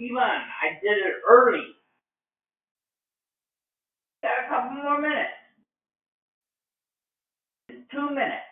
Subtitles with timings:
[0.00, 0.20] Ivan,
[0.62, 1.64] I did it early.
[4.22, 5.30] Got a couple more minutes.
[7.92, 8.51] Two minutes.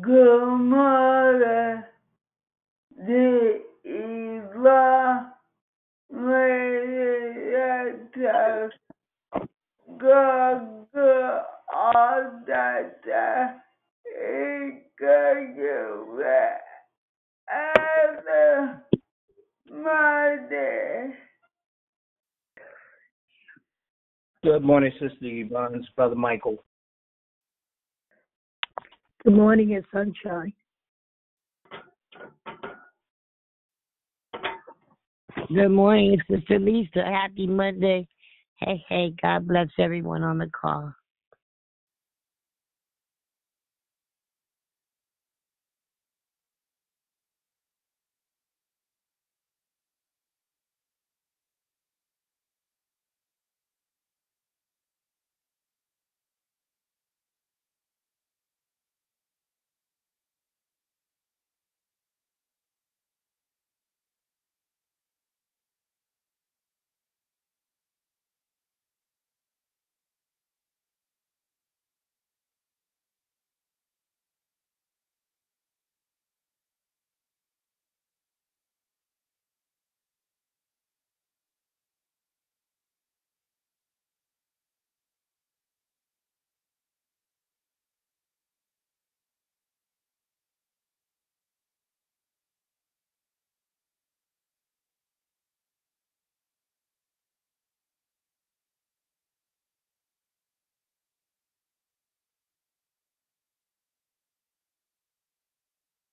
[0.00, 1.82] Good morning,
[2.96, 5.32] the Eva
[6.10, 7.94] Maria
[24.42, 25.74] Good, morning, Sister Yvonne.
[25.74, 26.62] It's Brother Michael.
[29.24, 30.52] Good morning, it's sunshine.
[35.48, 37.02] Good morning, Sister Lisa.
[37.02, 38.06] Happy Monday.
[38.56, 40.92] Hey, hey, God bless everyone on the call.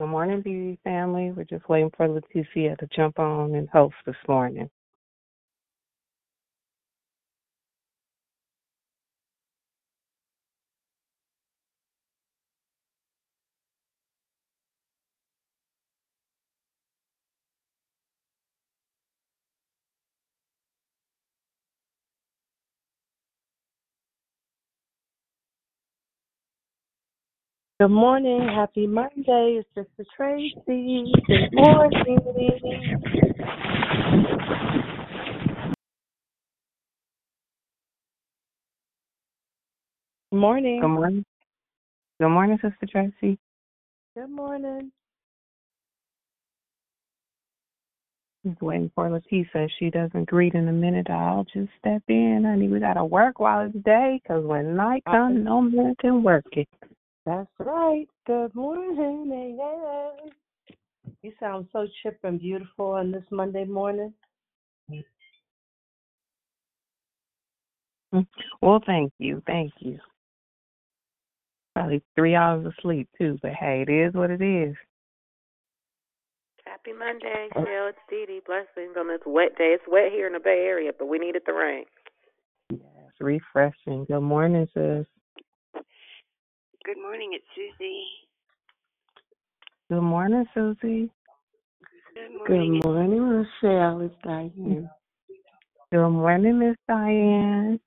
[0.01, 1.29] Good morning, beauty family.
[1.29, 4.67] We're just waiting for Leticia to jump on and host this morning.
[27.81, 28.47] Good morning.
[28.47, 29.59] Happy Monday.
[29.59, 31.11] It's Sister Tracy.
[31.25, 32.17] Good morning.
[40.31, 40.79] Morning.
[40.79, 41.25] Good morning.
[42.19, 43.39] Good morning, Sister Tracy.
[44.15, 44.91] Good morning.
[48.45, 49.47] Just waiting for Leticia.
[49.55, 52.43] If she doesn't greet in a minute, I'll just step in.
[52.45, 56.21] Honey, we got to work while it's day because when night comes, no man can
[56.21, 56.67] work it.
[57.25, 58.07] That's right.
[58.25, 59.57] Good morning.
[59.57, 60.09] Yeah.
[61.21, 64.13] You sound so chip and beautiful on this Monday morning.
[68.11, 68.19] Mm-hmm.
[68.61, 69.41] Well, thank you.
[69.45, 69.99] Thank you.
[71.75, 74.75] Probably three hours of sleep, too, but hey, it is what it is.
[76.65, 77.87] Happy Monday, Jill.
[77.87, 78.41] It's Dee Dee.
[78.45, 79.75] Blessings on this wet day.
[79.75, 81.85] It's wet here in the Bay Area, but we needed the rain.
[82.69, 84.05] It's refreshing.
[84.05, 85.05] Good morning, sis.
[86.83, 88.03] Good morning, it's Susie.
[89.89, 91.11] Good morning, Susie.
[92.15, 92.81] Good Good morning.
[92.83, 94.01] morning, Michelle.
[94.01, 94.51] It's Diane.
[94.57, 94.85] Mm-hmm.
[95.91, 97.79] Good morning, Miss Diane.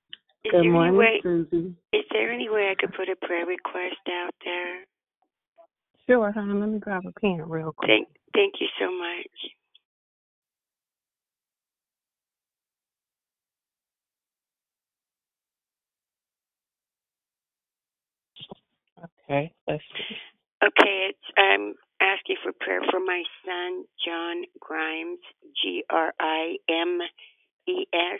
[0.45, 1.75] Is Good morning, way Susie.
[1.91, 4.85] is there any way I could put a prayer request out there?
[6.07, 6.53] Sure, honey.
[6.53, 7.89] Let me grab a pen real quick.
[7.89, 9.64] Thank thank you so much.
[19.25, 20.15] Okay, let's see.
[20.63, 25.19] Okay, it's I'm asking for prayer for my son John Grimes,
[25.61, 26.99] G R I M
[27.67, 28.19] E S.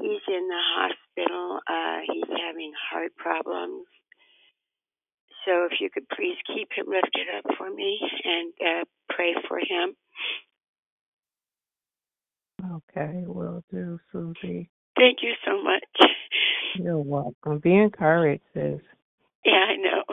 [0.00, 1.60] He's in the hospital.
[1.68, 3.86] Uh he's having heart problems.
[5.46, 9.58] So if you could please keep him lifted up for me and uh pray for
[9.58, 9.96] him.
[12.72, 14.68] Okay, will do, Susie.
[14.96, 16.10] Thank you so much.
[16.74, 17.58] You're welcome.
[17.58, 18.80] Be encouraged, sis.
[19.44, 20.04] Yeah, I know.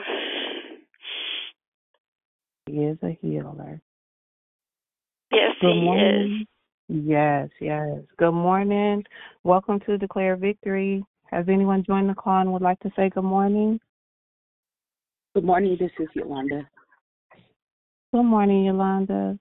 [2.68, 3.80] He is a healer.
[5.32, 6.46] Yes, Good he is.
[6.88, 8.00] Yes, yes.
[8.18, 9.04] Good morning.
[9.42, 11.02] Welcome to Declare Victory.
[11.30, 13.80] Has anyone joined the call and would like to say good morning?
[15.34, 15.78] Good morning.
[15.80, 16.68] This is Yolanda.
[18.12, 19.38] Good morning, Yolanda.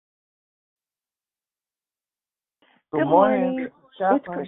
[2.94, 3.68] Good morning.
[4.00, 4.48] It's Chris.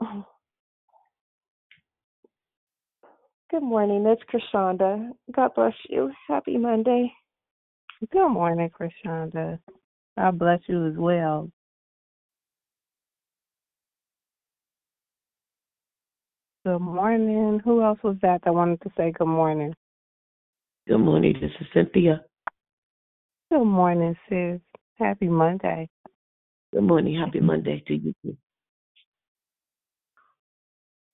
[0.00, 0.24] Oh.
[3.50, 4.06] Good morning.
[4.06, 5.10] It's Krishanda.
[5.30, 6.10] God bless you.
[6.26, 7.12] Happy Monday.
[8.00, 9.58] Good morning, Krishanda.
[10.16, 11.50] God bless you as well.
[16.64, 17.60] Good morning.
[17.64, 19.74] Who else was that that wanted to say good morning?
[20.86, 21.34] Good morning.
[21.40, 22.24] This is Cynthia.
[23.50, 24.60] Good morning, sis.
[24.94, 25.88] Happy Monday.
[26.72, 27.18] Good morning.
[27.18, 28.14] Happy Monday to you.
[28.22, 28.36] too.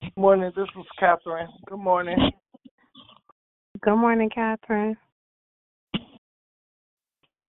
[0.02, 0.52] Good morning.
[0.54, 1.48] This is Catherine.
[1.66, 2.18] Good morning.
[3.80, 4.96] Good morning, Catherine.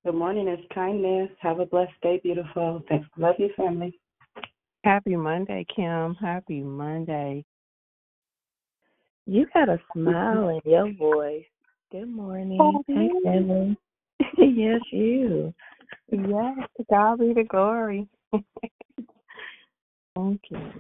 [0.06, 0.48] Good morning.
[0.48, 1.32] It's kindness.
[1.40, 2.84] Have a blessed day, beautiful.
[2.88, 3.08] Thanks.
[3.18, 4.00] Love you, family.
[4.84, 6.14] Happy Monday, Kim.
[6.22, 7.44] Happy Monday.
[9.26, 11.46] You got a smile in your voice.
[11.92, 12.60] Good morning.
[12.62, 13.76] Oh, Hey, family.
[14.38, 15.52] yes, you.
[16.12, 18.08] Yes, to God be the glory.
[18.32, 18.46] Thank
[20.52, 20.72] you.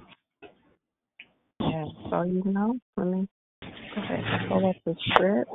[1.61, 3.27] Yeah, so you know, let me
[3.63, 5.49] go ahead and pull up the script.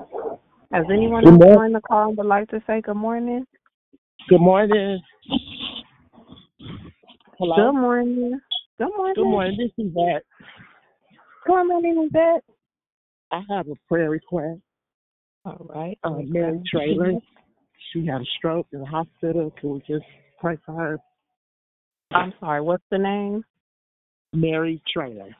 [0.73, 3.47] Has anyone else joined the call and would like to say good morning?
[4.29, 5.01] Good morning.
[7.39, 7.57] Hello.
[7.57, 8.41] Good morning.
[8.79, 9.15] Good morning.
[9.15, 9.57] Good morning.
[9.59, 10.21] This is that.
[11.47, 12.45] Good morning, Yvette.
[13.33, 14.61] I have a prayer request.
[15.45, 15.99] All right.
[16.05, 17.13] Uh, Mary Traylor.
[17.93, 19.53] She had a stroke in the hospital.
[19.61, 20.05] Can we just
[20.41, 20.99] pray for her?
[22.13, 23.45] I'm sorry, what's the name?
[24.33, 25.35] Mary Traylor.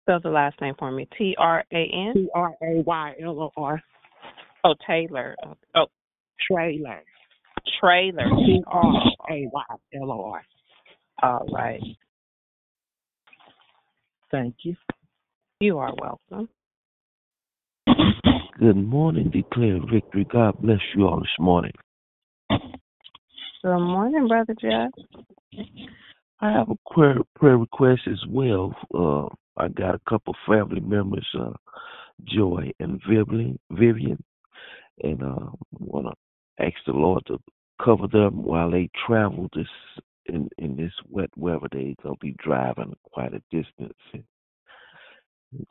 [0.00, 1.06] Spell the last name for me.
[1.16, 2.12] T R A N?
[2.14, 3.80] T R A Y L O R.
[4.64, 5.36] Oh, Taylor.
[5.74, 5.86] Oh,
[6.50, 7.02] Traylor.
[7.80, 8.28] trailer.
[8.28, 8.94] T R
[9.30, 10.42] A Y L O R.
[11.22, 11.80] All right.
[14.30, 14.74] Thank you.
[15.60, 16.48] You are welcome.
[18.58, 20.26] Good morning, declare victory.
[20.30, 21.72] God bless you all this morning.
[22.50, 24.90] Good morning, Brother Jeff.
[26.40, 28.74] I have a prayer, prayer request as well.
[28.92, 29.26] Uh,
[29.56, 31.52] I got a couple family members, uh,
[32.24, 34.22] Joy and Vivian, Vivian,
[35.02, 36.14] and uh, want to
[36.60, 37.38] ask the Lord to
[37.82, 39.66] cover them while they travel this
[40.26, 41.68] in in this wet weather.
[41.70, 43.98] They gonna be driving quite a distance.
[44.12, 44.24] And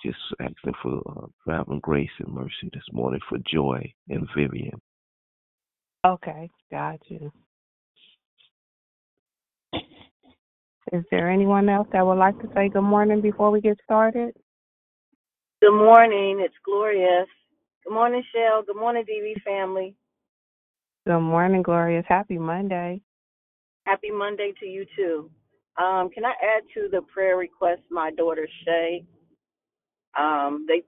[0.04, 4.80] just asking for uh, traveling grace and mercy this morning for Joy and Vivian.
[6.06, 7.32] Okay, got you.
[10.92, 14.34] Is there anyone else that would like to say good morning before we get started?
[15.62, 16.40] Good morning.
[16.42, 17.28] It's Glorious.
[17.86, 18.64] Good morning, Shell.
[18.66, 19.96] Good morning, DV family.
[21.08, 22.06] Good morning, Glorious.
[22.08, 23.02] Happy Monday.
[23.86, 25.32] Happy Monday to you too.
[25.82, 29.06] Um, can I add to the prayer request my daughter Shay?
[30.18, 30.84] Um, they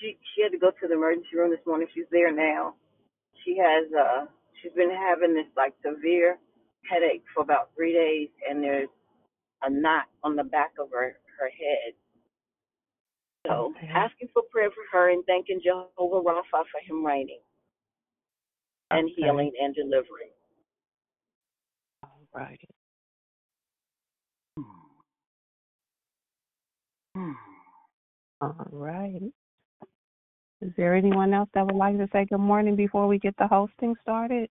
[0.00, 1.88] she she had to go to the emergency room this morning.
[1.94, 2.74] She's there now.
[3.44, 4.26] She has uh
[4.62, 6.38] she's been having this like severe
[6.90, 8.90] headache for about three days, and there's
[9.62, 11.94] a knot on the back of her her head.
[13.46, 13.88] So Okay.
[13.94, 17.40] asking for prayer for her and thanking Jehovah Rapha for him reigning
[18.90, 19.14] and Okay.
[19.16, 20.30] healing and delivering.
[22.02, 22.60] All right.
[24.56, 24.62] Hmm.
[27.14, 27.32] Hmm.
[28.40, 29.32] All right.
[30.60, 33.46] Is there anyone else that would like to say good morning before we get the
[33.46, 34.50] hosting started?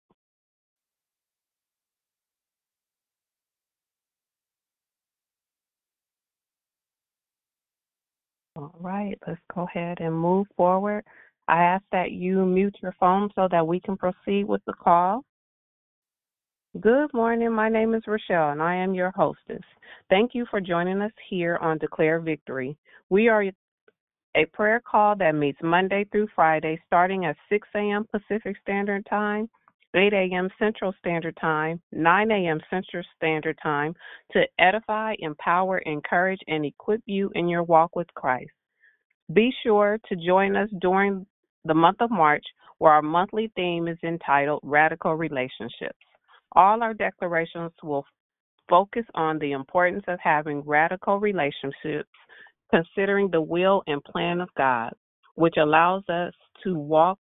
[8.56, 11.04] All right, let's go ahead and move forward.
[11.54, 15.24] I ask that you mute your phone so that we can proceed with the call.
[16.82, 17.52] Good morning.
[17.52, 19.62] My name is Rochelle, and I am your hostess.
[20.10, 22.76] Thank you for joining us here on Declare Victory.
[23.12, 23.44] We are
[24.36, 28.08] a prayer call that meets Monday through Friday, starting at 6 a.m.
[28.12, 29.48] Pacific Standard Time,
[29.96, 30.50] 8 a.m.
[30.58, 32.62] Central Standard Time, 9 a.m.
[32.72, 33.94] Central Standard Time,
[34.32, 38.50] to edify, empower, encourage, and equip you in your walk with Christ.
[39.32, 41.28] Be sure to join us during
[41.66, 42.46] the month of March,
[42.80, 45.98] where our monthly theme is entitled Radical Relationships.
[46.54, 48.06] All our declarations will
[48.70, 52.10] focus on the importance of having radical relationships,
[52.72, 54.94] considering the will and plan of God,
[55.36, 57.20] which allows us to walk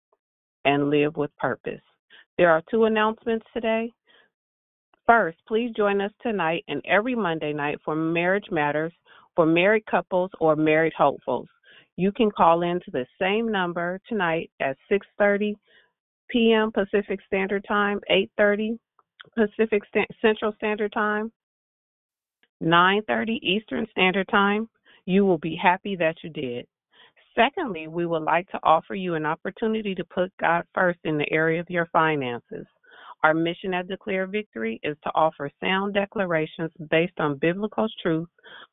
[0.64, 1.80] and live with purpose.
[2.38, 3.92] There are two announcements today.
[5.06, 8.92] First, please join us tonight and every Monday night for Marriage Matters
[9.34, 11.48] for married couples or married hopefuls.
[11.96, 15.54] You can call in to the same number tonight at 6:30
[16.28, 16.72] p.m.
[16.72, 18.78] Pacific Standard Time, 8:30
[19.36, 21.30] Pacific Sta- Central Standard Time,
[22.62, 24.68] 9:30 Eastern Standard Time.
[25.04, 26.66] You will be happy that you did.
[27.34, 31.30] Secondly, we would like to offer you an opportunity to put God first in the
[31.32, 32.66] area of your finances.
[33.22, 38.28] Our mission at Declare Victory is to offer sound declarations based on biblical truth,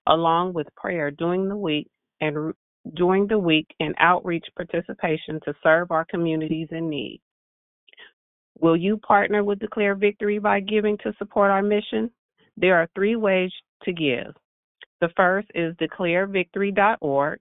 [0.07, 1.87] along with prayer during the week
[2.19, 2.53] and
[2.93, 7.21] during the week and outreach participation to serve our communities in need.
[8.59, 12.11] Will you partner with Declare Victory by giving to support our mission?
[12.57, 13.51] There are three ways
[13.83, 14.33] to give.
[15.01, 17.39] The first is declarevictory.org.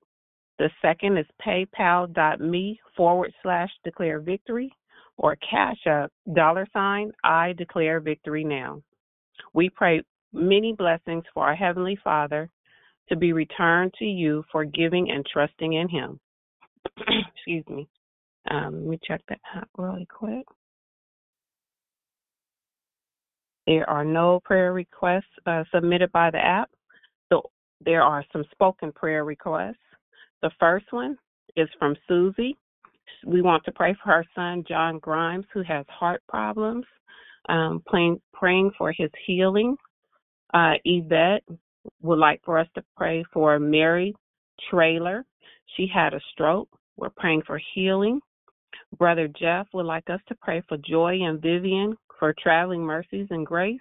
[0.59, 4.73] The second is paypal.me forward slash declare victory
[5.17, 8.83] or cash up dollar sign I declare victory now.
[9.55, 12.49] We pray many blessings for our Heavenly Father
[13.09, 16.21] to be returned to you for giving and trusting in Him.
[17.35, 17.89] Excuse me.
[18.51, 20.47] Um, let me check that out really quick.
[23.67, 26.71] There are no prayer requests uh, submitted by the app.
[27.31, 27.43] So
[27.85, 29.77] there are some spoken prayer requests.
[30.41, 31.19] The first one
[31.57, 32.57] is from Susie.
[33.27, 36.87] We want to pray for her son, John Grimes, who has heart problems,
[37.49, 39.77] um, praying, praying for his healing.
[40.55, 41.43] Uh, Yvette
[42.03, 44.15] would like for us to pray for Mary
[44.71, 45.25] Traylor.
[45.77, 46.69] She had a stroke.
[46.97, 48.21] We're praying for healing.
[48.97, 53.47] Brother Jeff would like us to pray for Joy and Vivian for traveling mercies and
[53.47, 53.81] grace.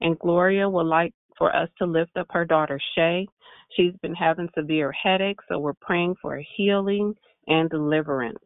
[0.00, 3.26] And Gloria would like for us to lift up her daughter Shay.
[3.76, 7.14] She's been having severe headaches, so we're praying for healing
[7.46, 8.38] and deliverance.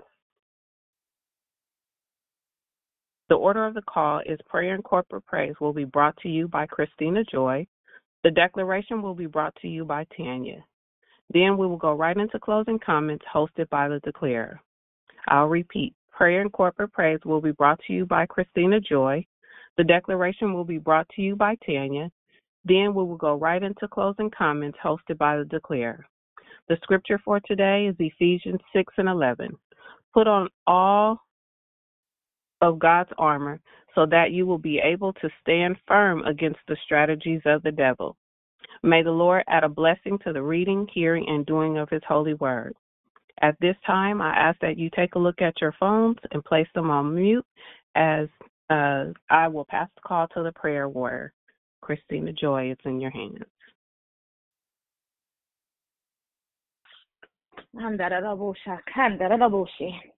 [3.29, 6.47] The order of the call is prayer and corporate praise will be brought to you
[6.47, 7.67] by Christina Joy.
[8.25, 10.65] The declaration will be brought to you by Tanya.
[11.33, 14.61] Then we will go right into closing comments hosted by the declarer.
[15.29, 15.95] I'll repeat.
[16.11, 19.27] Prayer and corporate praise will be brought to you by Christina Joy.
[19.77, 22.11] The declaration will be brought to you by Tanya.
[22.65, 26.07] Then we will go right into closing comments hosted by the declarer.
[26.69, 29.55] The scripture for today is Ephesians 6 and 11.
[30.15, 31.21] Put on all
[32.69, 33.61] of God's armor
[33.95, 38.17] so that you will be able to stand firm against the strategies of the devil.
[38.83, 42.35] May the Lord add a blessing to the reading, hearing, and doing of his holy
[42.35, 42.75] word.
[43.41, 46.69] At this time, I ask that you take a look at your phones and place
[46.75, 47.47] them on mute
[47.95, 48.29] as
[48.71, 51.33] uh, I will pass the call to the prayer warrior.
[51.81, 53.45] Christina Joy, it's in your hands.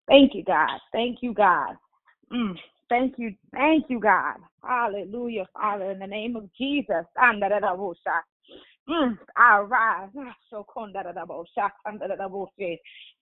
[0.08, 0.78] Thank you, God.
[0.92, 1.76] Thank you, God.
[2.32, 2.56] Mm.
[2.88, 3.34] Thank you.
[3.52, 4.36] Thank you, God.
[4.62, 7.04] Hallelujah, Father, in the name of Jesus.
[8.88, 9.18] Mm.
[9.36, 10.08] I rise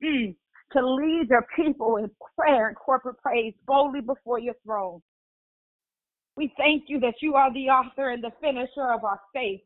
[0.02, 0.34] mm.
[0.72, 5.00] to lead your people in prayer and corporate praise boldly before your throne.
[6.36, 9.60] We thank you that you are the author and the finisher of our faith.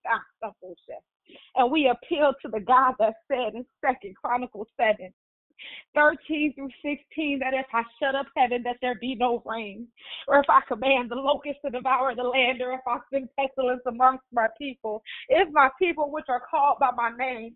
[1.56, 5.12] And we appeal to the God that said in Second Chronicles 7,
[5.94, 9.88] 13 through 16, that if I shut up heaven, that there be no rain,
[10.26, 13.82] or if I command the locusts to devour the land, or if I send pestilence
[13.86, 17.54] amongst my people, if my people which are called by my name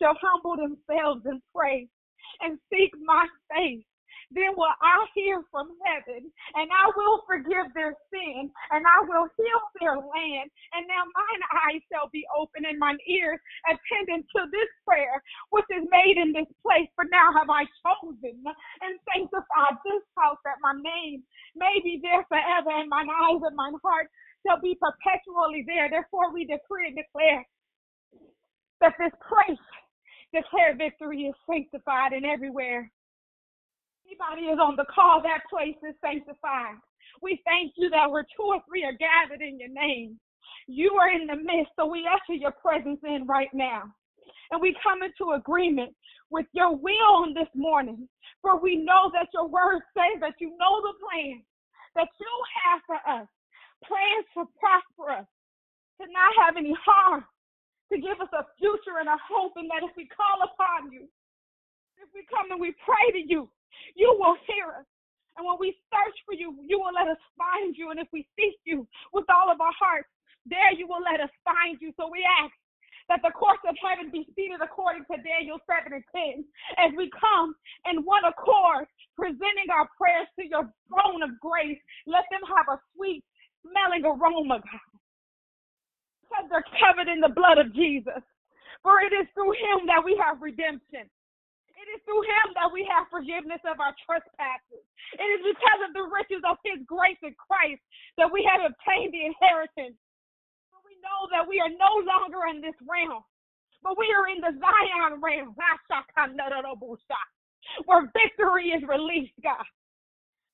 [0.00, 1.88] shall humble themselves and pray
[2.40, 3.84] and seek my face
[4.30, 9.26] then will I hear from heaven, and I will forgive their sin, and I will
[9.34, 10.48] heal their land.
[10.74, 15.66] And now mine eyes shall be open, and mine ears attending to this prayer which
[15.74, 16.86] is made in this place.
[16.94, 21.22] For now have I chosen and sanctified this house that my name
[21.58, 24.10] may be there forever, and mine eyes and mine heart
[24.46, 25.90] shall be perpetually there.
[25.90, 27.44] Therefore we decree and declare
[28.80, 29.58] that this place
[30.32, 32.90] declare victory is sanctified and everywhere
[34.10, 36.82] anybody is on the call, that place is sanctified.
[37.22, 40.18] We thank you that where two or three are gathered in your name,
[40.66, 41.72] you are in the midst.
[41.78, 43.84] So we usher your presence in right now.
[44.50, 45.94] And we come into agreement
[46.30, 48.08] with your will on this morning.
[48.42, 51.42] For we know that your word says that you know the plan
[51.94, 52.32] that you
[52.66, 53.28] have for us
[53.84, 55.28] plans to prosper us,
[56.00, 57.24] to not have any harm,
[57.92, 61.08] to give us a future and a hope, and that if we call upon you,
[61.96, 63.48] if we come and we pray to you,
[63.94, 64.88] you will hear us.
[65.36, 67.90] And when we search for you, you will let us find you.
[67.90, 70.10] And if we seek you with all of our hearts,
[70.46, 71.92] there you will let us find you.
[71.96, 72.52] So we ask
[73.08, 76.44] that the courts of heaven be seated according to Daniel 7 and 10
[76.78, 77.54] as we come
[77.90, 78.86] in one accord,
[79.18, 81.80] presenting our prayers to your throne of grace.
[82.06, 83.24] Let them have a sweet
[83.66, 84.90] smelling aroma, God.
[86.22, 88.22] Because they're covered in the blood of Jesus.
[88.82, 91.10] For it is through him that we have redemption.
[91.90, 94.84] Is through him that we have forgiveness of our trespasses.
[95.18, 97.82] It is because of the riches of his grace in Christ
[98.14, 99.98] that we have obtained the inheritance.
[100.70, 103.26] For we know that we are no longer in this realm,
[103.82, 105.50] but we are in the Zion realm,
[107.90, 109.66] where victory is released, God.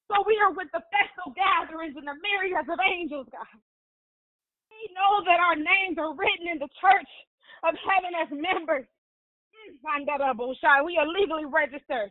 [0.08, 3.60] So we are with the festal gatherings and the myriads of angels, God.
[4.72, 7.12] We know that our names are written in the church
[7.64, 8.88] of heaven as members
[10.84, 12.10] we are legally registered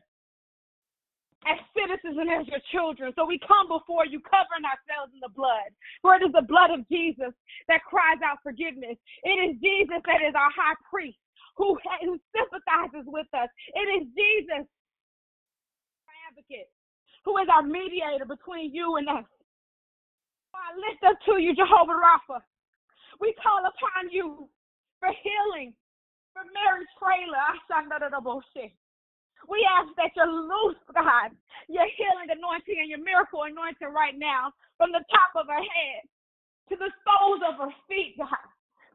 [1.45, 3.13] as citizens and as your children.
[3.13, 5.69] So we come before you covering ourselves in the blood.
[6.01, 7.33] For it is the blood of Jesus
[7.69, 8.97] that cries out forgiveness.
[9.21, 11.21] It is Jesus that is our high priest
[11.57, 13.49] who, who sympathizes with us.
[13.77, 16.69] It is Jesus, our advocate,
[17.23, 19.29] who is our mediator between you and us.
[20.49, 22.41] So I lift up to you, Jehovah Rapha.
[23.21, 24.49] We call upon you
[24.99, 25.73] for healing,
[26.35, 27.47] for Mary Traylor.
[28.59, 28.67] Eh?
[29.47, 31.31] We ask that you loose, God,
[31.71, 36.03] your healing anointing and your miracle anointing right now from the top of her head
[36.67, 38.47] to the soles of her feet, God.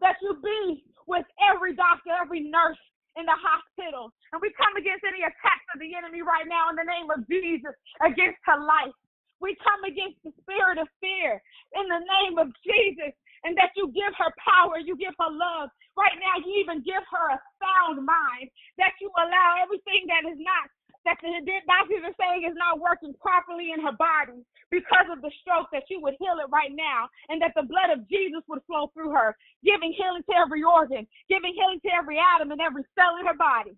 [0.04, 2.80] That you be with every doctor, every nurse
[3.16, 4.12] in the hospital.
[4.32, 7.24] And we come against any attacks of the enemy right now in the name of
[7.24, 7.72] Jesus
[8.04, 8.94] against her life.
[9.40, 11.40] We come against the spirit of fear
[11.72, 15.72] in the name of Jesus and that you give her power, you give her love.
[16.00, 18.48] Right now, you even give her a sound mind,
[18.80, 20.72] that you allow everything that is not,
[21.04, 24.40] that the doctors are saying is not working properly in her body
[24.72, 27.92] because of the stroke, that you would heal it right now, and that the blood
[27.92, 32.16] of Jesus would flow through her, giving healing to every organ, giving healing to every
[32.16, 33.76] atom and every cell in her body.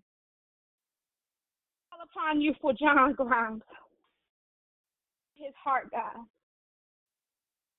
[1.91, 3.63] Upon you for John Grimes,
[5.35, 6.23] his heart, God.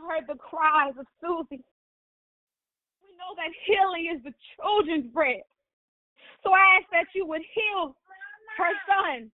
[0.00, 1.62] I heard the cries of Susie
[3.18, 5.42] know that healing is the children's bread.
[6.42, 7.96] So I ask that you would heal
[8.58, 9.30] her son,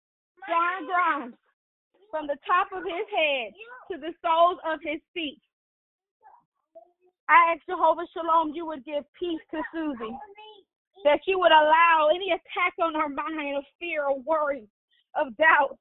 [0.47, 1.35] John Grimes,
[2.11, 3.53] from the top of his head
[3.91, 5.41] to the soles of his feet.
[7.29, 10.16] I ask Jehovah Shalom, you would give peace to Susie,
[11.05, 14.64] that you would allow any attack on her mind of fear or worry,
[15.14, 15.76] of doubt,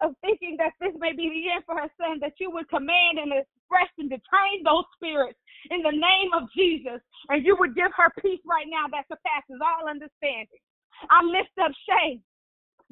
[0.00, 3.18] of thinking that this may be the end for her son, that you would command
[3.18, 3.32] and
[3.72, 5.38] express and detain those spirits
[5.70, 9.60] in the name of Jesus, and you would give her peace right now that surpasses
[9.64, 10.60] all understanding.
[11.08, 12.20] I lift up Shay,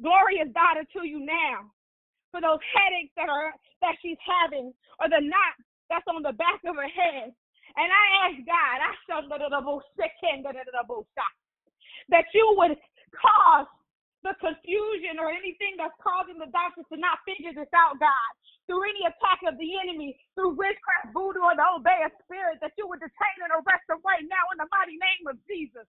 [0.01, 1.69] glorious daughter to you now
[2.33, 3.53] for those headaches that are
[3.85, 5.55] that she's having or the knot
[5.89, 7.29] that's on the back of her head.
[7.75, 9.23] And I ask God, I shall
[12.09, 12.75] that you would
[13.15, 13.67] cause
[14.23, 18.31] the confusion or anything that's causing the doctors to not figure this out, God,
[18.69, 22.85] through any attack of the enemy, through witchcraft, voodoo, or the Obeah spirit, that you
[22.85, 25.85] would detain and arrest them right now in the mighty name of Jesus.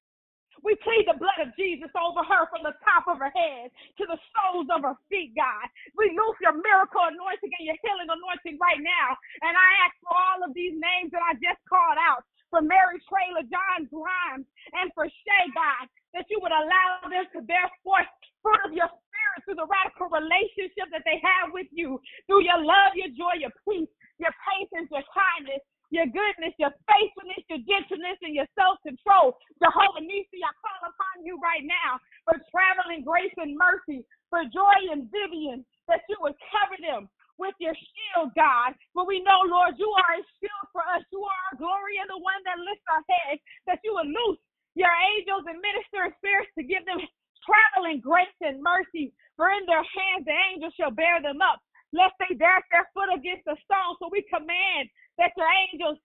[0.60, 4.04] We plead the blood of Jesus over her from the top of her head to
[4.06, 5.66] the soles of her feet, God.
[5.96, 9.16] We loose your miracle anointing and your healing anointing right now.
[9.42, 12.22] And I ask for all of these names that I just called out
[12.52, 17.40] for Mary Traylor, John Grimes, and for Shay, God, that you would allow them to
[17.44, 18.08] bear forth
[18.42, 21.96] fruit of your spirit through the radical relationship that they have with you,
[22.26, 23.88] through your love, your joy, your peace,
[24.18, 25.62] your patience, your kindness,
[25.94, 29.36] your goodness, your faithfulness, your gentleness, and your self control.
[29.60, 34.02] Jehovah Nisi, I call upon you right now for traveling grace and mercy,
[34.32, 38.72] for Joy and Vivian, that you would cover them with your shield, God.
[38.96, 41.04] For we know, Lord, you are a shield for us.
[41.12, 44.40] You are our glory and the one that lifts our heads, that you would loose
[44.74, 47.00] your angels and minister spirits to give them
[47.44, 49.12] traveling grace and mercy.
[49.36, 51.60] For in their hands the angels shall bear them up,
[51.92, 53.96] lest they dash their foot against a stone.
[53.98, 55.98] So we command that your angels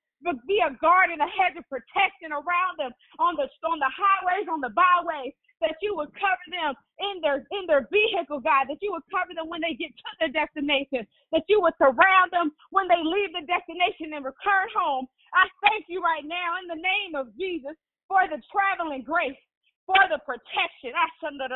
[0.47, 4.49] be a guard and a hedge of protection around them on the on the highways,
[4.49, 8.81] on the byways, that you would cover them in their in their vehicle, God, that
[8.81, 12.49] you would cover them when they get to their destination, that you would surround them
[12.73, 15.05] when they leave the destination and return home.
[15.37, 17.77] I thank you right now in the name of Jesus
[18.07, 19.37] for the traveling grace,
[19.85, 20.95] for the protection.
[20.95, 21.51] I send the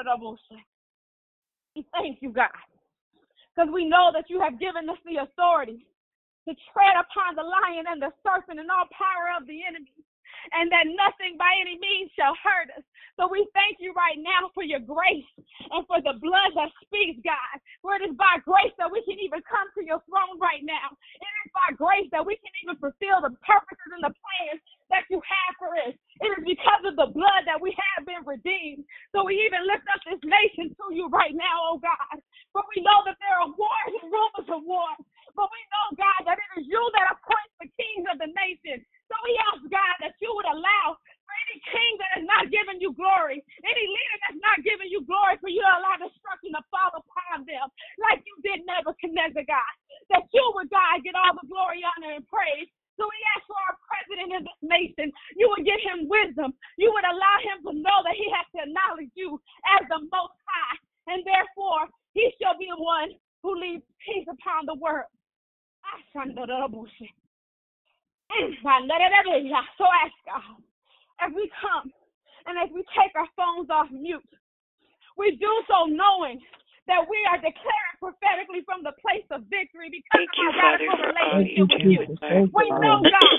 [1.75, 2.51] we thank you, God,
[3.55, 5.87] because we know that you have given us the authority
[6.47, 9.91] to tread upon the lion and the serpent and all power of the enemy
[10.53, 12.85] and that nothing by any means shall hurt us.
[13.19, 15.27] So we thank you right now for your grace
[15.71, 17.55] and for the blood that speaks, God.
[17.83, 20.93] For it is by grace that we can even come to your throne right now.
[21.19, 25.05] It is by grace that we can even fulfill the purposes and the plans that
[25.11, 25.95] you have for us.
[26.23, 28.85] It is because of the blood that we have been redeemed.
[29.13, 32.17] So we even lift up this nation to you right now, oh God.
[32.53, 35.03] But we know that there are wars and rumors of wars.
[35.35, 38.83] But we know, God, that it is you that appoints the kings of the nation.
[39.09, 42.79] So we ask, God, that you would allow for any king that has not given
[42.83, 46.63] you glory, any leader that's not giving you glory, for you to allow destruction to
[46.71, 47.67] fall upon them,
[47.99, 49.73] like you did Nebuchadnezzar, God.
[50.11, 52.67] That you would, God, get all the glory, honor, and praise.
[52.99, 55.07] So we ask for our president in this nation.
[55.39, 56.53] You would give him wisdom.
[56.77, 59.39] You would allow him to know that he has to acknowledge you
[59.79, 60.77] as the Most High.
[61.09, 65.09] And therefore, he shall be one who leaves peace upon the world.
[69.77, 70.61] So ask God,
[71.19, 71.91] as we come
[72.47, 74.23] and as we take our phones off mute,
[75.17, 76.39] we do so knowing
[76.87, 80.57] that we are declaring prophetically from the place of victory because Thank of you, our
[80.57, 82.49] Father, radical for relationship with you.
[82.53, 83.37] We know, God,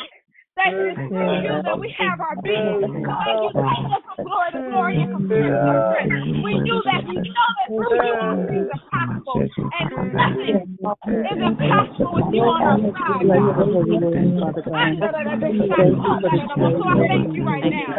[0.57, 2.85] that it is through you that we have our being.
[2.85, 6.13] So as you take us from glory to glory and from strength to strength,
[6.45, 7.09] we do that.
[7.09, 9.49] We know that through you all things are possible.
[9.49, 10.69] And nothing is
[11.41, 13.25] impossible with you on our side.
[13.33, 13.65] God.
[15.01, 15.09] So
[16.85, 17.97] I thank you right now.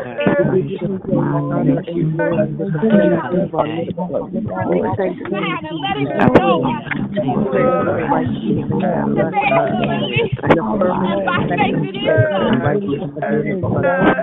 [5.64, 6.14] And letting you
[12.82, 14.23] so.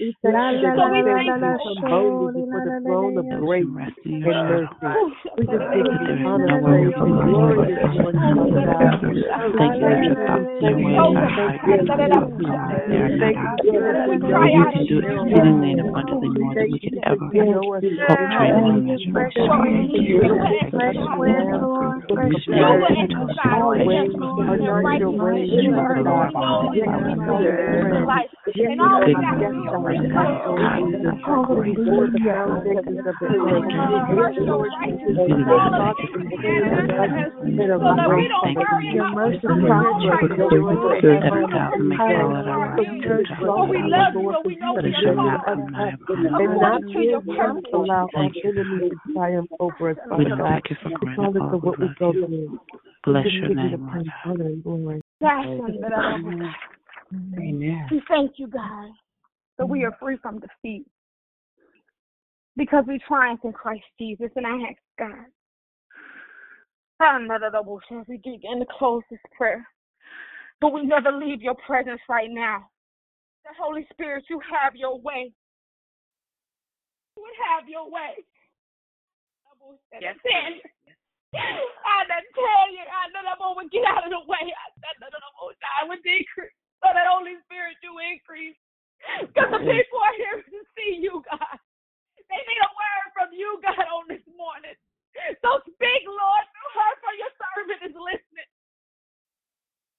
[0.00, 3.43] we thank you that you said we can come boldly before the throne of grace
[3.52, 3.94] and mercy.
[4.04, 6.94] We just give you honor, and
[7.28, 8.22] glory this morning,
[9.54, 10.16] Thank you,
[10.60, 10.80] thank
[13.20, 13.36] thank thank
[14.72, 17.80] can do exceedingly and abundantly more than we could ever hope,
[18.32, 19.12] dream, or imagine.
[20.70, 23.12] Fresh wind, Lord, fresh wind.
[23.52, 26.32] Always, anoint your ways, Father God.
[28.56, 30.34] And all we got to do is your mercy we
[31.24, 33.33] you, we know we and not our enemies to triumph over
[49.90, 50.62] us, Father God,
[50.92, 52.58] regardless of what we go through.
[53.04, 53.88] Bless your name.
[57.22, 57.88] Amen.
[57.90, 58.90] We thank you, God,
[59.58, 60.86] that we are free from defeat
[62.56, 64.30] because we triumph in Christ Jesus.
[64.36, 65.26] And I ask God,
[67.02, 69.66] as we begin to close this prayer,
[70.60, 72.70] but we never leave your presence right now.
[73.44, 75.32] The Holy Spirit, you have your way.
[77.16, 78.24] You would have your way.
[80.00, 80.16] Yes,
[81.34, 84.44] I done tell you, I know I'm get out of the way.
[84.44, 84.48] I
[85.00, 88.56] know I would decrease, so that Holy Spirit do increase.
[89.20, 91.58] Because the people are here to see you, God.
[92.34, 94.74] They need a word from you, God, on this morning.
[95.46, 98.50] So speak, Lord, through her, for your servant is listening.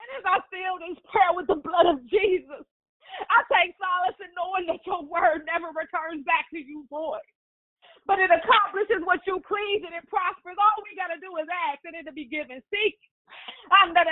[0.04, 2.68] And as I seal this prayer with the blood of Jesus,
[3.32, 7.24] I take solace in knowing that your word never returns back to you void.
[8.06, 10.60] But it accomplishes what you please and it prospers.
[10.60, 12.62] All we got to do is ask and it'll be given.
[12.70, 13.00] Seek.
[13.74, 14.10] I'm that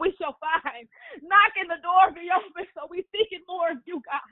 [0.00, 0.84] we shall find.
[1.24, 2.68] Knocking the door be open.
[2.76, 4.30] So we seeking more of you, God.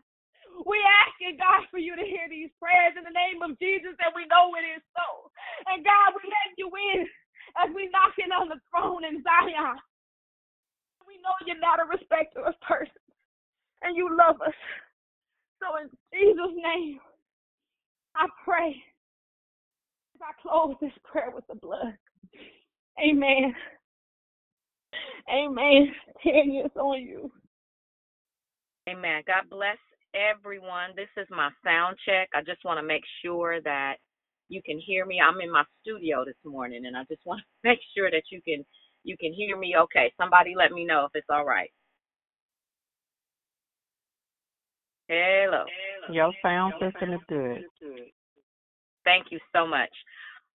[0.52, 4.12] We asking God for you to hear these prayers in the name of Jesus, and
[4.12, 5.32] we know it is so.
[5.72, 7.08] And God, we let you in
[7.56, 9.76] as we knock knocking on the throne in Zion.
[11.06, 13.12] We know you're not a respecter of persons,
[13.82, 14.56] and you love us.
[15.60, 16.98] So in Jesus' name,
[18.16, 18.76] I pray
[20.14, 21.96] as I close this prayer with the blood.
[23.00, 23.54] Amen.
[25.32, 25.92] Amen.
[26.22, 27.30] Ten years on you.
[28.88, 29.22] Amen.
[29.26, 29.78] God bless
[30.14, 30.90] everyone.
[30.96, 32.28] This is my sound check.
[32.34, 33.96] I just want to make sure that
[34.48, 35.18] you can hear me.
[35.20, 38.40] I'm in my studio this morning and I just want to make sure that you
[38.42, 38.64] can
[39.04, 40.12] you can hear me okay.
[40.16, 41.70] Somebody let me know if it's all right.
[45.08, 45.64] Hello.
[46.10, 47.64] Your sound system is good.
[49.04, 49.90] Thank you so much.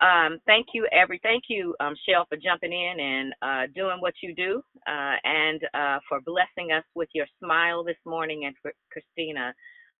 [0.00, 4.14] Um, thank you, every thank you, um, Shell, for jumping in and uh, doing what
[4.22, 8.72] you do, uh, and uh, for blessing us with your smile this morning, and for
[8.92, 9.54] Christina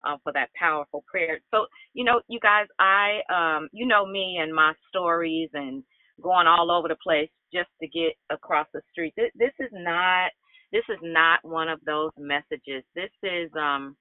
[0.07, 1.41] uh, for that powerful prayer.
[1.53, 5.83] So, you know, you guys, I, um, you know me and my stories and
[6.23, 9.15] going all over the place just to get across the street.
[9.17, 10.31] This, this is not,
[10.73, 12.85] this is not one of those messages.
[12.95, 13.97] This is, um,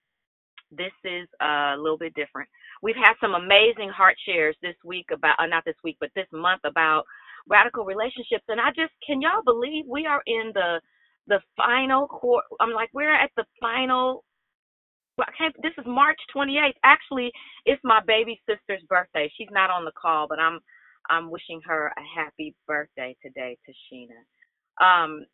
[0.71, 2.49] this is a little bit different.
[2.81, 6.27] We've had some amazing heart shares this week about, uh, not this week, but this
[6.33, 7.03] month about
[7.49, 8.45] radical relationships.
[8.47, 10.81] And I just can y'all believe we are in the
[11.27, 12.45] the final court.
[12.59, 14.23] I'm like we're at the final.
[15.19, 16.73] I can't, this is March 28th.
[16.83, 17.31] Actually,
[17.65, 19.31] it's my baby sister's birthday.
[19.37, 20.59] She's not on the call, but I'm
[21.09, 24.19] I'm wishing her a happy birthday today, Tashina.
[24.83, 25.25] Um,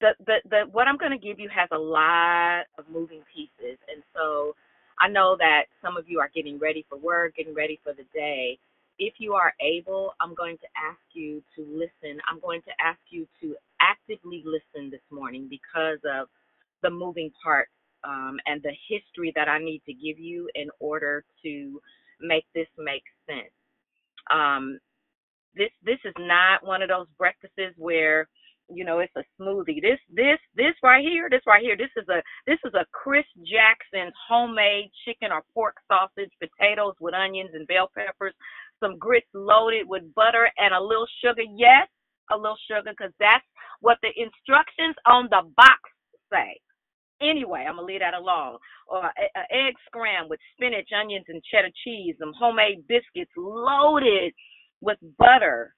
[0.00, 3.78] the the the what I'm going to give you has a lot of moving pieces,
[3.92, 4.54] and so
[5.00, 8.04] I know that some of you are getting ready for work, getting ready for the
[8.14, 8.58] day.
[8.98, 12.20] If you are able, I'm going to ask you to listen.
[12.30, 16.28] I'm going to ask you to actively listen this morning because of
[16.82, 17.72] the moving parts
[18.04, 21.80] um, and the history that I need to give you in order to
[22.20, 23.52] make this make sense.
[24.32, 24.78] Um,
[25.56, 28.28] this this is not one of those breakfasts where
[28.68, 29.80] you know it's a smoothie.
[29.82, 33.26] This this this right here, this right here, this is a this is a Chris
[33.42, 38.34] Jackson's homemade chicken or pork sausage, potatoes with onions and bell peppers,
[38.80, 41.42] some grits loaded with butter and a little sugar.
[41.56, 41.88] Yes,
[42.30, 43.44] a little sugar because that's
[43.80, 45.80] what the instructions on the box
[46.32, 46.60] say.
[47.20, 48.58] Anyway, I'm gonna leave that alone.
[48.90, 52.16] Uh, uh, or an egg scram with spinach, onions, and cheddar cheese.
[52.18, 54.32] Some homemade biscuits loaded
[54.80, 55.74] with butter,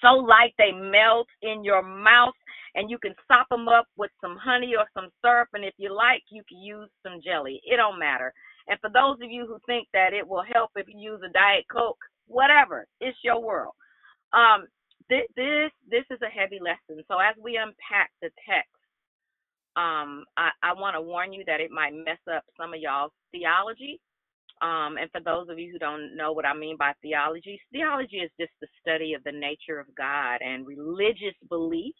[0.00, 2.34] so light they melt in your mouth,
[2.74, 5.48] and you can sop them up with some honey or some syrup.
[5.52, 7.60] And if you like, you can use some jelly.
[7.64, 8.32] It don't matter.
[8.66, 11.32] And for those of you who think that it will help if you use a
[11.32, 13.74] diet coke, whatever, it's your world.
[14.32, 14.66] Um,
[15.08, 17.04] this this is a heavy lesson.
[17.08, 18.74] So as we unpack the text
[19.76, 23.12] um, I, I want to warn you that it might mess up some of y'all's
[23.32, 24.00] theology.
[24.62, 28.18] Um, and for those of you who don't know what I mean by theology, theology
[28.18, 31.98] is just the study of the nature of God and religious beliefs,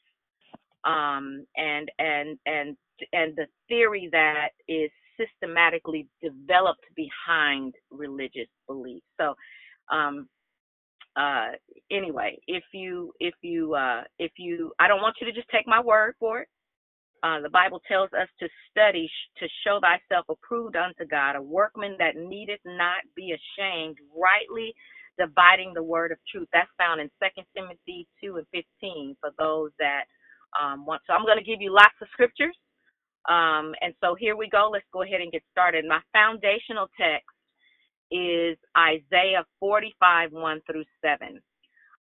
[0.84, 2.76] um, and and and
[3.12, 9.07] and the theory that is systematically developed behind religious beliefs.
[9.20, 9.34] So,
[9.92, 10.28] um,
[11.16, 11.48] uh,
[11.90, 15.66] anyway, if you if you uh, if you, I don't want you to just take
[15.68, 16.48] my word for it.
[17.24, 21.96] Uh, the Bible tells us to study to show thyself approved unto God, a workman
[21.98, 24.74] that needeth not be ashamed, rightly
[25.18, 26.48] dividing the word of truth.
[26.52, 30.04] That's found in 2 Timothy 2 and 15 for those that
[30.60, 31.00] um, want.
[31.06, 32.56] So I'm going to give you lots of scriptures.
[33.26, 34.68] Um, and so here we go.
[34.70, 35.86] Let's go ahead and get started.
[35.88, 37.24] My foundational text
[38.10, 41.40] is Isaiah 45, 1 through 7.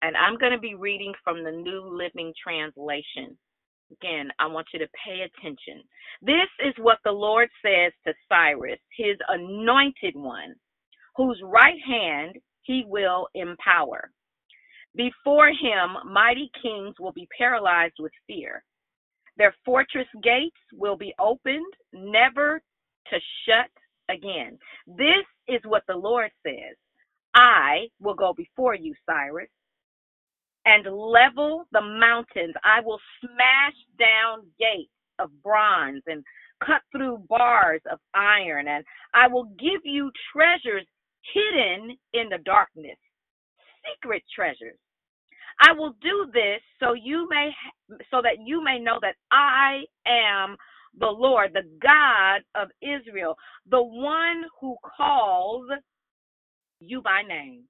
[0.02, 3.38] And I'm going to be reading from the New Living Translation.
[3.91, 5.83] Again, I want you to pay attention.
[6.22, 10.55] This is what the Lord says to Cyrus, his anointed one,
[11.16, 14.11] whose right hand he will empower.
[14.95, 18.62] Before him, mighty kings will be paralyzed with fear.
[19.37, 22.62] Their fortress gates will be opened, never
[23.11, 23.70] to shut
[24.14, 24.59] again.
[24.87, 26.76] This is what the Lord says
[27.35, 29.49] I will go before you, Cyrus
[30.64, 32.54] and level the mountains.
[32.64, 36.24] I will smash down gates of bronze and
[36.64, 38.84] cut through bars of iron, and
[39.14, 40.86] I will give you treasures
[41.34, 42.96] hidden in the darkness,
[43.84, 44.78] secret treasures.
[45.60, 47.50] I will do this so you may
[48.10, 50.56] so that you may know that I am
[50.98, 53.36] the Lord, the God of Israel,
[53.68, 55.66] the one who calls
[56.80, 57.64] you by name.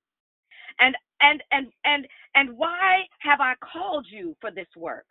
[0.81, 5.07] And and and and and why have I called you for this work?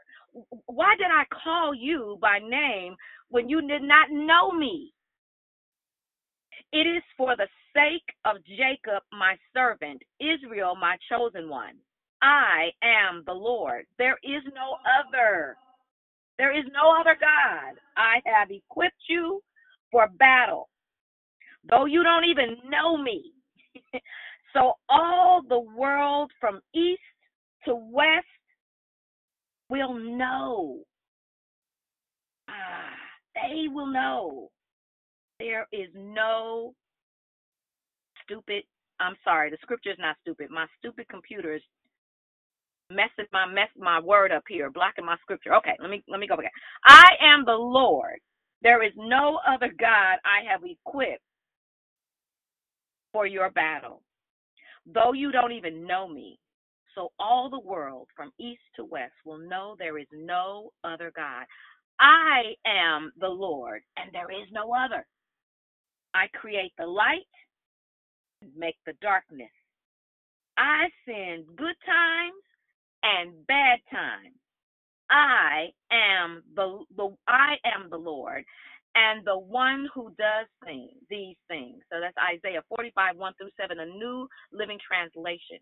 [0.67, 2.95] Why did I call you by name
[3.29, 4.93] when you did not know me?
[6.71, 11.75] It is for the sake of Jacob, my servant, Israel, my chosen one.
[12.21, 13.85] I am the Lord.
[13.97, 15.57] There is no other.
[16.37, 17.75] There is no other God.
[17.97, 19.41] I have equipped you
[19.91, 20.69] for battle.
[21.69, 23.33] Though you don't even know me,
[24.53, 27.01] So all the world from east
[27.65, 28.25] to west
[29.69, 30.79] will know.
[32.49, 32.95] Ah,
[33.35, 34.49] they will know.
[35.39, 36.73] There is no
[38.23, 38.63] stupid.
[38.99, 40.49] I'm sorry, the scripture is not stupid.
[40.51, 41.61] My stupid computer is
[42.89, 45.55] messing my mess my word up here, blocking my scripture.
[45.55, 46.51] Okay, let me let me go again.
[46.85, 48.19] I am the Lord.
[48.61, 51.23] There is no other God I have equipped
[53.13, 54.03] for your battle
[54.85, 56.39] though you don't even know me.
[56.95, 61.45] So all the world from east to west will know there is no other God.
[61.99, 65.05] I am the Lord, and there is no other.
[66.13, 67.27] I create the light,
[68.41, 69.51] and make the darkness.
[70.57, 72.43] I send good times
[73.03, 74.35] and bad times.
[75.09, 78.43] I am the, the I am the Lord,
[78.95, 81.81] and the one who does things, these things.
[81.91, 85.59] So that's Isaiah 45, 1 through 7, a new living translation.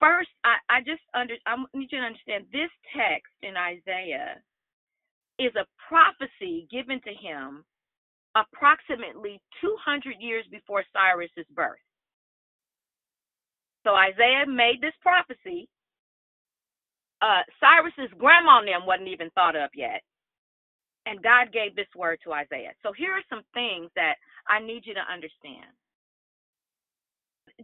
[0.00, 4.40] first, I, I just under I need you to understand this text in Isaiah
[5.38, 7.64] is a prophecy given to him
[8.36, 11.80] approximately 200 years before Cyrus's birth.
[13.84, 15.68] So Isaiah made this prophecy.
[17.22, 20.02] Uh, Cyrus's grandma and them wasn't even thought up yet.
[21.06, 22.72] And God gave this word to Isaiah.
[22.82, 24.16] So here are some things that
[24.48, 25.70] I need you to understand.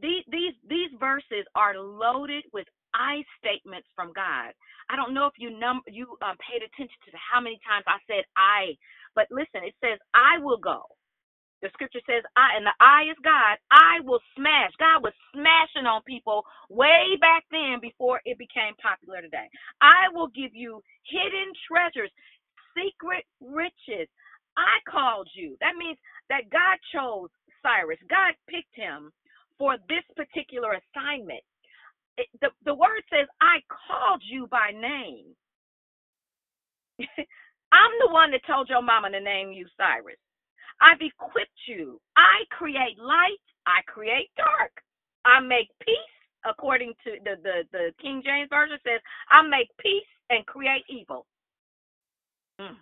[0.03, 4.55] These these these verses are loaded with I statements from God.
[4.90, 7.99] I don't know if you num you um, paid attention to how many times I
[8.07, 8.78] said I,
[9.16, 10.84] but listen, it says I will go.
[11.62, 13.57] The scripture says I, and the I is God.
[13.72, 14.72] I will smash.
[14.78, 19.49] God was smashing on people way back then before it became popular today.
[19.80, 22.12] I will give you hidden treasures,
[22.77, 24.09] secret riches.
[24.57, 25.57] I called you.
[25.61, 25.99] That means
[26.29, 27.31] that God chose
[27.62, 27.99] Cyrus.
[28.11, 29.12] God picked him
[29.59, 31.43] for this particular assignment.
[32.18, 35.33] It, the, the word says, I called you by name.
[37.73, 40.20] I'm the one that told your mama to name you Cyrus.
[40.81, 42.01] I've equipped you.
[42.16, 43.41] I create light.
[43.66, 44.73] I create dark.
[45.25, 46.14] I make peace,
[46.45, 49.01] according to the, the, the King James Version says,
[49.31, 51.27] I make peace and create evil.
[52.62, 52.76] Mm.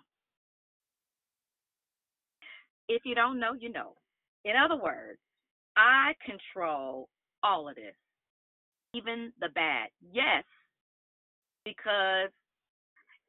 [2.87, 3.93] If you don't know, you know.
[4.43, 5.19] In other words,
[5.77, 7.07] I control
[7.43, 7.95] all of this,
[8.93, 9.89] even the bad.
[10.11, 10.43] Yes,
[11.63, 12.29] because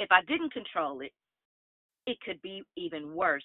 [0.00, 1.12] if I didn't control it,
[2.07, 3.44] it could be even worse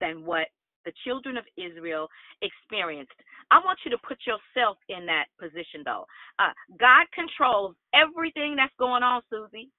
[0.00, 0.48] than what
[0.84, 2.08] the children of Israel
[2.42, 3.12] experienced.
[3.50, 6.04] I want you to put yourself in that position, though.
[6.38, 9.70] Uh, God controls everything that's going on, Susie.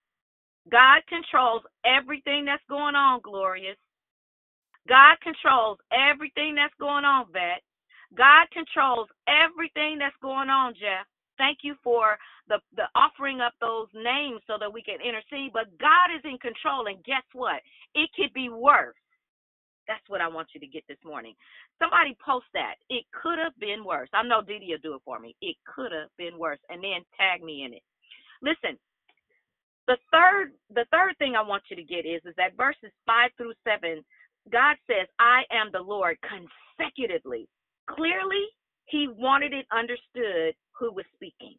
[0.72, 3.78] God controls everything that's going on, Glorious.
[4.88, 7.62] God controls everything that's going on, Vet.
[8.16, 11.06] God controls everything that's going on, Jeff.
[11.38, 15.54] Thank you for the, the offering up those names so that we can intercede.
[15.54, 17.62] But God is in control, and guess what?
[17.96, 18.96] It could be worse.
[19.88, 21.34] That's what I want you to get this morning.
[21.80, 22.76] Somebody post that.
[22.90, 24.10] It could have been worse.
[24.14, 25.36] I know Didi will do it for me.
[25.42, 27.84] It could have been worse, and then tag me in it.
[28.42, 28.78] Listen,
[29.88, 33.32] the third the third thing I want you to get is is that verses five
[33.38, 34.04] through seven,
[34.52, 37.48] God says, "I am the Lord" consecutively.
[37.90, 38.48] Clearly,
[38.86, 41.56] he wanted it understood who was speaking.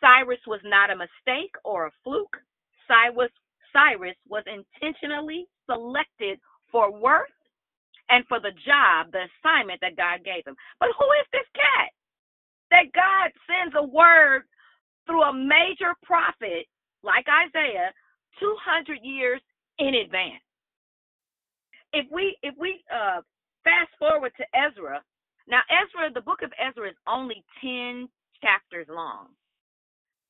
[0.00, 2.36] Cyrus was not a mistake or a fluke.
[2.88, 3.30] Cyrus,
[3.72, 6.40] Cyrus was intentionally selected
[6.72, 7.28] for worth
[8.08, 10.56] and for the job, the assignment that God gave him.
[10.80, 11.90] But who is this cat?
[12.70, 14.42] That God sends a word
[15.06, 16.66] through a major prophet
[17.02, 17.92] like Isaiah
[18.38, 19.40] 200 years
[19.78, 20.42] in advance.
[21.92, 23.20] If we if we uh,
[23.64, 25.02] fast forward to Ezra,
[25.50, 28.08] now, Ezra, the book of Ezra is only 10
[28.40, 29.28] chapters long.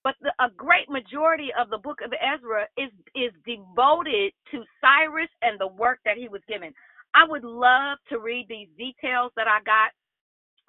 [0.02, 5.28] But the, a great majority of the book of Ezra is is devoted to Cyrus
[5.42, 6.72] and the work that he was given.
[7.12, 9.92] I would love to read these details that I got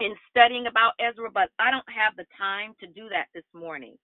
[0.05, 3.95] in studying about Ezra, but I don't have the time to do that this morning.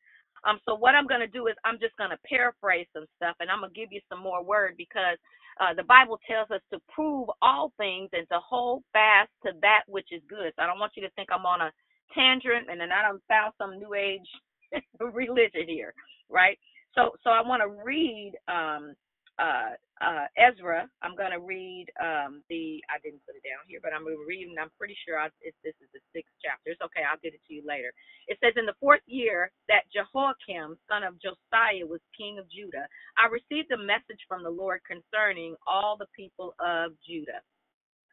[0.47, 3.35] Um, so what I'm going to do is I'm just going to paraphrase some stuff,
[3.41, 5.19] and I'm going to give you some more word because
[5.61, 9.83] uh, the Bible tells us to prove all things and to hold fast to that
[9.87, 10.53] which is good.
[10.55, 11.71] So I don't want you to think I'm on a
[12.15, 14.27] tangent and then I don't found some new age
[14.99, 15.93] religion here,
[16.29, 16.57] right?
[16.95, 18.95] So so I want to read um,
[19.39, 20.89] uh, uh, Ezra.
[21.01, 24.17] I'm going to read um, the, I didn't put it down here, but I'm going
[24.17, 26.73] to read, and I'm pretty sure I, if this is the sixth chapter.
[26.73, 27.93] It's okay, I'll get it to you later.
[28.27, 32.85] It says, In the fourth year that Jehoiakim, son of Josiah, was king of Judah,
[33.17, 37.41] I received a message from the Lord concerning all the people of Judah.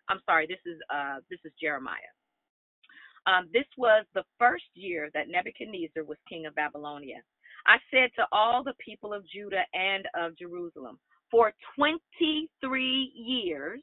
[0.09, 2.12] I'm sorry, this is uh, this is Jeremiah.
[3.27, 7.22] Um, this was the first year that Nebuchadnezzar was king of Babylonia.
[7.66, 10.99] I said to all the people of Judah and of Jerusalem,
[11.31, 13.81] for 23 years,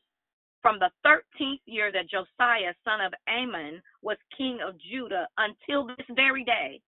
[0.62, 6.06] from the 13th year that Josiah, son of Amon, was king of Judah until this
[6.16, 6.80] very day.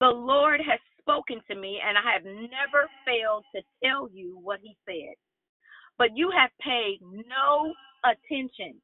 [0.00, 4.60] The Lord has spoken to me, and I have never failed to tell you what
[4.62, 5.14] he said.
[5.98, 7.72] But you have paid no
[8.04, 8.80] attention.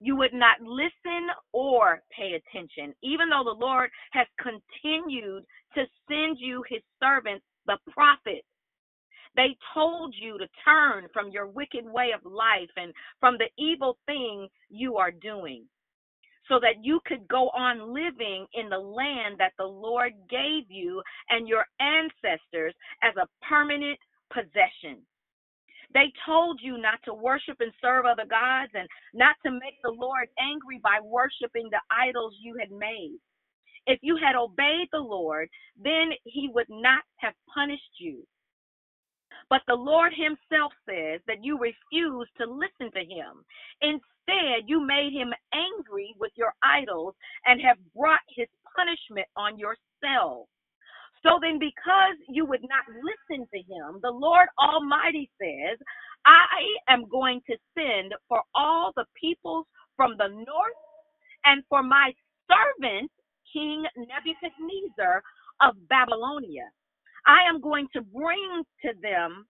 [0.00, 6.38] You would not listen or pay attention, even though the Lord has continued to send
[6.38, 8.46] you his servants, the prophets
[9.36, 13.98] they told you to turn from your wicked way of life and from the evil
[14.06, 15.64] thing you are doing
[16.48, 21.02] so that you could go on living in the land that the Lord gave you
[21.30, 23.98] and your ancestors as a permanent
[24.32, 25.02] possession.
[25.94, 29.90] They told you not to worship and serve other gods and not to make the
[29.90, 33.18] Lord angry by worshiping the idols you had made.
[33.86, 35.48] If you had obeyed the Lord,
[35.82, 38.26] then he would not have punished you.
[39.48, 43.44] But the Lord himself says that you refused to listen to him.
[43.80, 50.48] Instead, you made him angry with your idols and have brought his punishment on yourselves.
[51.22, 55.78] So then, because you would not listen to him, the Lord Almighty says,
[56.24, 59.66] I am going to send for all the peoples
[59.96, 60.80] from the north
[61.44, 62.12] and for my
[62.50, 63.10] servant,
[63.52, 65.22] King Nebuchadnezzar
[65.62, 66.68] of Babylonia.
[67.26, 69.46] I am going to bring to them,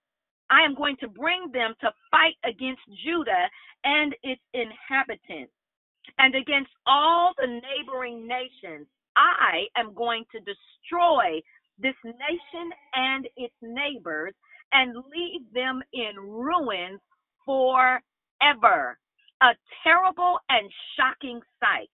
[0.50, 3.48] I am going to bring them to fight against Judah
[3.84, 5.52] and its inhabitants
[6.18, 8.86] and against all the neighboring nations.
[9.16, 11.40] I am going to destroy
[11.78, 14.34] this nation and its neighbors
[14.72, 17.00] and leave them in ruins
[17.44, 18.98] forever.
[19.42, 19.52] A
[19.82, 21.90] terrible and shocking sight.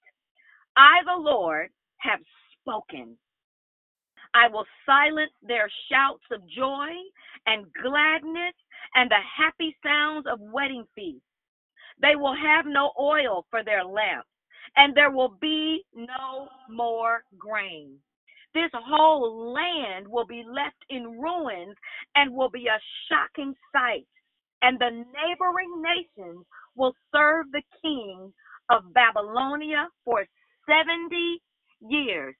[0.77, 2.21] I, the Lord, have
[2.61, 3.17] spoken.
[4.35, 6.89] I will silence their shouts of joy
[7.47, 8.55] and gladness
[8.95, 11.23] and the happy sounds of wedding feasts.
[12.01, 14.29] They will have no oil for their lamps,
[14.77, 17.99] and there will be no more grain.
[18.55, 21.77] This whole land will be left in ruins
[22.15, 24.07] and will be a shocking sight.
[24.63, 28.33] And the neighboring nations will serve the king
[28.71, 30.27] of Babylonia for
[30.69, 31.43] 70
[31.89, 32.35] years.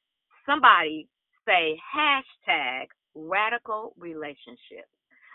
[0.47, 1.09] Somebody
[1.47, 4.91] say hashtag radical relationships.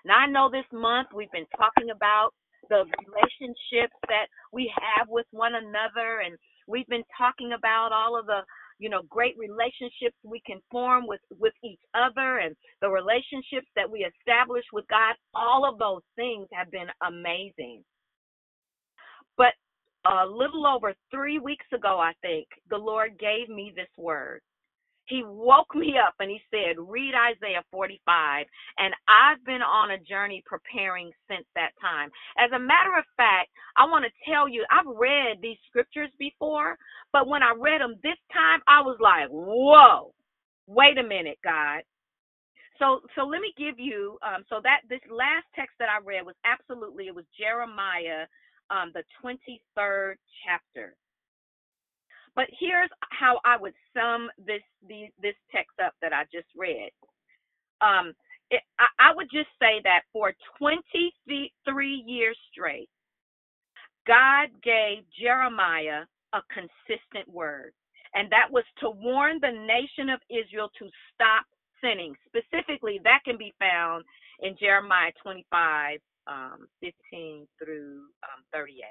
[0.05, 2.31] Now, I know this month we've been talking about
[2.69, 6.37] the relationships that we have with one another, and
[6.67, 8.41] we've been talking about all of the
[8.79, 13.89] you know great relationships we can form with with each other and the relationships that
[13.89, 15.15] we establish with God.
[15.33, 17.83] All of those things have been amazing.
[19.35, 19.53] But
[20.05, 24.41] a little over 3 weeks ago I think the Lord gave me this word
[25.07, 28.47] he woke me up and he said, Read Isaiah 45.
[28.79, 32.11] And I've been on a journey preparing since that time.
[32.39, 36.77] As a matter of fact, I want to tell you, I've read these scriptures before,
[37.13, 40.13] but when I read them this time, I was like, Whoa,
[40.67, 41.81] wait a minute, God.
[42.79, 44.19] So, so let me give you.
[44.21, 48.27] Um, so that this last text that I read was absolutely it was Jeremiah,
[48.69, 50.95] um, the twenty third chapter.
[52.37, 56.91] But here's how I would sum this the, this text up that I just read.
[57.81, 58.13] Um,
[58.51, 62.89] it, I, I would just say that for 23 years straight,
[64.07, 67.73] God gave Jeremiah a consistent word,
[68.15, 71.45] and that was to warn the nation of Israel to stop
[71.83, 72.15] sinning.
[72.27, 74.05] Specifically, that can be found
[74.41, 78.85] in Jeremiah 25, um, 15 through um, 38.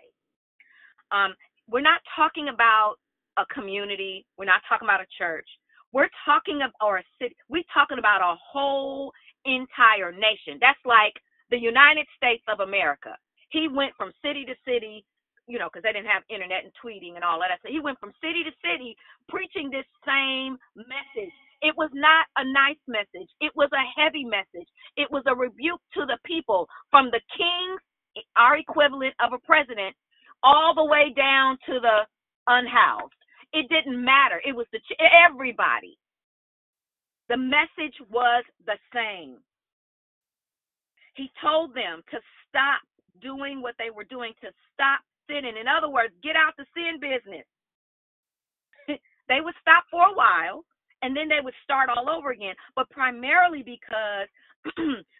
[1.13, 1.35] Um,
[1.69, 2.97] we're not talking about
[3.37, 4.25] a community.
[4.39, 5.49] We're not talking about a church.
[5.93, 7.37] We're talking about a city.
[7.49, 9.13] We're talking about a whole
[9.45, 10.59] entire nation.
[10.61, 11.15] That's like
[11.51, 13.17] the United States of America.
[13.51, 15.05] He went from city to city,
[15.47, 17.59] you know, because they didn't have internet and tweeting and all that.
[17.63, 18.97] So he went from city to city
[19.29, 21.33] preaching this same message.
[21.63, 23.31] It was not a nice message.
[23.41, 24.69] It was a heavy message.
[24.97, 27.81] It was a rebuke to the people from the kings,
[28.37, 29.95] our equivalent of a president,
[30.43, 32.05] all the way down to the
[32.47, 33.15] unhoused.
[33.53, 34.41] It didn't matter.
[34.47, 35.99] It was the ch- everybody.
[37.29, 39.39] The message was the same.
[41.17, 42.19] He told them to
[42.49, 42.83] stop
[43.23, 45.57] doing what they were doing, to stop sinning.
[45.61, 47.47] In other words, get out the sin business.
[49.29, 50.65] they would stop for a while
[51.03, 54.29] and then they would start all over again, but primarily because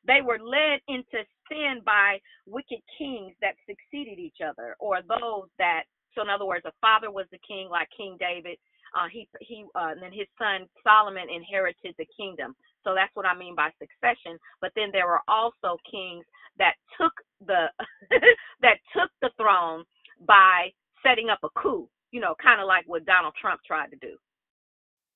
[0.07, 5.85] they were led into sin by wicked kings that succeeded each other or those that
[6.17, 8.59] so in other words, a father was the king, like King David.
[8.97, 12.57] Uh, he he, uh, and then his son Solomon inherited the kingdom.
[12.85, 14.39] So that's what I mean by succession.
[14.61, 16.25] But then there were also kings
[16.59, 17.13] that took
[17.47, 17.69] the
[18.63, 19.85] that took the throne
[20.27, 20.73] by
[21.05, 21.89] setting up a coup.
[22.13, 24.17] You know, kind of like what Donald Trump tried to do.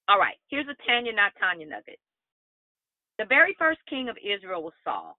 [0.09, 1.99] All right, here's a Tanya, not Tanya nugget.
[3.19, 5.17] The very first king of Israel was Saul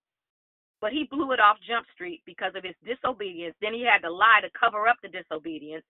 [0.82, 3.56] but he blew it off Jump Street because of his disobedience.
[3.62, 5.86] Then he had to lie to cover up the disobedience,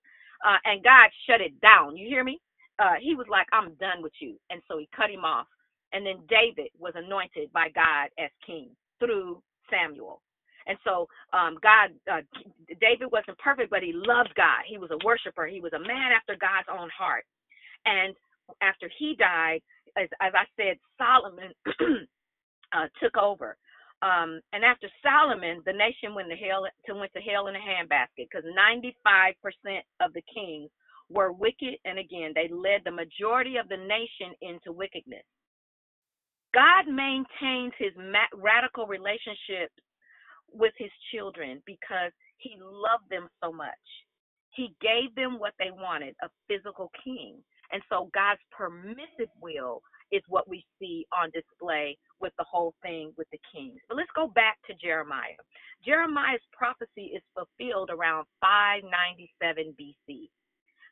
[0.45, 1.97] uh, and God shut it down.
[1.97, 2.39] You hear me?
[2.79, 4.35] Uh, he was like, I'm done with you.
[4.49, 5.47] And so he cut him off.
[5.93, 8.69] And then David was anointed by God as king
[8.99, 10.21] through Samuel.
[10.67, 12.21] And so um, God, uh,
[12.81, 14.63] David wasn't perfect, but he loved God.
[14.67, 15.47] He was a worshiper.
[15.47, 17.25] He was a man after God's own heart.
[17.85, 18.15] And
[18.61, 19.61] after he died,
[19.97, 21.53] as, as I said, Solomon
[22.73, 23.57] uh, took over.
[24.01, 27.59] Um, and after Solomon, the nation went to hell to went to hell in a
[27.59, 29.33] handbasket because 95%
[30.01, 30.69] of the kings
[31.09, 35.25] were wicked, and again, they led the majority of the nation into wickedness.
[36.53, 37.93] God maintains his
[38.35, 39.71] radical relationship
[40.53, 43.69] with his children because he loved them so much.
[44.51, 47.37] He gave them what they wanted a physical king.
[47.71, 49.81] And so God's permissive will
[50.11, 53.79] is what we see on display with the whole thing with the kings.
[53.89, 55.39] But let's go back to Jeremiah.
[55.85, 60.29] Jeremiah's prophecy is fulfilled around 597 BC.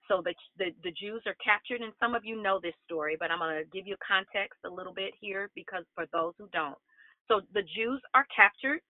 [0.09, 3.31] So the, the, the Jews are captured, and some of you know this story, but
[3.31, 6.77] I'm going to give you context a little bit here because for those who don't.
[7.27, 8.81] So the Jews are captured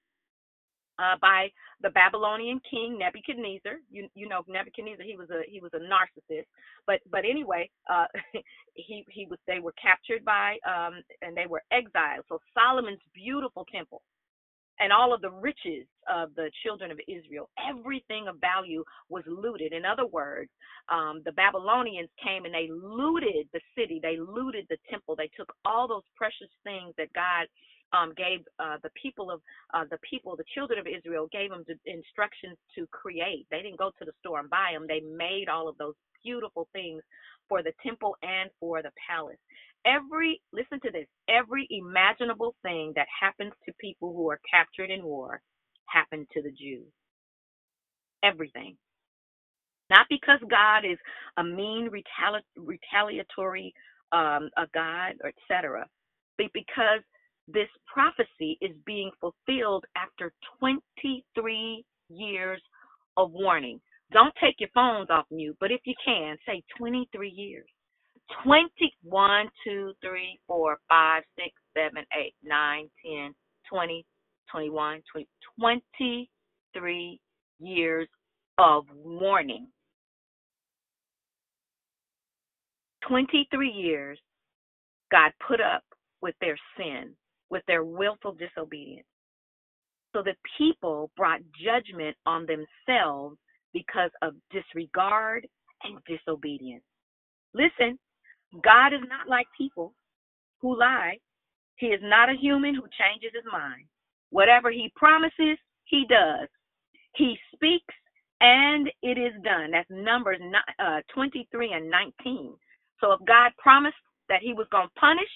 [0.99, 1.49] uh, by
[1.81, 3.79] the Babylonian king Nebuchadnezzar.
[3.91, 6.45] You you know Nebuchadnezzar he was a he was a narcissist,
[6.87, 8.05] but but anyway, uh,
[8.75, 12.25] he he was they were captured by um and they were exiled.
[12.29, 14.01] So Solomon's beautiful temple
[14.79, 19.73] and all of the riches of the children of Israel, everything of value was looted.
[19.73, 20.49] In other words,
[20.89, 25.51] um, the Babylonians came and they looted the city, they looted the temple, they took
[25.65, 27.47] all those precious things that God
[27.93, 29.41] um, gave uh, the people of
[29.73, 33.47] uh, the people, the children of Israel, gave them instructions to create.
[33.51, 34.85] They didn't go to the store and buy them.
[34.87, 37.03] They made all of those beautiful things
[37.49, 39.39] for the temple and for the palace.
[39.85, 41.07] Every listen to this.
[41.29, 45.41] Every imaginable thing that happens to people who are captured in war
[45.87, 46.87] happened to the Jews.
[48.23, 48.77] Everything.
[49.89, 50.97] Not because God is
[51.37, 53.73] a mean retali- retaliatory
[54.11, 55.87] um, a God, or etc.,
[56.37, 57.01] but because
[57.53, 62.61] this prophecy is being fulfilled after 23 years
[63.17, 63.79] of warning.
[64.11, 67.67] Don't take your phones off mute, but if you can, say 23 years.
[68.43, 73.35] 21, 2, 3, 4, 5, 6, 7, 8, 9, 10,
[73.71, 74.05] 20,
[74.51, 75.27] 21, 20,
[75.59, 77.19] 23
[77.59, 78.07] years
[78.57, 79.67] of warning.
[83.07, 84.19] 23 years
[85.11, 85.83] God put up
[86.21, 87.15] with their sin
[87.49, 89.07] with their willful disobedience.
[90.13, 93.37] So the people brought judgment on themselves
[93.73, 95.47] because of disregard
[95.83, 96.83] and disobedience.
[97.53, 97.97] Listen,
[98.63, 99.93] God is not like people
[100.61, 101.17] who lie.
[101.77, 103.85] He is not a human who changes his mind.
[104.31, 106.47] Whatever he promises, he does.
[107.15, 107.93] He speaks
[108.41, 109.71] and it is done.
[109.71, 110.39] That's Numbers
[110.79, 112.53] uh, 23 and 19.
[113.01, 113.97] So if God promised
[114.29, 115.29] that he was going to punish,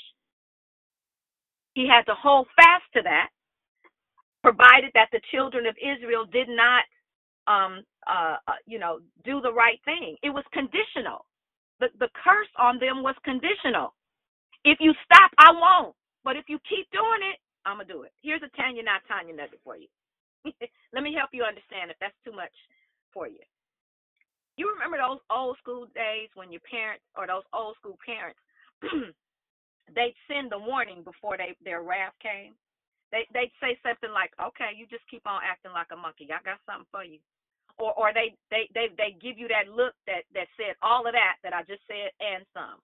[1.73, 3.29] he had to hold fast to that,
[4.43, 6.85] provided that the children of Israel did not,
[7.47, 10.17] um, uh, uh, you know, do the right thing.
[10.23, 11.25] It was conditional.
[11.79, 13.93] The, the curse on them was conditional.
[14.65, 15.95] If you stop, I won't.
[16.23, 18.11] But if you keep doing it, I'm going to do it.
[18.23, 19.87] Here's a Tanya, not Tanya nugget for you.
[20.93, 22.53] Let me help you understand if that's too much
[23.13, 23.39] for you.
[24.57, 28.39] You remember those old school days when your parents or those old school parents
[29.91, 32.55] they'd send the warning before they their wrath came.
[33.11, 36.27] They they'd say something like, "Okay, you just keep on acting like a monkey.
[36.31, 37.19] I got something for you,"
[37.77, 41.13] or or they they they they give you that look that that said all of
[41.13, 42.79] that that I just said and some,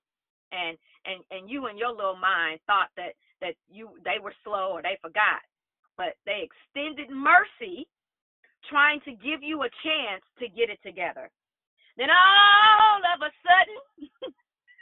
[0.52, 4.76] and and and you in your little mind thought that that you they were slow
[4.76, 5.42] or they forgot,
[5.98, 7.88] but they extended mercy,
[8.70, 11.30] trying to give you a chance to get it together.
[11.98, 14.32] Then all of a sudden,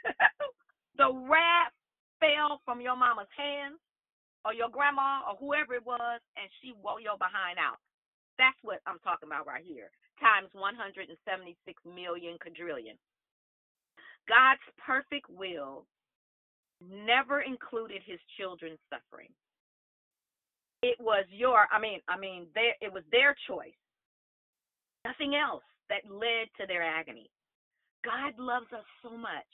[0.98, 1.74] the wrath
[2.20, 3.78] fell from your mama's hands
[4.44, 7.78] or your grandma or whoever it was and she wore your behind out.
[8.38, 9.90] That's what I'm talking about right here.
[10.22, 11.18] Times 176
[11.86, 12.94] million quadrillion.
[14.30, 15.86] God's perfect will
[16.78, 19.30] never included his children's suffering.
[20.82, 23.78] It was your I mean I mean their it was their choice.
[25.04, 27.30] Nothing else that led to their agony.
[28.04, 29.50] God loves us so much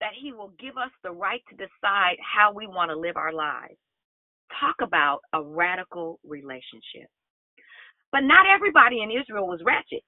[0.00, 3.32] that He will give us the right to decide how we want to live our
[3.32, 3.76] lives.
[4.60, 7.08] Talk about a radical relationship.
[8.12, 10.02] But not everybody in Israel was ratchet.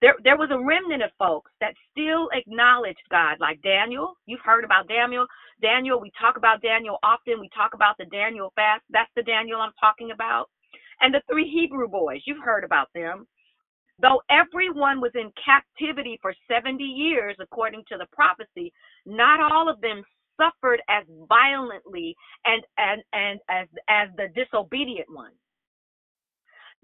[0.00, 4.14] There, there was a remnant of folks that still acknowledged God, like Daniel.
[4.26, 5.26] You've heard about Daniel.
[5.60, 7.40] Daniel, we talk about Daniel often.
[7.40, 8.82] We talk about the Daniel fast.
[8.90, 10.48] That's the Daniel I'm talking about.
[11.02, 13.26] And the three Hebrew boys, you've heard about them.
[14.00, 18.72] Though everyone was in captivity for 70 years, according to the prophecy,
[19.04, 20.02] not all of them
[20.40, 22.16] suffered as violently
[22.46, 25.34] and, and, and as, as the disobedient ones.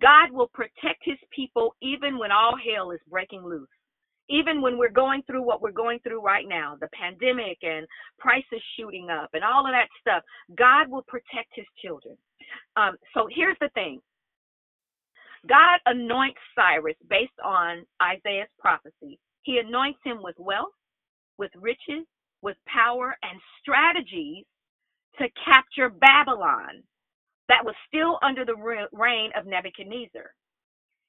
[0.01, 3.69] God will protect his people even when all hell is breaking loose.
[4.29, 7.87] Even when we're going through what we're going through right now, the pandemic and
[8.19, 10.23] prices shooting up and all of that stuff,
[10.59, 12.17] God will protect his children.
[12.77, 14.01] Um, so here's the thing
[15.49, 19.19] God anoints Cyrus based on Isaiah's prophecy.
[19.43, 20.75] He anoints him with wealth,
[21.39, 22.07] with riches,
[22.43, 24.45] with power, and strategies
[25.19, 26.83] to capture Babylon
[27.49, 28.57] that was still under the
[28.93, 30.33] reign of Nebuchadnezzar.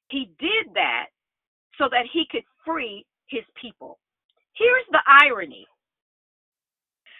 [0.09, 1.07] He did that
[1.77, 3.99] so that he could free his people.
[4.55, 5.67] Here's the irony.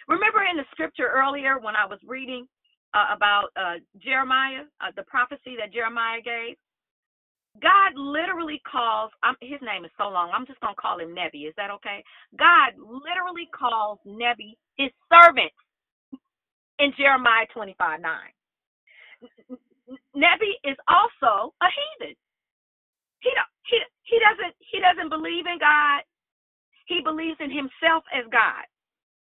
[0.08, 2.46] Remember in the scripture earlier when I was reading
[2.94, 6.56] uh, about uh, Jeremiah, uh, the prophecy that Jeremiah gave?
[7.62, 11.14] God literally calls, um, his name is so long, I'm just going to call him
[11.14, 11.46] Nebi.
[11.50, 12.04] Is that okay?
[12.38, 15.52] God literally calls Nebi his servant
[16.78, 18.12] in Jeremiah 25 9.
[20.14, 22.16] Nebi is also a heathen.
[23.20, 23.30] He,
[23.70, 26.02] he, he, doesn't, he doesn't believe in God,
[26.86, 28.64] he believes in himself as God.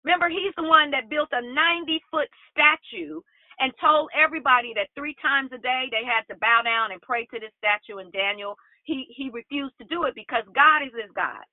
[0.03, 3.21] Remember, he's the one that built a 90 foot statue
[3.59, 7.25] and told everybody that three times a day they had to bow down and pray
[7.27, 7.99] to this statue.
[7.99, 11.43] And Daniel, he, he refused to do it because God is his God.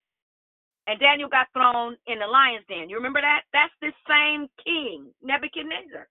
[0.87, 2.89] And Daniel got thrown in the lion's den.
[2.89, 3.43] You remember that?
[3.51, 6.07] That's the same king, Nebuchadnezzar.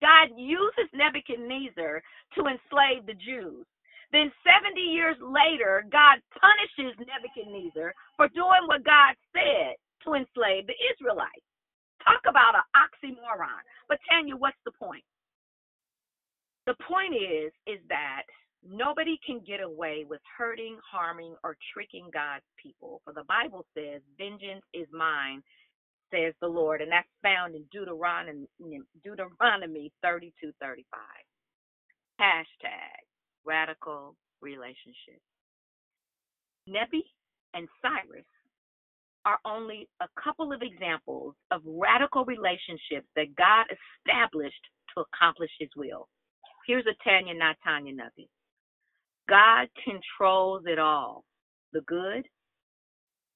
[0.00, 2.02] God uses Nebuchadnezzar
[2.38, 3.66] to enslave the Jews.
[4.12, 9.74] Then 70 years later, God punishes Nebuchadnezzar for doing what God said
[10.06, 11.49] to enslave the Israelites.
[12.04, 13.62] Talk about an oxymoron.
[13.88, 15.04] But Tanya, what's the point?
[16.66, 18.22] The point is, is that
[18.66, 23.00] nobody can get away with hurting, harming, or tricking God's people.
[23.04, 25.42] For the Bible says, vengeance is mine,
[26.12, 26.82] says the Lord.
[26.82, 28.48] And that's found in Deuteronomy,
[29.02, 31.00] Deuteronomy 32, 35.
[32.20, 33.02] Hashtag
[33.44, 35.20] radical relationship.
[36.66, 37.04] Nebi
[37.54, 38.26] and Cyrus
[39.24, 44.54] are only a couple of examples of radical relationships that God established
[44.94, 46.08] to accomplish his will.
[46.66, 48.28] Here's a Tanya, not Tanya, nothing.
[49.28, 51.24] God controls it all
[51.72, 52.26] the good,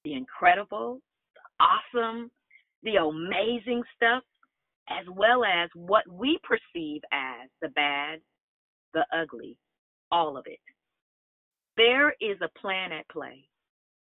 [0.04, 1.00] the incredible,
[1.34, 2.30] the awesome,
[2.82, 4.22] the amazing stuff,
[4.90, 8.20] as well as what we perceive as the bad,
[8.92, 9.56] the ugly,
[10.10, 10.58] all of it.
[11.76, 13.48] There is a plan at play.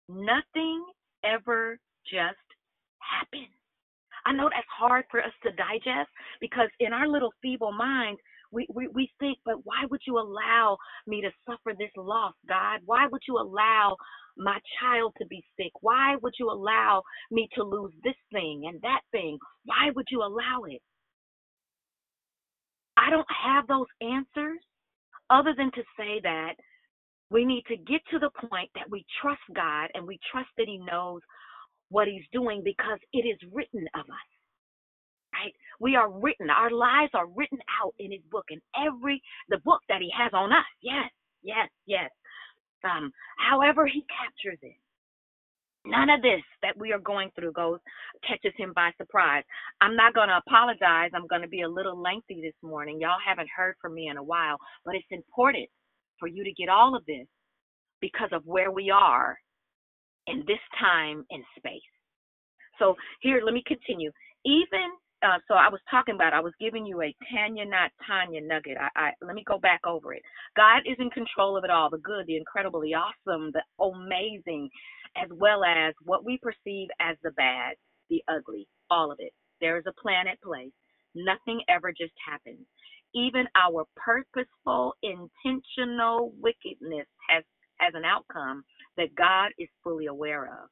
[0.08, 0.84] Nothing
[1.24, 2.38] ever just
[2.98, 3.46] happen.
[4.26, 6.10] I know that's hard for us to digest
[6.40, 8.20] because in our little feeble minds,
[8.52, 10.76] we, we, we think, but why would you allow
[11.06, 12.80] me to suffer this loss, God?
[12.84, 13.96] Why would you allow
[14.36, 15.72] my child to be sick?
[15.80, 19.38] Why would you allow me to lose this thing and that thing?
[19.64, 20.82] Why would you allow it?
[22.96, 24.60] I don't have those answers
[25.30, 26.54] other than to say that
[27.30, 30.66] we need to get to the point that we trust God and we trust that
[30.66, 31.20] He knows
[31.88, 34.28] what He's doing because it is written of us.
[35.32, 35.54] Right?
[35.78, 39.80] We are written, our lives are written out in His book, and every the book
[39.88, 40.66] that He has on us.
[40.82, 41.10] Yes,
[41.42, 42.10] yes, yes.
[42.84, 44.76] Um, however He captures it.
[45.86, 47.78] None of this that we are going through goes
[48.26, 49.44] catches him by surprise.
[49.80, 51.10] I'm not going to apologize.
[51.14, 53.00] I'm going to be a little lengthy this morning.
[53.00, 55.70] Y'all haven't heard from me in a while, but it's important
[56.20, 57.26] for you to get all of this
[58.00, 59.38] because of where we are
[60.28, 61.82] in this time and space.
[62.78, 64.10] So here, let me continue.
[64.44, 64.90] Even
[65.22, 66.34] uh, so, I was talking about.
[66.34, 68.78] I was giving you a Tanya, not Tanya nugget.
[68.80, 70.22] I, I let me go back over it.
[70.56, 74.70] God is in control of it all—the good, the incredible, the awesome, the amazing,
[75.16, 77.76] as well as what we perceive as the bad,
[78.10, 79.32] the ugly, all of it.
[79.60, 80.72] There is a plan at play.
[81.14, 82.66] Nothing ever just happens
[83.14, 87.44] even our purposeful, intentional wickedness has,
[87.78, 88.62] has an outcome
[88.96, 90.68] that God is fully aware of.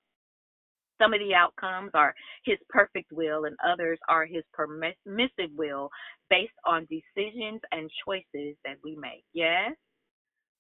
[1.01, 5.91] Some of the outcomes are His perfect will, and others are His permissive will
[6.29, 9.25] based on decisions and choices that we make.
[9.33, 9.73] Yes?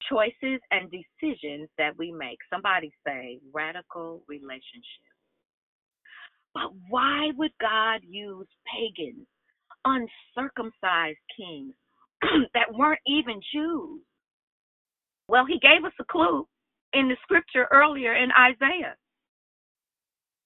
[0.08, 2.38] Choices and decisions that we make.
[2.52, 5.08] Somebody say radical relationship.
[6.54, 9.26] But why would God use pagans
[9.84, 11.74] uncircumcised kings
[12.54, 14.00] that weren't even Jews.
[15.28, 16.46] Well, he gave us a clue
[16.92, 18.96] in the scripture earlier in Isaiah.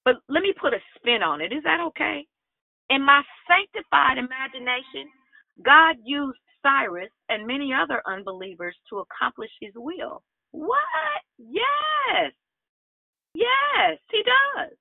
[0.05, 1.53] But let me put a spin on it.
[1.53, 2.27] Is that okay?
[2.91, 5.09] In my sanctified imagination,
[5.65, 10.23] God used Cyrus and many other unbelievers to accomplish his will.
[10.51, 11.23] What?
[11.39, 12.33] Yes.
[13.35, 14.77] Yes, he does.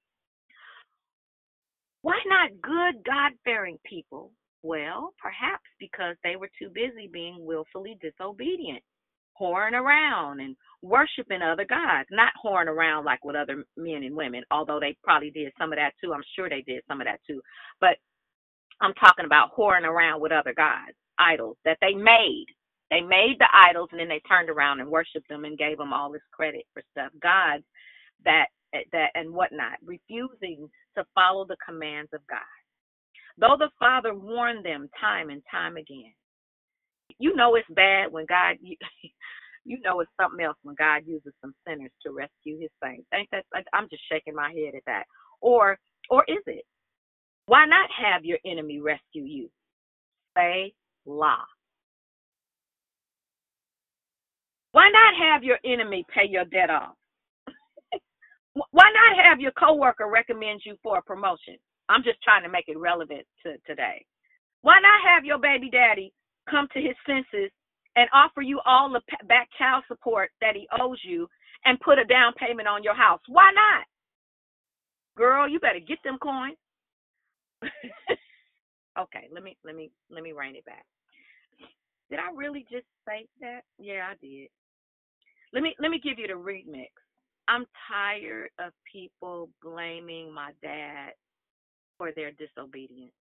[2.02, 4.32] Why not good, God fearing people
[4.64, 8.84] well, perhaps because they were too busy being willfully disobedient,
[9.42, 12.10] whoring around and worshiping other gods.
[12.12, 15.78] Not whoring around like with other men and women, although they probably did some of
[15.78, 16.14] that too.
[16.14, 17.42] I'm sure they did some of that too.
[17.82, 17.98] But
[18.82, 22.48] I'm talking about whoring around with other gods, idols that they made.
[22.92, 25.94] They made the idols and then they turned around and worshiped them and gave them
[25.94, 27.12] all this credit for stuff.
[27.22, 27.64] Gods
[28.26, 28.48] that
[28.94, 32.61] that and whatnot, refusing to follow the commands of God.
[33.38, 36.14] Though the Father warned them time and time again.
[37.20, 38.76] You know it's bad when God you,
[39.84, 43.08] know it's something else when God uses some sinners to rescue his saints.
[43.14, 45.04] Ain't that I'm just shaking my head at that.
[45.42, 45.78] Or
[46.10, 46.66] or is it?
[47.48, 49.50] Why not have your enemy rescue you?
[50.38, 50.74] Say
[51.06, 51.38] la.
[54.72, 56.96] Why not have your enemy pay your debt off?
[58.54, 61.58] Why not have your coworker recommend you for a promotion?
[61.92, 64.06] I'm just trying to make it relevant to today.
[64.62, 66.14] Why not have your baby daddy
[66.50, 67.52] come to his senses
[67.96, 71.28] and offer you all the back child support that he owes you
[71.66, 73.22] and put a down payment on your house?
[73.28, 73.86] Why not?
[75.18, 76.58] Girl, you better get them coins.
[79.00, 80.86] okay, let me let me let me rein it back.
[82.10, 83.62] Did I really just say that?
[83.78, 84.50] Yeah, I did.
[85.54, 86.90] Let me let me give you the remix.
[87.48, 91.12] I'm tired of people blaming my dad
[92.02, 93.14] for their disobedience.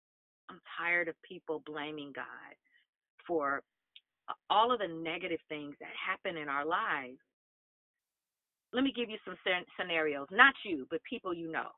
[0.48, 2.57] I'm tired of people blaming God
[3.27, 3.61] for
[4.48, 7.19] all of the negative things that happen in our lives.
[8.73, 9.36] Let me give you some
[9.78, 11.69] scenarios, not you, but people you know.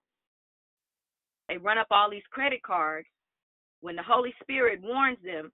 [1.48, 3.08] They run up all these credit cards
[3.80, 5.50] when the Holy Spirit warns them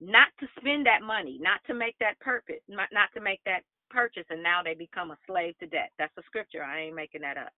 [0.00, 3.62] not to spend that money, not to make that purpose, not, not to make that
[3.88, 5.92] purchase, and now they become a slave to debt.
[5.98, 6.64] That's the scripture.
[6.64, 7.52] I ain't making that up.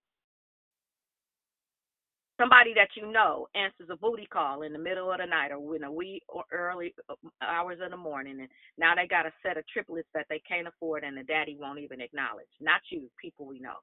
[2.41, 5.77] Somebody that you know answers a booty call in the middle of the night or
[5.77, 9.33] in a wee or early uh, hours of the morning, and now they got a
[9.43, 12.51] set of triplets that they can't afford, and the daddy won't even acknowledge.
[12.61, 13.79] Not you, people we know.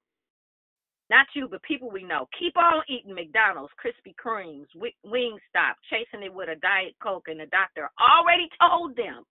[1.09, 2.27] Not you, but people we know.
[2.39, 4.67] Keep on eating McDonald's, Krispy Kremes,
[5.03, 9.23] wing stop chasing it with a Diet Coke, and the doctor already told them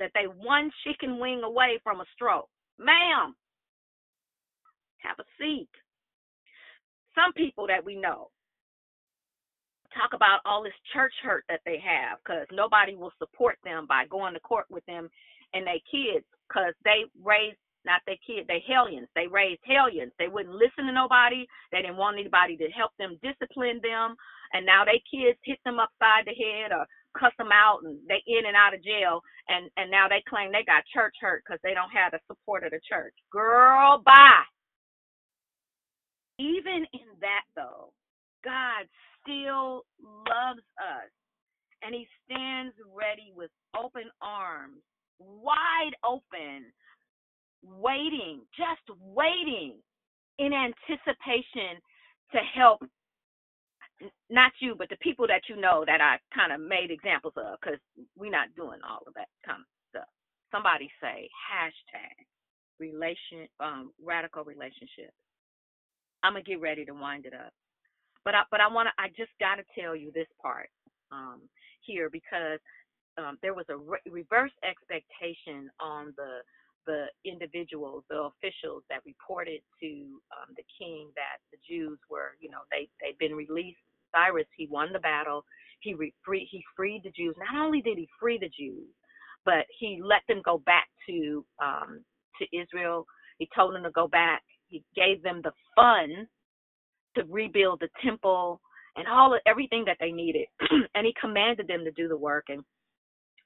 [0.00, 2.48] that they one chicken wing away from a stroke.
[2.78, 3.34] Ma'am,
[4.98, 5.68] have a seat.
[7.14, 8.28] Some people that we know
[9.96, 14.04] talk about all this church hurt that they have because nobody will support them by
[14.06, 15.08] going to court with them
[15.54, 19.06] and their kids because they raised not their kids, they hellions.
[19.14, 20.10] They raised hellions.
[20.18, 21.46] They wouldn't listen to nobody.
[21.70, 24.18] They didn't want anybody to help them discipline them.
[24.52, 26.84] And now they kids hit them upside the head or
[27.18, 30.52] cuss them out and they in and out of jail and and now they claim
[30.52, 34.44] they got church hurt because they don't have the support of the church girl bye
[36.38, 37.88] even in that though
[38.44, 38.84] god
[39.26, 41.10] still loves us
[41.82, 44.82] and he stands ready with open arms
[45.18, 46.64] wide open
[47.62, 49.74] waiting just waiting
[50.38, 51.80] in anticipation
[52.32, 52.82] to help
[54.30, 57.58] not you, but the people that you know that I kind of made examples of,
[57.60, 57.80] because
[58.16, 60.08] we're not doing all of that kind of stuff.
[60.52, 62.26] Somebody say hashtag
[62.78, 65.12] relation um radical relationship.
[66.22, 67.52] I'm gonna get ready to wind it up,
[68.26, 70.68] but I but I want to I just got to tell you this part
[71.12, 71.40] um
[71.80, 72.60] here because
[73.16, 76.42] um, there was a re- reverse expectation on the
[76.86, 82.50] the individuals, the officials that reported to um, the king that the Jews were, you
[82.50, 83.78] know, they they'd been released.
[84.14, 85.44] Cyrus, he won the battle.
[85.80, 87.34] He re- free, he freed the Jews.
[87.38, 88.88] Not only did he free the Jews,
[89.44, 92.04] but he let them go back to um,
[92.38, 93.06] to Israel.
[93.38, 94.42] He told them to go back.
[94.68, 96.28] He gave them the funds
[97.16, 98.60] to rebuild the temple
[98.96, 100.46] and all of everything that they needed.
[100.94, 102.46] and he commanded them to do the work.
[102.48, 102.62] And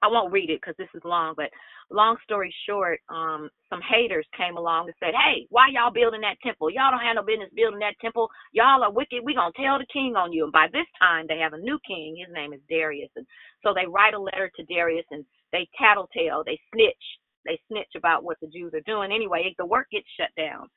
[0.02, 1.50] I won't read it because this is long, but
[1.90, 6.40] long story short, um, some haters came along and said, Hey, why y'all building that
[6.42, 6.70] temple?
[6.70, 8.28] Y'all don't have no business building that temple.
[8.52, 9.20] Y'all are wicked.
[9.24, 10.44] we going to tell the king on you.
[10.44, 12.16] And by this time, they have a new king.
[12.16, 13.10] His name is Darius.
[13.16, 13.26] And
[13.62, 17.04] so they write a letter to Darius and they tattletale, they snitch.
[17.44, 19.12] They snitch about what the Jews are doing.
[19.12, 20.68] Anyway, the work gets shut down.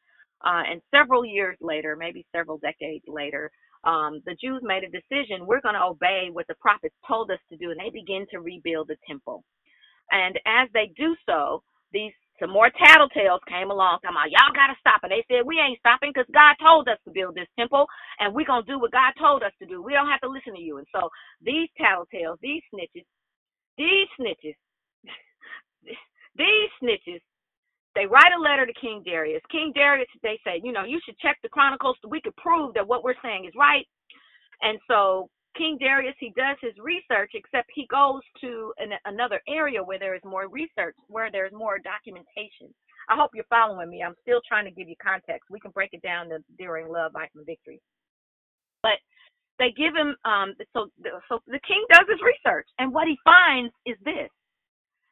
[0.45, 3.51] Uh, and several years later, maybe several decades later,
[3.85, 7.39] um, the Jews made a decision we're going to obey what the prophets told us
[7.51, 9.43] to do, and they begin to rebuild the temple.
[10.11, 11.63] And as they do so,
[11.93, 14.99] these some more tattletales came along talking about y'all gotta stop.
[15.03, 17.87] And they said we ain't stopping because god told us to build this temple
[18.19, 19.81] and we're gonna do what god told us to do.
[19.81, 20.77] We don't have to listen to you.
[20.79, 21.09] And so
[21.41, 23.07] these tattletales these snitches
[23.77, 24.55] these snitches
[26.37, 27.21] these snitches
[27.95, 29.41] they write a letter to King Darius.
[29.51, 32.73] King Darius, they say, you know, you should check the chronicles so we could prove
[32.73, 33.85] that what we're saying is right.
[34.61, 39.83] And so King Darius, he does his research, except he goes to an, another area
[39.83, 42.73] where there is more research, where there's more documentation.
[43.09, 44.01] I hope you're following me.
[44.01, 45.51] I'm still trying to give you context.
[45.51, 47.79] We can break it down to, during Love, Life, and Victory.
[48.81, 48.97] But
[49.59, 50.87] they give him, um, so,
[51.29, 54.29] so the king does his research, and what he finds is this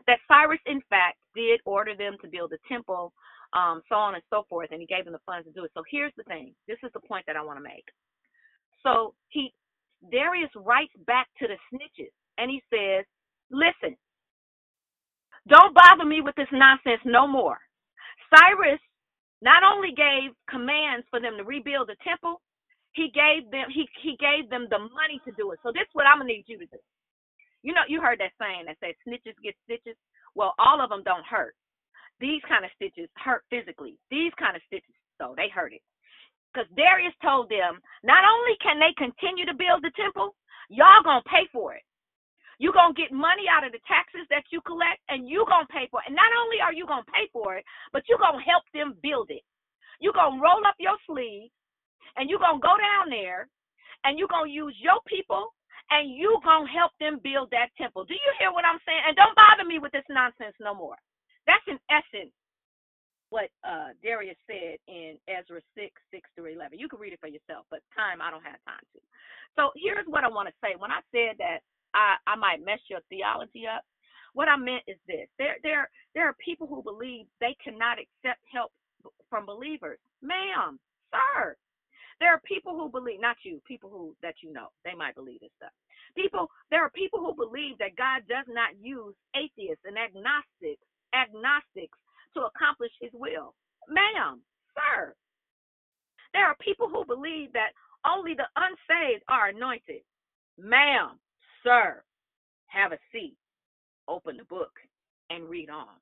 [0.08, 3.14] that Cyrus, in fact, did order them to build a temple
[3.54, 5.72] um, so on and so forth, and he gave them the funds to do it.
[5.76, 6.54] So here's the thing.
[6.68, 7.86] This is the point that I want to make.
[8.84, 9.54] So he
[10.12, 13.06] Darius writes back to the snitches and he says,
[13.52, 13.98] Listen,
[15.50, 17.60] don't bother me with this nonsense no more.
[18.34, 18.80] Cyrus
[19.42, 22.42] not only gave commands for them to rebuild the temple,
[22.94, 25.60] he gave them he he gave them the money to do it.
[25.64, 26.80] So this is what I'm gonna need you to do.
[27.64, 29.98] You know, you heard that saying that says snitches get stitches.
[30.36, 31.56] Well, all of them don't hurt.
[32.20, 33.98] These kind of stitches hurt physically.
[34.12, 35.82] These kind of stitches, so they hurt it.
[36.54, 40.36] Because Darius told them, not only can they continue to build the temple,
[40.70, 41.84] y'all gonna pay for it.
[42.60, 45.88] you gonna get money out of the taxes that you collect, and you gonna pay
[45.92, 46.08] for it.
[46.08, 49.32] And not only are you gonna pay for it, but you gonna help them build
[49.32, 49.44] it.
[50.02, 51.50] you gonna roll up your sleeve,
[52.18, 53.48] and you gonna go down there,
[54.06, 55.54] and you gonna use your people,
[55.92, 58.06] and you gonna help them build that temple.
[58.06, 59.04] Do you hear what I'm saying?
[59.08, 60.98] And don't bother me with this nonsense no more.
[61.48, 62.34] That's in essence
[63.30, 66.80] what uh, Darius said in Ezra 6, 6 through 11.
[66.80, 69.00] You can read it for yourself, but time, I don't have time to.
[69.58, 70.76] So here's what I want to say.
[70.78, 71.64] When I said that
[71.96, 73.84] I, I might mess your theology up,
[74.34, 75.28] what I meant is this.
[75.40, 78.72] There, there, there are people who believe they cannot accept help
[79.30, 80.00] from believers.
[80.22, 80.80] Ma'am,
[81.12, 81.56] sir.
[82.22, 85.42] There are people who believe, not you, people who that you know, they might believe
[85.42, 85.74] this stuff.
[86.16, 90.86] People, there are people who believe that God does not use atheists and agnostics,
[91.18, 91.98] agnostics
[92.38, 93.56] to accomplish his will.
[93.90, 94.40] Ma'am,
[94.78, 95.16] sir,
[96.34, 97.74] there are people who believe that
[98.06, 100.02] only the unsaved are anointed.
[100.60, 101.18] Ma'am,
[101.64, 102.04] sir,
[102.68, 103.36] have a seat,
[104.08, 104.72] open the book,
[105.32, 105.98] and read on.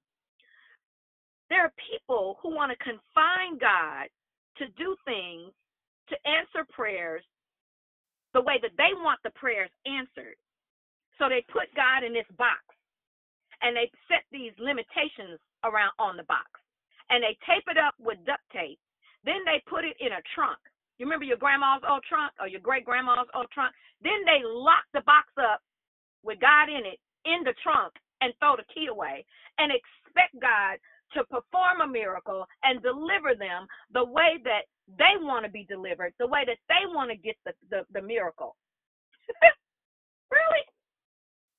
[1.49, 4.09] There are people who want to confine God
[4.57, 5.53] to do things,
[6.09, 7.23] to answer prayers
[8.33, 10.37] the way that they want the prayers answered.
[11.17, 12.61] So they put God in this box
[13.61, 16.47] and they set these limitations around on the box
[17.09, 18.79] and they tape it up with duct tape.
[19.25, 20.59] Then they put it in a trunk.
[20.97, 23.73] You remember your grandma's old trunk or your great grandma's old trunk?
[24.03, 25.59] Then they lock the box up
[26.23, 29.25] with God in it in the trunk and throw the key away
[29.57, 30.79] and expect God
[31.15, 36.13] to perform a miracle and deliver them the way that they want to be delivered,
[36.19, 38.55] the way that they want to get the, the, the miracle.
[40.31, 40.63] really?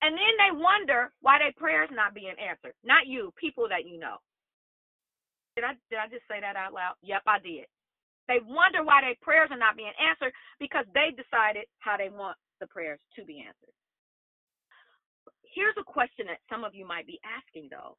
[0.03, 2.75] And then they wonder why their prayers not being answered.
[2.83, 4.17] Not you, people that you know.
[5.57, 6.95] Did I did I just say that out loud?
[7.03, 7.67] Yep, I did.
[8.29, 12.39] They wonder why their prayers are not being answered because they decided how they want
[12.61, 13.75] the prayers to be answered.
[15.43, 17.99] Here's a question that some of you might be asking though.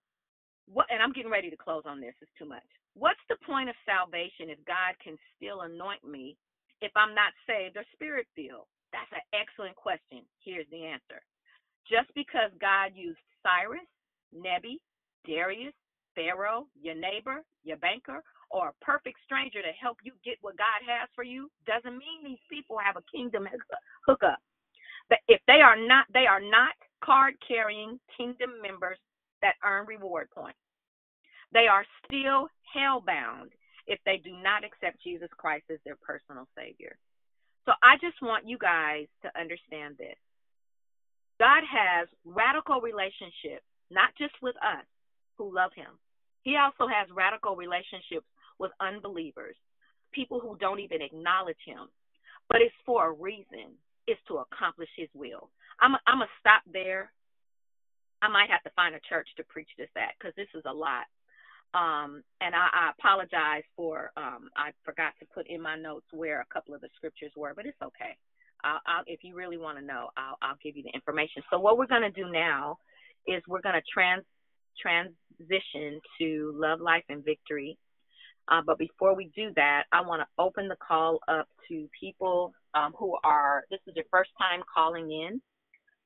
[0.67, 2.65] What and I'm getting ready to close on this, it's too much.
[2.93, 6.37] What's the point of salvation if God can still anoint me
[6.81, 8.67] if I'm not saved or spirit filled?
[8.91, 10.23] That's an excellent question.
[10.43, 11.23] Here's the answer.
[11.89, 13.87] Just because God used Cyrus,
[14.33, 14.79] Nebi,
[15.25, 15.73] Darius,
[16.15, 20.83] Pharaoh, your neighbor, your banker, or a perfect stranger to help you get what God
[20.85, 23.47] has for you doesn't mean these people have a kingdom
[24.05, 24.39] hookup.
[25.27, 28.99] If they are not, they are not card carrying kingdom members
[29.41, 30.57] that earn reward points.
[31.53, 33.51] They are still hell bound
[33.87, 36.97] if they do not accept Jesus Christ as their personal Savior.
[37.65, 40.17] So I just want you guys to understand this.
[41.39, 44.85] God has radical relationships, not just with us
[45.37, 45.97] who love Him.
[46.43, 48.25] He also has radical relationships
[48.59, 49.55] with unbelievers,
[50.11, 51.89] people who don't even acknowledge Him.
[52.49, 53.77] But it's for a reason.
[54.07, 55.49] It's to accomplish His will.
[55.79, 57.11] I'm I'm gonna stop there.
[58.21, 60.73] I might have to find a church to preach this at because this is a
[60.73, 61.05] lot.
[61.73, 66.41] Um, and I, I apologize for um, I forgot to put in my notes where
[66.41, 68.17] a couple of the scriptures were, but it's okay.
[68.63, 71.41] I'll, I'll, if you really want to know, I'll, I'll give you the information.
[71.49, 72.77] So what we're going to do now
[73.25, 74.23] is we're going to trans
[74.79, 77.77] transition to love, life, and victory.
[78.47, 82.53] Uh, but before we do that, I want to open the call up to people
[82.73, 83.63] um, who are.
[83.69, 85.41] This is your first time calling in.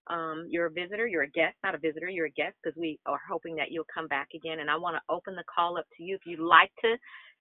[0.08, 3.00] Um, you're a visitor, you're a guest, not a visitor, you're a guest because we
[3.06, 4.60] are hoping that you'll come back again.
[4.60, 6.96] And I want to open the call up to you if you'd like to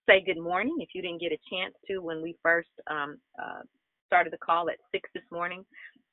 [0.08, 0.76] say good morning.
[0.80, 3.62] If you didn't get a chance to when we first um, uh,
[4.06, 5.64] started the call at six this morning.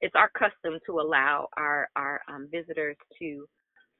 [0.02, 3.46] It's our custom to allow our our um, visitors to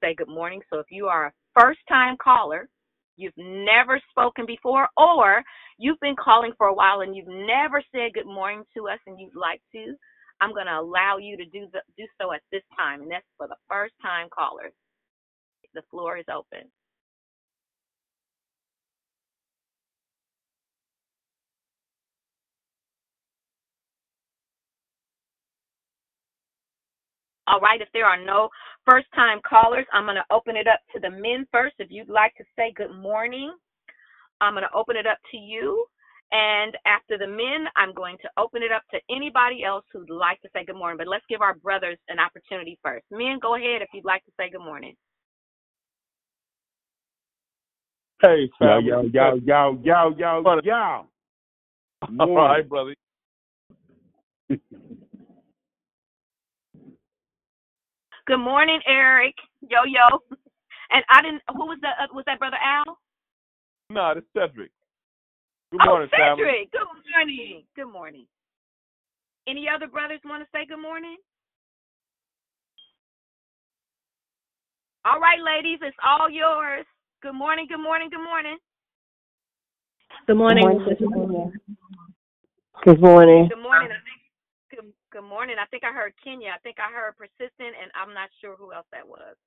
[0.02, 0.62] say good morning.
[0.72, 2.68] So if you are a first time caller,
[3.18, 5.44] you've never spoken before, or
[5.78, 9.20] you've been calling for a while and you've never said good morning to us and
[9.20, 9.96] you'd like to,
[10.42, 13.26] I'm going to allow you to do the, do so at this time, and that's
[13.38, 14.74] for the first time callers.
[15.76, 16.70] The floor is open.
[27.48, 28.50] All right, if there are no
[28.90, 31.76] first time callers, I'm going to open it up to the men first.
[31.80, 33.54] If you'd like to say good morning,
[34.42, 35.86] I'm going to open it up to you.
[36.32, 40.40] And after the men, I'm going to open it up to anybody else who'd like
[40.42, 40.98] to say good morning.
[40.98, 43.04] But let's give our brothers an opportunity first.
[43.12, 44.96] Men, go ahead if you'd like to say good morning.
[48.22, 48.88] Hey, Yo, family.
[48.88, 50.62] yo, yo, yo, yo, yo, Brother.
[50.64, 51.06] yo.
[52.20, 52.96] All right, brother.
[58.28, 59.34] Good morning, Eric.
[59.62, 60.20] Yo, yo.
[60.92, 61.96] And I didn't, who was that?
[62.02, 62.98] Uh, was that Brother Al?
[63.90, 64.72] No, this Cedric.
[65.72, 66.68] Good oh, morning, family.
[66.68, 67.64] Good morning.
[67.78, 68.26] Good morning.
[69.48, 71.16] Any other brothers want to say good morning?
[75.06, 76.86] All right, ladies, it's all yours.
[77.24, 78.58] Good morning, good morning, good morning.
[80.28, 80.62] Good morning.
[80.62, 81.52] morning, Sister Sister
[82.84, 83.48] Good morning.
[83.48, 83.96] Good morning.
[83.96, 84.22] I think
[84.76, 85.56] good, good morning.
[85.56, 86.52] I think I heard Kenya.
[86.54, 89.40] I think I heard persistent and I'm not sure who else that was.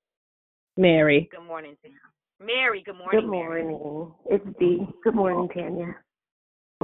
[0.78, 1.28] Mary.
[1.30, 2.00] Good morning, Tina.
[2.40, 3.20] Mary, good morning.
[3.20, 3.62] Good Mary.
[3.62, 4.12] morning.
[4.30, 4.88] It's Dee.
[5.04, 5.94] Good morning, Tanya.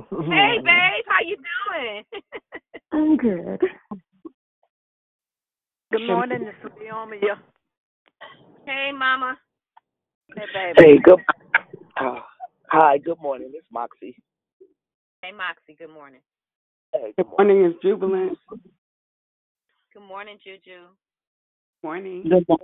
[0.08, 2.04] Hey babe, how you doing?
[2.92, 3.60] I'm good.
[5.92, 7.36] Good morning, this is Leomia.
[8.66, 9.36] hey mama.
[10.36, 10.78] Hey, baby.
[10.78, 11.18] Hey, good.
[12.00, 12.20] Uh,
[12.68, 13.50] hi, good morning.
[13.54, 14.16] It's Moxie.
[15.22, 16.20] Hey Moxie, good morning.
[16.92, 18.38] Hey, Good morning, it's Jubilant.
[19.92, 20.86] Good morning, Juju.
[21.82, 22.22] Morning.
[22.22, 22.58] Good, mo-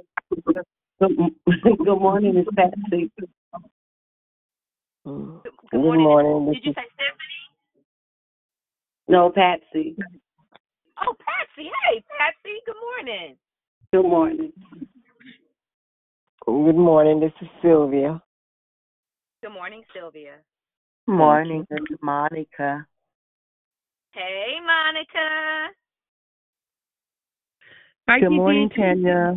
[1.00, 3.10] good, good morning, it's Patsy.
[5.06, 5.14] Good,
[5.44, 6.02] good Good morning.
[6.02, 7.46] morning, Did you this say Stephanie?
[9.06, 9.94] No, Patsy.
[11.00, 11.70] Oh, Patsy.
[11.88, 12.58] Hey, Patsy.
[12.66, 13.36] Good morning.
[13.92, 14.52] Good morning.
[16.44, 17.20] Good morning.
[17.20, 18.20] This is Sylvia.
[19.44, 20.38] Good morning, Sylvia.
[21.06, 22.84] Morning, this is Monica.
[24.10, 25.68] Hey, Monica.
[28.08, 28.36] Hi, Good Gigi.
[28.36, 29.36] morning, Tanya.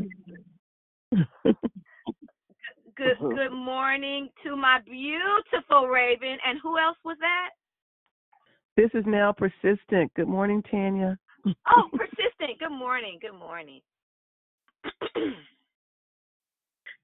[3.19, 6.37] Good good morning to my beautiful Raven.
[6.45, 7.49] And who else was that?
[8.77, 10.13] This is now persistent.
[10.15, 11.17] Good morning, Tanya.
[11.45, 12.59] Oh, persistent.
[12.59, 13.19] Good morning.
[13.21, 13.81] Good morning.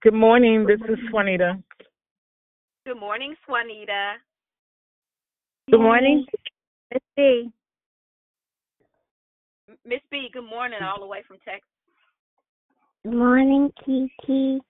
[0.02, 0.66] Good morning.
[0.66, 1.62] This is Juanita.
[2.86, 4.14] Good morning, Swanita.
[5.72, 6.26] Good morning.
[6.94, 7.50] Let's see.
[9.68, 11.68] M- Miss B, good morning, all the way from Texas.
[13.04, 14.62] Good morning, Kiki.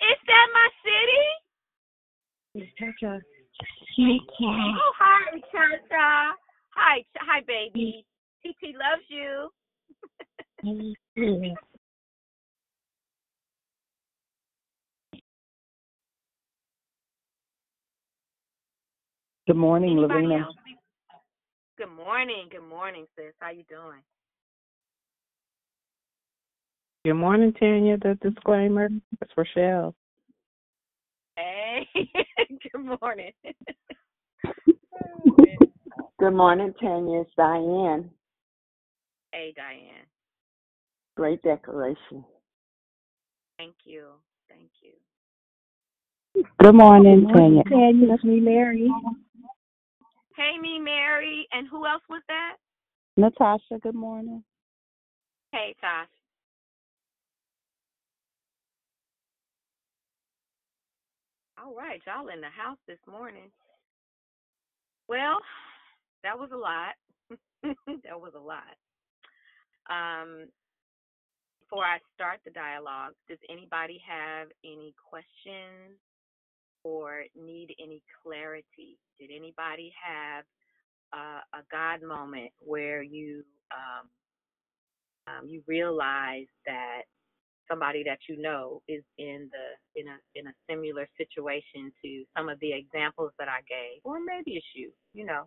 [0.00, 1.24] Is that my city?
[2.56, 3.20] Okay.
[4.38, 6.34] Oh, hi, Chacha.
[6.74, 8.04] Hi, Ch- hi, baby.
[8.42, 9.50] TT loves you.
[19.46, 20.48] Good morning, Anybody Lavina.
[21.78, 22.48] Good morning.
[22.50, 23.32] Good morning, sis.
[23.38, 24.02] How you doing?
[27.06, 27.96] Good morning, Tanya.
[27.98, 28.88] The disclaimer.
[29.22, 29.94] It's Rochelle.
[31.36, 31.86] Hey.
[32.72, 33.30] good morning.
[36.18, 37.20] Good morning, Tanya.
[37.20, 38.10] It's Diane.
[39.30, 40.04] hey, Diane.
[41.16, 42.24] Great decoration.
[43.56, 44.06] Thank you.
[44.48, 44.90] Thank you.
[46.60, 47.62] Good morning, Tanya.
[47.70, 48.08] Tanya.
[48.08, 48.90] That's me, Mary.
[50.36, 51.46] Hey, me, Mary.
[51.52, 52.56] And who else was that?
[53.16, 54.42] Natasha, good morning.
[55.52, 56.08] Hey, Tosh.
[61.58, 63.50] All right, y'all in the house this morning.
[65.08, 65.38] Well,
[66.22, 66.94] that was a lot.
[68.04, 68.76] that was a lot.
[69.88, 70.48] Um,
[71.60, 75.98] before I start the dialogue, does anybody have any questions
[76.84, 78.98] or need any clarity?
[79.18, 80.44] Did anybody have
[81.14, 84.08] uh, a God moment where you um,
[85.26, 87.02] um, you realize that
[87.70, 92.48] somebody that you know is in the in a in a similar situation to some
[92.48, 95.44] of the examples that I gave, or maybe it's you, you know,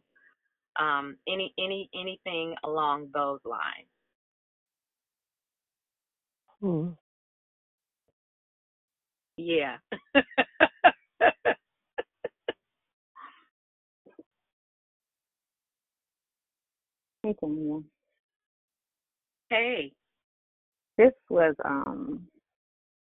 [0.80, 3.90] um, any any anything along those lines.
[6.62, 6.90] Hmm.
[9.38, 9.78] Yeah.
[17.24, 17.82] Hey, Tanya.
[19.50, 19.94] hey.
[21.00, 22.28] This was um,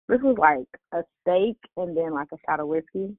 [0.08, 3.18] this was like a steak and then like a shot of whiskey.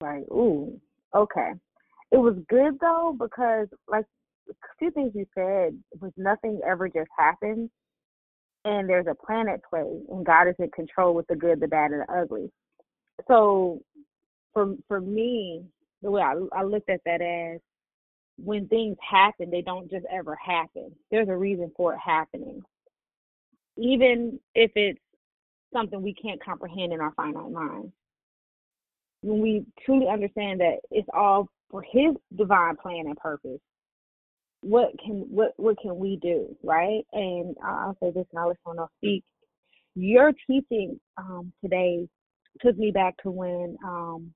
[0.00, 0.80] Like, ooh,
[1.14, 1.50] okay.
[2.12, 4.06] It was good though because like
[4.48, 7.68] a few things you said was nothing ever just happens,
[8.64, 11.68] and there's a plan at play, and God is in control with the good, the
[11.68, 12.50] bad, and the ugly.
[13.28, 13.82] So,
[14.54, 15.62] for for me,
[16.00, 17.60] the way I I looked at that as
[18.42, 20.90] when things happen, they don't just ever happen.
[21.10, 22.62] There's a reason for it happening,
[23.78, 25.00] even if it's
[25.72, 27.84] something we can't comprehend in our finite mind.
[29.22, 33.60] when we truly understand that it's all for His divine plan and purpose,
[34.62, 37.02] what can what what can we do, right?
[37.12, 39.24] And I'll say this, and I'll let someone else speak.
[39.96, 42.08] Your teaching um, today
[42.60, 44.32] took me back to when um,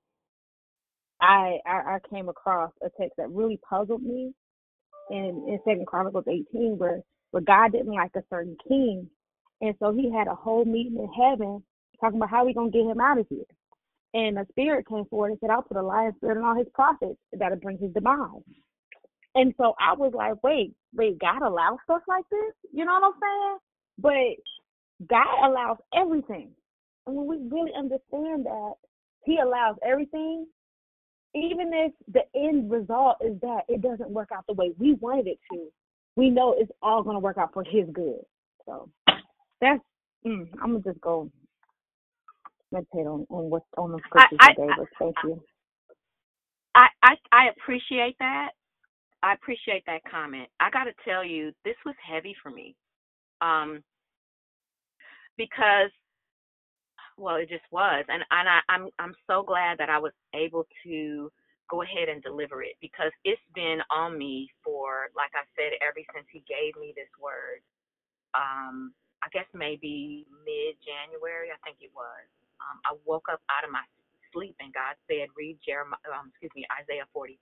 [1.21, 4.33] I, I I came across a text that really puzzled me
[5.11, 7.01] in in Second Chronicles 18, where
[7.31, 9.09] where God didn't like a certain king,
[9.61, 11.63] and so He had a whole meeting in heaven
[11.99, 13.43] talking about how we gonna get him out of here.
[14.13, 16.69] And the spirit came forward and said, "I'll put a lion spirit on all his
[16.73, 18.43] prophets that'll bring his demise."
[19.35, 22.53] And so I was like, "Wait, wait, God allows stuff like this?
[22.71, 23.57] You know what I'm saying?"
[23.99, 26.55] But God allows everything,
[27.05, 28.73] and when we really understand that
[29.23, 30.47] He allows everything,
[31.35, 35.27] even if the end result is that it doesn't work out the way we wanted
[35.27, 35.71] it to,
[36.15, 38.25] we know it's all going to work out for His good.
[38.65, 38.89] So
[39.61, 39.81] that's
[40.25, 41.31] mm, I'm gonna just go
[42.71, 44.87] meditate on on what on the scriptures I- you gave us.
[44.99, 45.41] Thank you.
[46.75, 48.49] I, I I appreciate that.
[49.23, 50.49] I appreciate that comment.
[50.59, 52.75] I got to tell you, this was heavy for me,
[53.41, 53.83] um,
[55.37, 55.91] because
[57.17, 60.65] well, it just was, and and I, I'm I'm so glad that I was able
[60.85, 61.31] to
[61.69, 66.01] go ahead and deliver it because it's been on me for, like I said, ever
[66.15, 67.61] since he gave me this word.
[68.35, 68.93] Um,
[69.23, 72.25] I guess maybe mid January, I think it was.
[72.63, 73.83] Um, I woke up out of my
[74.33, 77.39] sleep and God said, read Jeremiah, um, excuse me, Isaiah 45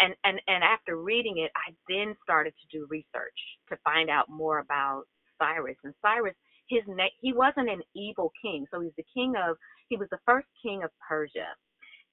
[0.00, 3.38] and and and after reading it i then started to do research
[3.70, 5.04] to find out more about
[5.38, 5.76] cyrus.
[5.84, 6.34] And cyrus
[6.68, 8.66] his name he wasn't an evil king.
[8.72, 9.56] So he's the king of
[9.88, 11.48] he was the first king of persia.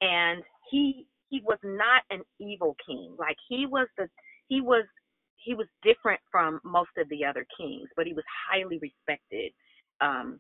[0.02, 3.16] And he he was not an evil king.
[3.20, 4.10] Like he was the
[4.50, 4.86] he was
[5.38, 9.52] he was different from most of the other kings but he was highly respected
[10.02, 10.40] um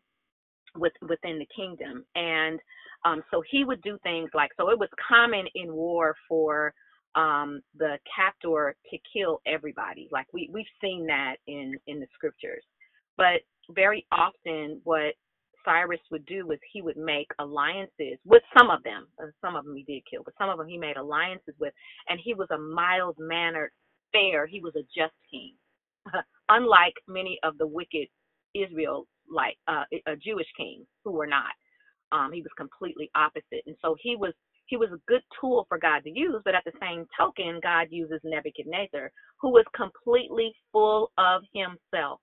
[0.77, 2.05] with within the kingdom.
[2.15, 2.59] And
[3.05, 6.73] um so he would do things like so it was common in war for
[7.15, 10.09] um the captor to kill everybody.
[10.11, 12.63] Like we we've seen that in in the scriptures.
[13.17, 13.41] But
[13.71, 15.15] very often what
[15.65, 19.07] cyrus would do was he would make alliances with some of them.
[19.21, 21.73] Uh, some of them he did kill but some of them he made alliances with.
[22.09, 23.71] And he was a mild mannered
[24.11, 24.45] fair.
[24.47, 25.53] He was a just king.
[26.49, 28.07] Unlike many of the wicked
[28.55, 31.53] israel like uh, uh jewish kings who were not.
[32.11, 33.63] Um he was completely opposite.
[33.65, 34.33] And so he was
[34.67, 37.87] he was a good tool for God to use, but at the same token, God
[37.91, 42.19] uses Nebuchadnezzar, who was completely full of himself.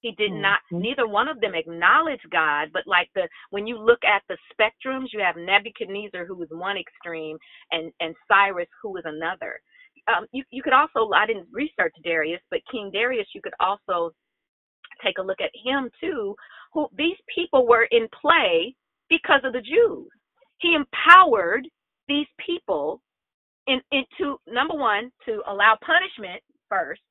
[0.00, 4.00] He did not neither one of them acknowledge God, but like the when you look
[4.04, 7.36] at the spectrums, you have Nebuchadnezzar who is one extreme
[7.72, 9.60] and and Cyrus who is another.
[10.10, 14.12] Um you you could also I didn't research Darius, but King Darius you could also
[15.04, 16.36] take a look at him too,
[16.74, 18.74] who these people were in play
[19.08, 20.08] because of the Jews.
[20.60, 21.66] He empowered
[22.08, 23.02] these people
[23.66, 27.02] in, into number one to allow punishment first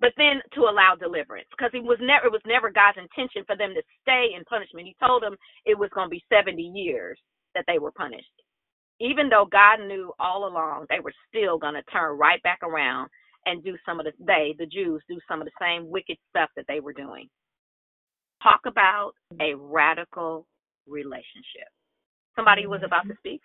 [0.00, 3.56] but then to allow deliverance because it was never it was never god's intention for
[3.56, 4.86] them to stay in punishment.
[4.86, 5.36] He told them
[5.66, 7.18] it was going to be 70 years
[7.54, 8.37] that they were punished
[9.00, 13.08] even though god knew all along they were still going to turn right back around
[13.46, 16.50] and do some of the they the jews do some of the same wicked stuff
[16.56, 17.28] that they were doing
[18.42, 20.46] talk about a radical
[20.88, 21.68] relationship
[22.36, 23.42] Somebody was about to speak.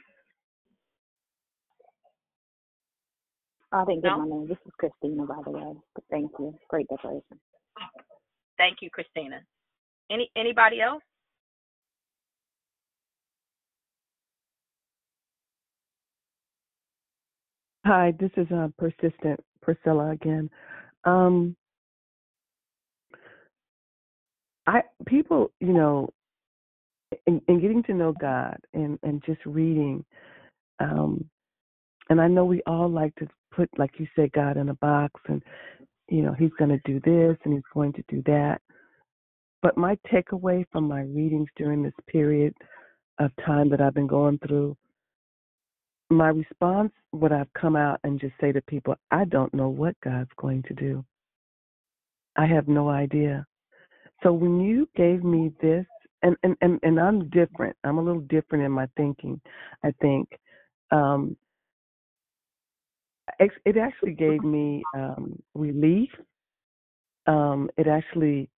[3.74, 4.18] I didn't get No?
[4.18, 4.48] my name.
[4.48, 5.74] This is Christina, by the way.
[6.12, 6.56] Thank you.
[6.70, 7.40] Great decoration.
[8.58, 9.42] Thank you, Christina.
[10.12, 11.04] Any anybody else?
[17.86, 20.50] Hi, this is uh, persistent Priscilla again.
[21.04, 21.54] Um,
[24.66, 26.10] I people, you know,
[27.28, 30.06] in, in getting to know God and and just reading,
[30.80, 31.26] um,
[32.10, 35.20] and I know we all like to put, like you said, God in a box,
[35.28, 35.44] and
[36.08, 38.62] you know, He's going to do this and He's going to do that.
[39.62, 42.54] But my takeaway from my readings during this period
[43.20, 44.78] of time that I've been going through,
[46.16, 49.96] my response would I've come out and just say to people, I don't know what
[50.04, 51.04] God's going to do.
[52.36, 53.46] I have no idea.
[54.24, 55.86] So when you gave me this,
[56.24, 57.76] and and and, and I'm different.
[57.84, 59.42] I'm a little different in my thinking.
[59.84, 60.30] I think
[60.92, 61.36] um,
[63.40, 66.10] ex- it actually gave me um, relief.
[67.28, 68.50] Um, it actually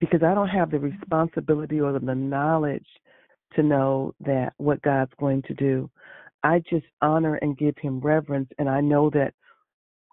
[0.00, 2.86] because I don't have the responsibility or the knowledge
[3.54, 5.90] to know that what God's going to do.
[6.42, 9.34] I just honor and give Him reverence, and I know that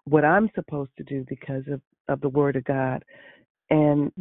[0.04, 3.04] what I'm supposed to do because of of the Word of God,
[3.70, 4.12] and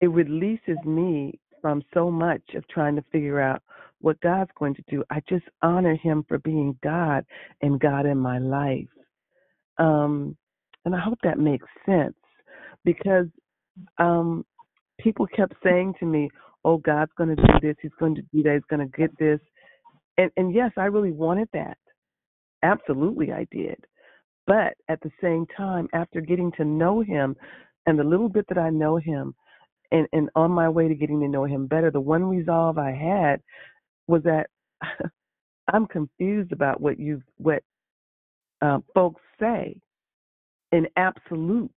[0.00, 3.62] it releases me from so much of trying to figure out
[4.00, 5.02] what God's going to do.
[5.10, 7.24] I just honor Him for being God
[7.62, 8.88] and God in my life.
[9.78, 10.36] Um,
[10.84, 12.14] and I hope that makes sense
[12.84, 13.26] because
[13.98, 14.44] um,
[15.00, 16.28] people kept saying to me,
[16.64, 17.76] "Oh, God's going to do this.
[17.82, 18.54] He's going to do that.
[18.54, 19.40] He's going to get this."
[20.18, 21.78] And and yes, I really wanted that.
[22.62, 23.76] Absolutely, I did.
[24.46, 27.36] But at the same time, after getting to know Him,
[27.86, 29.34] and the little bit that I know Him,
[29.90, 32.92] and and on my way to getting to know Him better, the one resolve I
[32.92, 33.40] had
[34.06, 34.48] was that
[35.72, 37.62] I'm confused about what you what
[38.62, 39.76] uh, folks say
[40.72, 41.70] in absolute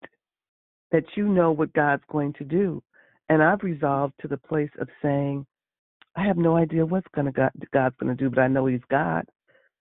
[0.92, 2.82] that you know what God's going to do.
[3.30, 5.46] And I've resolved to the place of saying,
[6.16, 9.26] I have no idea what's gonna God, God's to do, but I know He's God,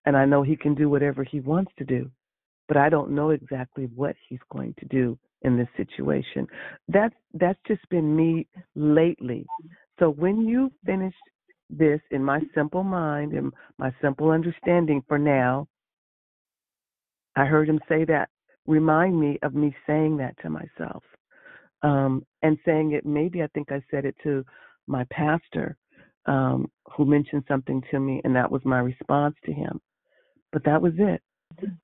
[0.04, 2.10] and I know He can do whatever He wants to do.
[2.68, 6.46] But I don't know exactly what He's going to do in this situation.
[6.88, 9.46] That's that's just been me lately.
[9.98, 11.14] So when you finish
[11.70, 15.66] this in my simple mind and my simple understanding for now,
[17.36, 18.28] I heard him say that.
[18.66, 21.02] Remind me of me saying that to myself.
[21.82, 24.44] Um, and saying it, maybe I think I said it to
[24.88, 25.76] my pastor,
[26.28, 29.80] um, who mentioned something to me, and that was my response to him.
[30.52, 31.20] But that was it.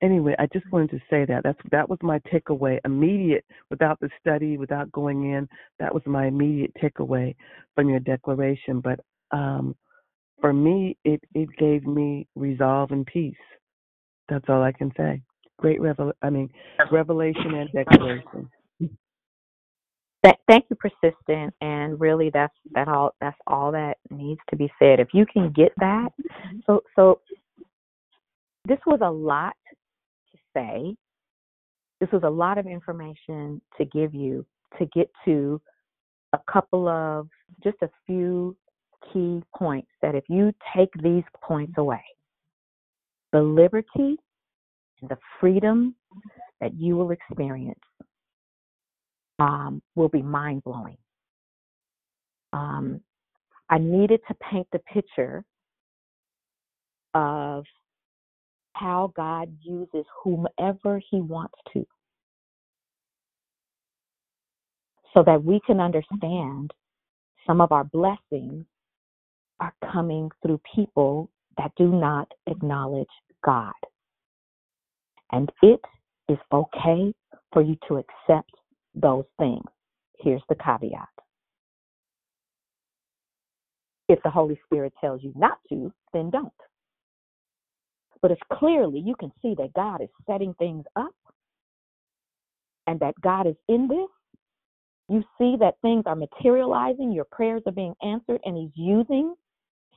[0.02, 1.42] Anyway, I just wanted to say that.
[1.42, 5.48] That's that was my takeaway, immediate, without the study, without going in.
[5.80, 7.34] That was my immediate takeaway
[7.74, 8.80] from your declaration.
[8.80, 9.00] But
[9.30, 9.74] um,
[10.40, 13.34] for me, it it gave me resolve and peace.
[14.28, 15.22] That's all I can say.
[15.58, 16.12] Great revel.
[16.22, 16.50] I mean,
[16.92, 18.50] revelation and declaration.
[20.48, 23.14] Th- thank you, persistent, and really, that's that all.
[23.20, 25.00] That's all that needs to be said.
[25.00, 26.58] If you can get that, mm-hmm.
[26.66, 27.20] so so
[28.66, 29.54] this was a lot
[30.32, 30.96] to say.
[32.00, 34.44] This was a lot of information to give you
[34.78, 35.60] to get to
[36.32, 37.28] a couple of
[37.62, 38.56] just a few
[39.12, 42.02] key points that if you take these points away,
[43.32, 44.16] the liberty
[45.00, 45.94] and the freedom
[46.60, 47.78] that you will experience
[49.38, 50.96] um, will be mind blowing.
[52.52, 53.00] Um,
[53.68, 55.44] I needed to paint the picture
[57.14, 57.64] of
[58.74, 61.86] how God uses whomever He wants to
[65.14, 66.72] so that we can understand
[67.46, 68.64] some of our blessings
[69.60, 73.06] are coming through people that do not acknowledge
[73.44, 73.72] God.
[75.30, 75.80] And it
[76.28, 77.14] is okay
[77.52, 78.50] for you to accept
[78.94, 79.64] those things.
[80.20, 81.08] Here's the caveat.
[84.08, 86.52] If the Holy Spirit tells you not to, then don't.
[88.22, 91.14] But if clearly you can see that God is setting things up
[92.86, 94.08] and that God is in this,
[95.08, 99.34] you see that things are materializing, your prayers are being answered, and He's using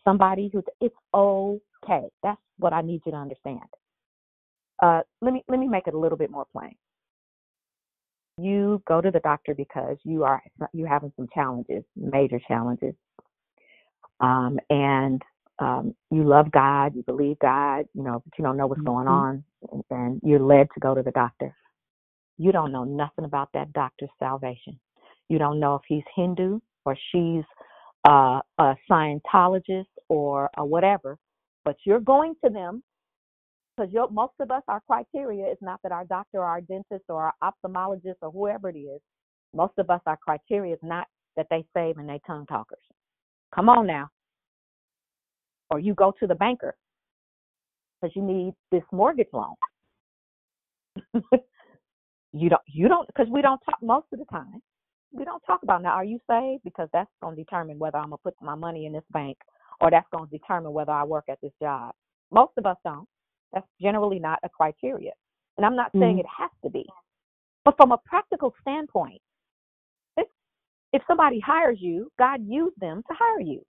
[0.03, 2.07] somebody who's, it's okay.
[2.23, 3.61] That's what I need you to understand.
[4.81, 6.75] Uh, let me let me make it a little bit more plain.
[8.39, 10.41] You go to the doctor because you are
[10.73, 12.93] you having some challenges, major challenges,
[14.19, 15.21] um, and
[15.59, 19.07] um, you love God, you believe God, you know, but you don't know what's going
[19.07, 21.55] on, and, and you're led to go to the doctor.
[22.37, 24.79] You don't know nothing about that doctor's salvation.
[25.29, 27.43] You don't know if he's Hindu or she's
[28.07, 31.17] uh, a Scientologist or a whatever,
[31.65, 32.83] but you're going to them
[33.77, 37.31] because most of us, our criteria is not that our doctor or our dentist or
[37.41, 39.01] our ophthalmologist or whoever it is.
[39.53, 42.79] Most of us, our criteria is not that they save and they tongue talkers.
[43.53, 44.09] Come on now.
[45.69, 46.75] Or you go to the banker
[48.01, 49.55] because you need this mortgage loan.
[52.33, 54.61] you don't, you don't, because we don't talk most of the time.
[55.11, 55.91] We don't talk about now.
[55.91, 56.63] Are you saved?
[56.63, 59.37] Because that's going to determine whether I'm gonna put my money in this bank,
[59.79, 61.93] or that's going to determine whether I work at this job.
[62.31, 63.07] Most of us don't.
[63.57, 65.11] That's generally not a criteria.
[65.57, 66.19] And I'm not saying Mhm.
[66.19, 66.85] it has to be.
[67.65, 69.21] But from a practical standpoint,
[70.17, 70.27] if,
[70.93, 73.61] if somebody hires you, God used them to hire you.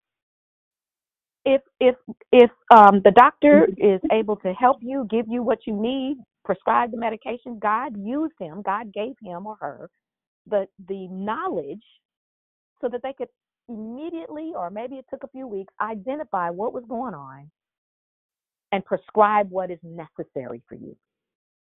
[1.47, 1.97] If if
[2.33, 6.91] if um, the doctor is able to help you, give you what you need, prescribe
[6.93, 8.63] the medication, God used him.
[8.63, 9.91] God gave him or her
[10.47, 11.85] the the knowledge
[12.81, 13.29] so that they could
[13.69, 17.51] immediately, or maybe it took a few weeks, identify what was going on
[18.73, 20.97] and prescribe what is necessary for you,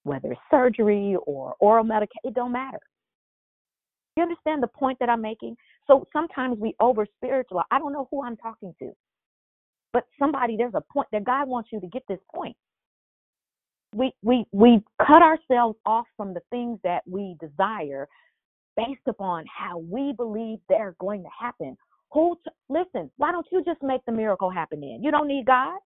[0.05, 2.81] whether it's surgery or oral medication, it don't matter.
[4.17, 5.57] You understand the point that I'm making?
[5.87, 7.67] So sometimes we over spiritualize.
[7.71, 8.93] I don't know who I'm talking to,
[9.93, 12.57] but somebody, there's a point that God wants you to get this point.
[13.95, 18.09] We we we cut ourselves off from the things that we desire
[18.77, 21.77] based upon how we believe they're going to happen
[22.13, 22.39] Who?
[22.45, 24.81] T- listen, why don't you just make the miracle happen?
[24.81, 25.79] Then you don't need God.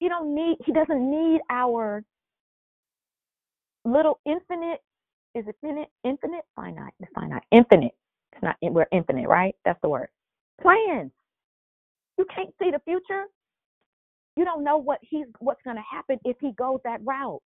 [0.00, 0.58] He don't need.
[0.66, 2.04] He doesn't need our
[3.86, 4.80] little infinite.
[5.34, 6.44] Is it infinite Infinite?
[6.56, 6.94] Finite?
[7.00, 7.44] it's Finite?
[7.52, 7.92] Infinite.
[8.32, 8.56] It's not.
[8.62, 9.54] We're infinite, right?
[9.64, 10.08] That's the word.
[10.62, 11.12] Plans.
[12.18, 13.26] You can't see the future.
[14.36, 17.42] You don't know what he's what's going to happen if he goes that route.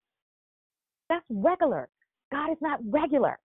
[1.10, 1.90] That's regular.
[2.32, 3.40] God is not regular.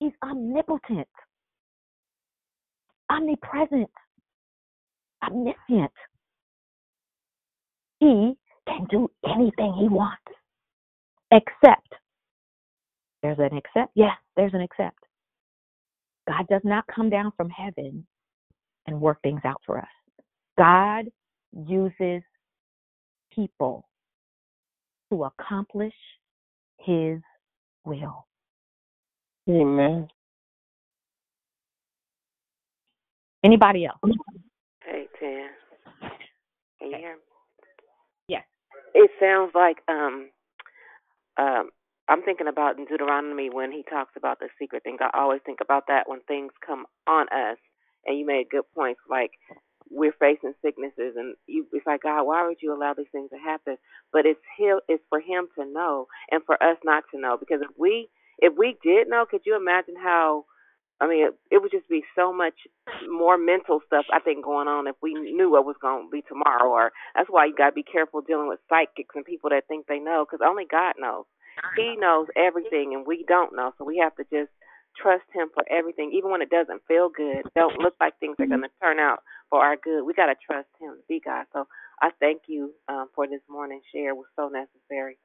[0.00, 1.08] He's omnipotent,
[3.10, 3.90] omnipresent,
[5.24, 5.92] omniscient.
[8.00, 8.34] He
[8.66, 10.22] can do anything he wants,
[11.30, 11.94] except
[13.22, 13.92] there's an except.
[13.94, 14.98] Yes, there's an except.
[16.26, 18.06] God does not come down from heaven
[18.86, 19.86] and work things out for us.
[20.58, 21.06] God
[21.52, 22.22] uses
[23.34, 23.86] people
[25.12, 25.94] to accomplish
[26.78, 27.20] his
[27.84, 28.26] will.
[29.48, 30.08] Amen.
[33.44, 33.98] Anybody else?
[34.84, 35.48] Hey, Tan.
[36.78, 37.29] Can you hear me?
[38.94, 40.30] It sounds like um
[41.38, 41.70] um
[42.08, 44.98] I'm thinking about in Deuteronomy when he talks about the secret thing.
[45.00, 47.58] I always think about that when things come on us.
[48.06, 49.32] And you made good points, like
[49.90, 53.38] we're facing sicknesses, and you, it's like God, why would you allow these things to
[53.38, 53.76] happen?
[54.12, 57.36] But it's him, it's for Him to know, and for us not to know.
[57.38, 58.08] Because if we
[58.38, 60.44] if we did know, could you imagine how?
[61.00, 62.54] I mean, it, it would just be so much
[63.08, 66.22] more mental stuff I think going on if we knew what was going to be
[66.28, 66.68] tomorrow.
[66.68, 69.86] Or that's why you got to be careful dealing with psychics and people that think
[69.86, 71.24] they know, because only God knows.
[71.76, 73.72] He knows everything, and we don't know.
[73.78, 74.50] So we have to just
[75.00, 78.46] trust Him for everything, even when it doesn't feel good, don't look like things are
[78.46, 80.04] going to turn out for our good.
[80.04, 81.46] We got to trust Him to be God.
[81.52, 81.66] So
[82.00, 84.10] I thank you um, for this morning share.
[84.10, 85.18] It was so necessary.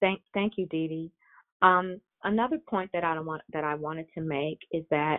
[0.00, 1.10] Thank, thank you, Dee Dee.
[1.62, 5.18] Um, another point that I don't want that I wanted to make is that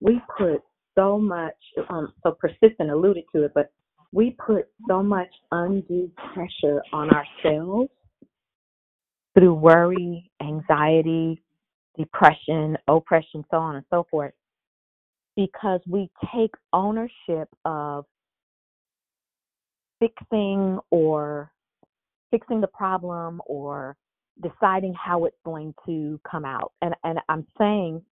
[0.00, 0.62] we put
[0.96, 1.54] so much.
[1.88, 3.72] Um, so persistent alluded to it, but
[4.12, 7.90] we put so much undue pressure on ourselves
[9.34, 11.42] through worry, anxiety,
[11.96, 14.34] depression, oppression, so on and so forth,
[15.36, 18.04] because we take ownership of
[19.98, 21.50] fixing or
[22.30, 23.96] fixing the problem or
[24.40, 26.72] deciding how it's going to come out.
[26.80, 28.02] And and I'm saying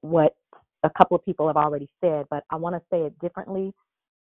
[0.00, 0.36] what
[0.84, 3.72] a couple of people have already said, but I want to say it differently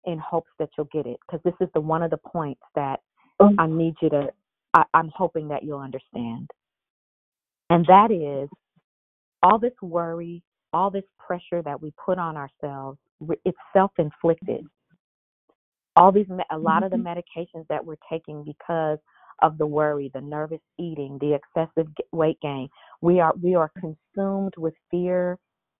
[0.06, 3.02] in hopes that you'll get it because this is the one of the points that
[3.40, 3.54] mm.
[3.58, 4.30] I need you to
[4.74, 6.50] I, I'm hoping that you'll understand.
[7.70, 8.50] And that is
[9.44, 10.44] all this worry,
[10.74, 12.98] all this pressure that we put on ourselves,
[13.46, 14.66] it's self-inflicted.
[15.96, 17.08] All these a lot of the mm-hmm.
[17.08, 18.98] medications that we're taking because
[19.42, 22.70] of the worry, the nervous eating, the excessive weight gain.
[23.02, 25.38] We are we are consumed with fear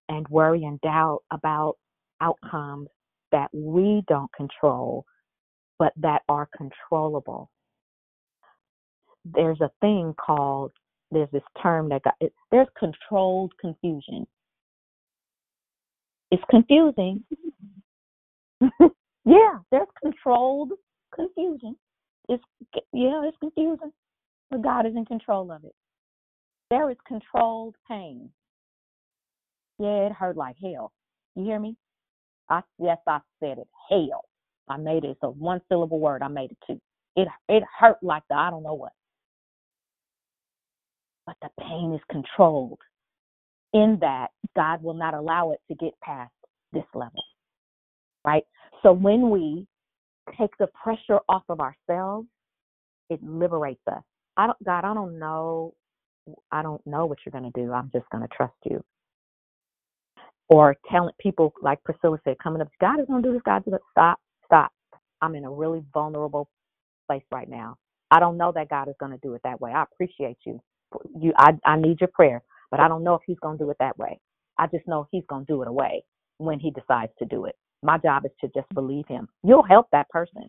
[0.08, 1.76] and worry and doubt about
[2.20, 2.88] outcomes
[3.30, 5.04] that we don't control,
[5.78, 7.50] but that are controllable.
[9.24, 10.72] There's a thing called
[11.10, 14.26] there's this term that got it, there's controlled confusion.
[16.30, 17.22] It's confusing.
[19.24, 20.72] yeah, there's controlled
[21.14, 21.76] confusion.
[22.28, 22.44] It's
[22.92, 23.92] yeah, it's confusing,
[24.50, 25.74] but God is in control of it.
[26.70, 28.30] There is controlled pain.
[29.78, 30.92] Yeah, it hurt like hell.
[31.34, 31.76] You hear me?
[32.48, 33.68] I yes, I said it.
[33.90, 34.24] Hell.
[34.68, 35.10] I made it.
[35.10, 36.22] It's a one syllable word.
[36.22, 36.80] I made it two.
[37.16, 38.92] It it hurt like the I don't know what.
[41.26, 42.78] But the pain is controlled.
[43.74, 46.32] In that God will not allow it to get past
[46.72, 47.22] this level.
[48.24, 48.44] Right?
[48.82, 49.66] So when we
[50.38, 52.28] take the pressure off of ourselves,
[53.10, 54.02] it liberates us.
[54.36, 55.74] I don't God, I don't know
[56.52, 57.72] I don't know what you're gonna do.
[57.72, 58.84] I'm just gonna trust you.
[60.48, 63.72] Or telling people like Priscilla said, coming up, God is gonna do this, God do
[63.72, 63.80] that.
[63.92, 64.72] Stop, stop.
[65.22, 66.48] I'm in a really vulnerable
[67.08, 67.76] place right now.
[68.10, 69.72] I don't know that God is gonna do it that way.
[69.72, 70.60] I appreciate you.
[71.18, 73.78] You I I need your prayer, but I don't know if he's gonna do it
[73.80, 74.20] that way.
[74.58, 76.04] I just know he's gonna do it away
[76.38, 77.56] when he decides to do it.
[77.82, 79.28] My job is to just believe him.
[79.44, 80.44] You'll help that person.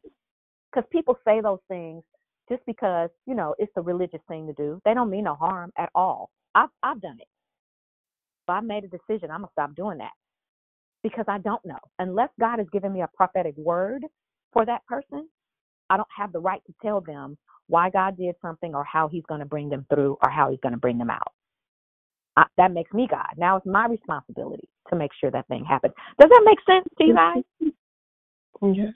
[0.71, 2.03] Because people say those things
[2.49, 4.81] just because, you know, it's the religious thing to do.
[4.85, 6.29] They don't mean no harm at all.
[6.55, 7.27] I've I've done it.
[8.47, 10.11] If I made a decision, I'm gonna stop doing that.
[11.03, 11.79] Because I don't know.
[11.99, 14.05] Unless God has given me a prophetic word
[14.53, 15.29] for that person,
[15.89, 17.37] I don't have the right to tell them
[17.67, 20.77] why God did something or how he's gonna bring them through or how he's gonna
[20.77, 21.33] bring them out.
[22.35, 23.27] I, that makes me God.
[23.37, 25.93] Now it's my responsibility to make sure that thing happens.
[26.19, 27.43] Does that make sense to you guys?
[28.61, 28.93] Yes.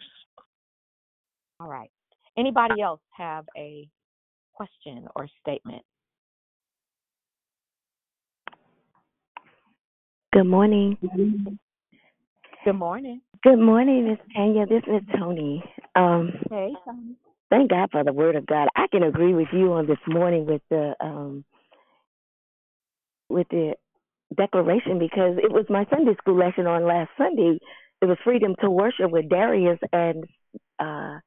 [1.59, 1.89] All right.
[2.38, 3.88] Anybody else have a
[4.53, 5.84] question or statement?
[10.34, 10.97] Good morning.
[12.65, 13.22] Good morning.
[13.43, 14.65] Good morning, Miss Tanya.
[14.65, 15.64] This is Tony.
[15.95, 17.15] Um, Hey, Tony.
[17.49, 18.68] thank God for the Word of God.
[18.76, 21.45] I can agree with you on this morning with the um,
[23.29, 23.73] with the
[24.35, 27.59] declaration because it was my Sunday school lesson on last Sunday.
[28.01, 30.23] It was freedom to worship with Darius and
[30.79, 31.19] uh,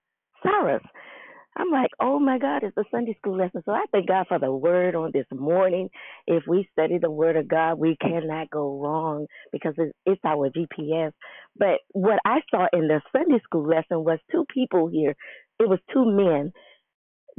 [0.43, 0.83] Cyrus.
[1.57, 3.63] I'm like, oh my God, it's a Sunday school lesson.
[3.65, 5.89] So I thank God for the word on this morning.
[6.27, 10.49] If we study the word of God, we cannot go wrong because it's, it's our
[10.51, 11.11] GPS.
[11.57, 15.17] But what I saw in the Sunday school lesson was two people here.
[15.59, 16.53] It was two men,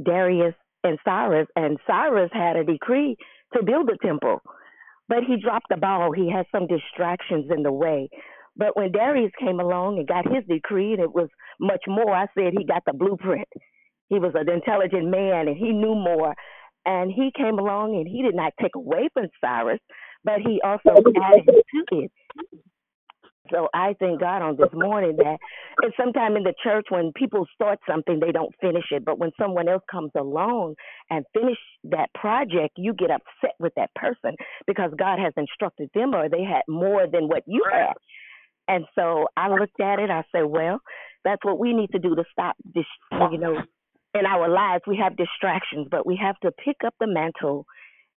[0.04, 3.16] Darius and Cyrus, and Cyrus had a decree
[3.54, 4.40] to build a temple,
[5.08, 6.12] but he dropped the ball.
[6.12, 8.08] He had some distractions in the way.
[8.56, 11.28] But when Darius came along and got his decree, and it was
[11.60, 13.48] much more, I said he got the blueprint.
[14.08, 16.34] He was an intelligent man and he knew more.
[16.84, 19.80] And he came along and he did not take away from Cyrus,
[20.24, 20.90] but he also
[21.22, 22.12] added to it.
[23.52, 25.36] So I thank God on this morning that
[25.82, 29.30] and sometime in the church when people start something they don't finish it, but when
[29.40, 30.74] someone else comes along
[31.10, 36.14] and finish that project, you get upset with that person because God has instructed them
[36.14, 37.94] or they had more than what you had.
[38.68, 40.10] And so I looked at it.
[40.10, 40.80] I said, well,
[41.24, 42.84] that's what we need to do to stop this.
[43.10, 43.56] You know,
[44.14, 47.66] in our lives we have distractions, but we have to pick up the mantle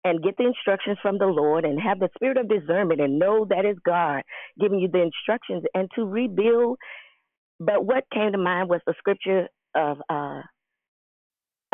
[0.06, 3.46] and get the instructions from the Lord and have the spirit of discernment and know
[3.50, 4.22] that is God
[4.62, 6.78] giving you the instructions and to rebuild.
[7.60, 10.42] But what came to mind was the scripture of uh,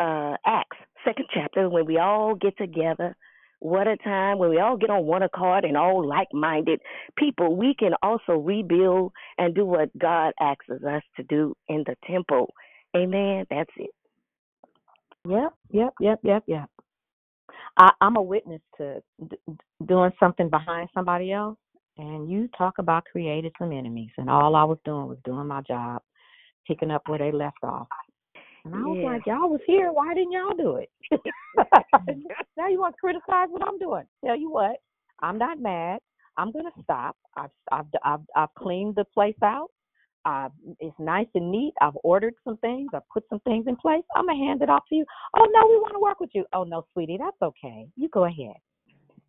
[0.00, 3.14] uh, Acts, second chapter, when we all get together.
[3.60, 6.80] What a time when we all get on one accord and all like minded
[7.16, 7.54] people.
[7.54, 12.52] We can also rebuild and do what God asks us to do in the temple.
[12.96, 13.44] Amen.
[13.50, 13.90] That's it.
[15.28, 16.70] Yep, yep, yep, yep, yep.
[17.76, 19.36] I, I'm a witness to d-
[19.86, 21.58] doing something behind somebody else,
[21.98, 25.62] and you talk about created some enemies, and all I was doing was doing my
[25.62, 26.02] job,
[26.66, 27.88] picking up where they left off.
[28.64, 29.08] And I was Yeah.
[29.10, 30.90] like, y'all was here, why didn't y'all do it?
[32.56, 34.04] now you want to criticize what I'm doing?
[34.24, 34.76] Tell you what,
[35.20, 36.00] I'm not mad.
[36.36, 37.16] I'm gonna stop.
[37.36, 39.68] I've I've I've, I've cleaned the place out.
[40.24, 40.48] Uh,
[40.80, 41.74] it's nice and neat.
[41.80, 42.90] I've ordered some things.
[42.94, 44.04] I've put some things in place.
[44.14, 45.04] I'm gonna hand it off to you.
[45.36, 46.44] Oh no, we want to work with you.
[46.52, 47.88] Oh no, sweetie, that's okay.
[47.96, 48.54] You go ahead.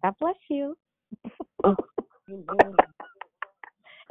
[0.03, 0.77] God bless you.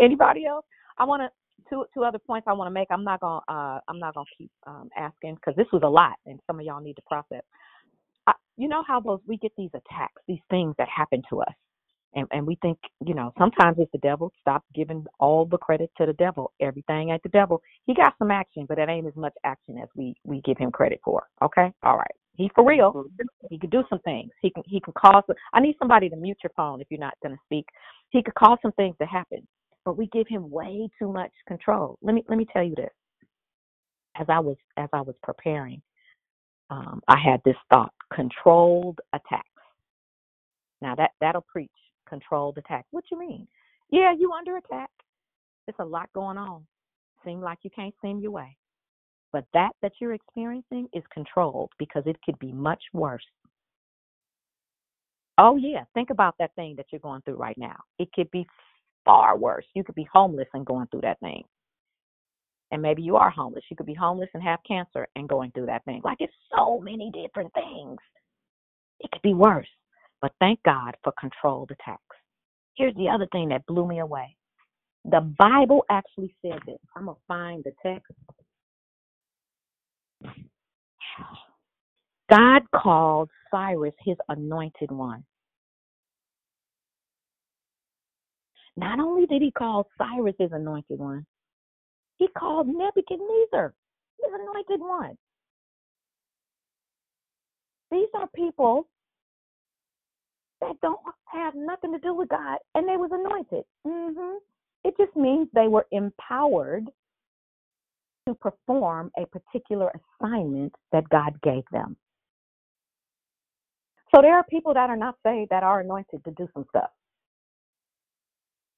[0.01, 0.65] Anybody else?
[0.99, 1.29] I want to
[1.69, 2.89] two two other points I want to make.
[2.91, 6.15] I'm not gonna uh I'm not gonna keep um asking because this was a lot
[6.27, 7.43] and some of y'all need to process.
[8.27, 11.55] I, you know how those we get these attacks, these things that happen to us,
[12.15, 14.33] and and we think you know sometimes it's the devil.
[14.41, 16.53] Stop giving all the credit to the devil.
[16.61, 17.63] Everything ain't the devil.
[17.87, 20.71] He got some action, but it ain't as much action as we we give him
[20.71, 21.29] credit for.
[21.43, 22.15] Okay, all right.
[22.35, 23.05] He for real.
[23.51, 24.31] He could do some things.
[24.41, 25.25] He can he can cause.
[25.53, 27.67] I need somebody to mute your phone if you're not going to speak.
[28.11, 29.47] He could cause some things to happen,
[29.85, 31.99] but we give him way too much control.
[32.03, 32.91] Let me let me tell you this.
[34.19, 35.83] As I was as I was preparing,
[36.71, 39.47] um, I had this thought: controlled attacks.
[40.83, 41.71] Now that that'll preach
[42.13, 42.85] controlled attack.
[42.91, 43.49] What you mean?
[43.91, 44.91] Yeah, you under attack.
[45.67, 46.67] It's a lot going on.
[47.25, 48.55] Seem like you can't seem your way.
[49.33, 53.25] But that that you're experiencing is controlled because it could be much worse.
[55.39, 57.77] Oh yeah, think about that thing that you're going through right now.
[57.99, 58.47] It could be
[59.07, 59.65] far worse.
[59.75, 61.45] You could be homeless and going through that thing.
[62.73, 63.65] And maybe you are homeless.
[63.71, 66.03] You could be homeless and have cancer and going through that thing.
[66.05, 67.99] Like it's so many different things.
[69.01, 69.69] It could be worse.
[70.23, 72.03] But thank God for controlled attacks.
[72.77, 74.37] Here's the other thing that blew me away.
[75.05, 76.79] The Bible actually said this.
[76.97, 78.13] I'm going to find the text.
[82.31, 85.25] God called Cyrus his anointed one.
[88.77, 91.27] Not only did he call Cyrus his anointed one,
[92.19, 93.75] he called Nebuchadnezzar
[94.23, 95.19] his anointed one.
[97.91, 98.89] These are people
[100.63, 103.65] that don't have nothing to do with God, and they was anointed.
[103.87, 104.39] hmm
[104.85, 106.89] It just means they were empowered
[108.29, 111.97] to perform a particular assignment that God gave them.
[114.15, 116.91] So there are people that are not saved that are anointed to do some stuff.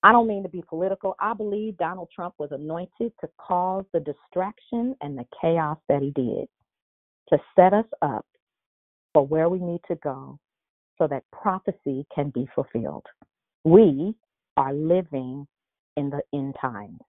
[0.04, 1.16] I don't mean to be political.
[1.20, 6.10] I believe Donald Trump was anointed to cause the distraction and the chaos that he
[6.10, 6.48] did
[7.30, 8.26] to set us up
[9.14, 10.38] for where we need to go
[10.98, 13.06] so that prophecy can be fulfilled.
[13.64, 14.14] We
[14.56, 15.46] are living
[15.96, 17.00] in the end times.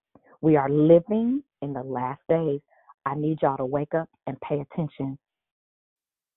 [0.42, 2.62] We are living in the last days.
[3.06, 5.18] I need y'all to wake up and pay attention.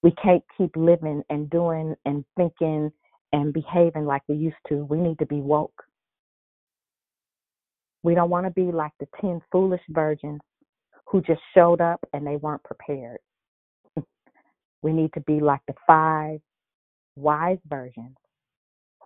[0.02, 2.90] We can't keep living and doing and thinking
[3.32, 4.84] and behaving like we used to.
[4.84, 5.82] We need to be woke.
[8.02, 10.40] We don't want to be like the 10 foolish virgins
[11.06, 13.18] who just showed up and they weren't prepared.
[14.82, 16.40] we need to be like the five
[17.18, 18.16] wise virgins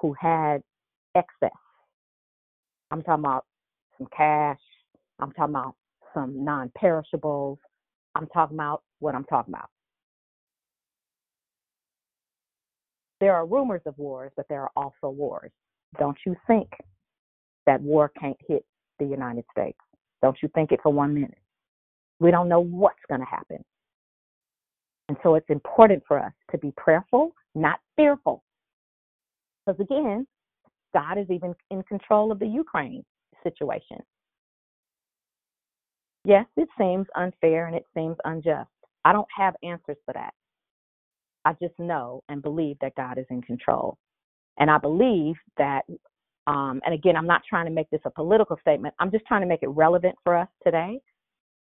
[0.00, 0.62] who had
[1.14, 1.50] excess.
[2.90, 3.46] I'm talking about
[3.98, 4.60] some cash.
[5.18, 5.74] I'm talking about
[6.14, 7.58] some non perishables.
[8.14, 9.70] I'm talking about what I'm talking about.
[13.20, 15.52] There are rumors of wars, but there are also wars.
[15.98, 16.68] Don't you think
[17.66, 18.64] that war can't hit
[18.98, 19.78] the United States?
[20.22, 21.38] Don't you think it for one minute?
[22.18, 23.64] We don't know what's going to happen.
[25.12, 28.42] And so it's important for us to be prayerful, not fearful.
[29.66, 30.26] Because again,
[30.94, 33.04] God is even in control of the Ukraine
[33.42, 33.98] situation.
[36.24, 38.70] Yes, it seems unfair and it seems unjust.
[39.04, 40.32] I don't have answers for that.
[41.44, 43.98] I just know and believe that God is in control.
[44.58, 45.82] And I believe that,
[46.46, 49.42] um, and again, I'm not trying to make this a political statement, I'm just trying
[49.42, 51.00] to make it relevant for us today.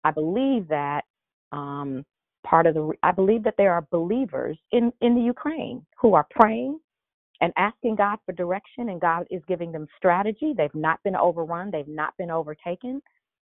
[0.03, 1.03] I believe that
[1.51, 2.03] um,
[2.45, 6.27] part of the, I believe that there are believers in, in the Ukraine who are
[6.29, 6.79] praying
[7.41, 10.53] and asking God for direction, and God is giving them strategy.
[10.55, 13.01] They've not been overrun, they've not been overtaken.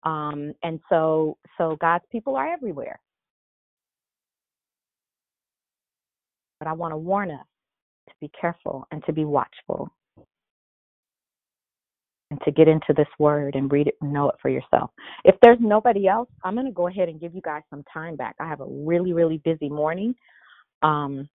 [0.03, 2.99] Um, and so, so God's people are everywhere.
[6.59, 7.47] But I want to warn us
[8.09, 9.91] to be careful and to be watchful
[12.31, 14.91] and to get into this word and read it and know it for yourself.
[15.25, 18.17] If there's nobody else, I'm going to go ahead and give you guys some time
[18.17, 18.37] back.
[18.41, 20.15] I have a really, really busy morning.
[20.83, 21.29] Um,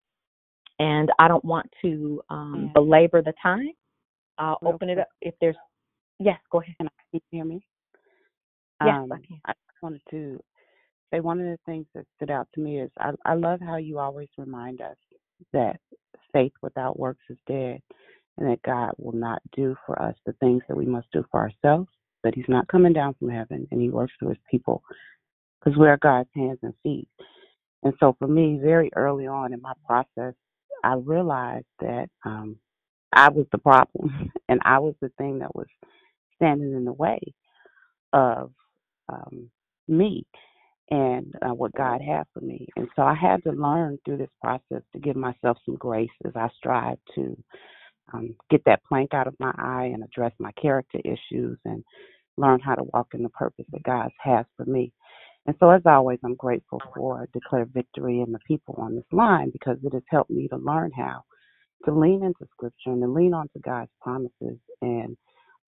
[0.79, 3.69] and I don't want to um, belabor the time.
[4.37, 5.55] I'll Real open it up if there's.
[6.19, 6.75] Yes, go ahead.
[6.79, 7.65] Can you hear me?
[8.83, 9.39] Yes, um, I can.
[9.45, 10.39] I just wanted to
[11.13, 13.77] say one of the things that stood out to me is I, I love how
[13.77, 14.97] you always remind us
[15.53, 15.79] that
[16.33, 17.81] faith without works is dead
[18.37, 21.39] and that God will not do for us the things that we must do for
[21.39, 21.89] ourselves,
[22.23, 24.83] that He's not coming down from heaven and He works through His people
[25.59, 27.07] because we are God's hands and feet.
[27.83, 30.33] And so for me, very early on in my process,
[30.83, 32.57] I realized that um,
[33.13, 35.67] I was the problem and I was the thing that was
[36.35, 37.19] standing in the way
[38.13, 38.51] of
[39.09, 39.49] um,
[39.87, 40.25] me
[40.91, 42.67] and uh, what God had for me.
[42.75, 46.33] And so I had to learn through this process to give myself some grace as
[46.35, 47.35] I strive to
[48.13, 51.83] um, get that plank out of my eye and address my character issues and
[52.37, 54.91] learn how to walk in the purpose that God has for me.
[55.47, 59.51] And so, as always, I'm grateful for Declare Victory and the people on this line
[59.51, 61.23] because it has helped me to learn how
[61.85, 64.59] to lean into Scripture and to lean onto God's promises.
[64.81, 65.17] And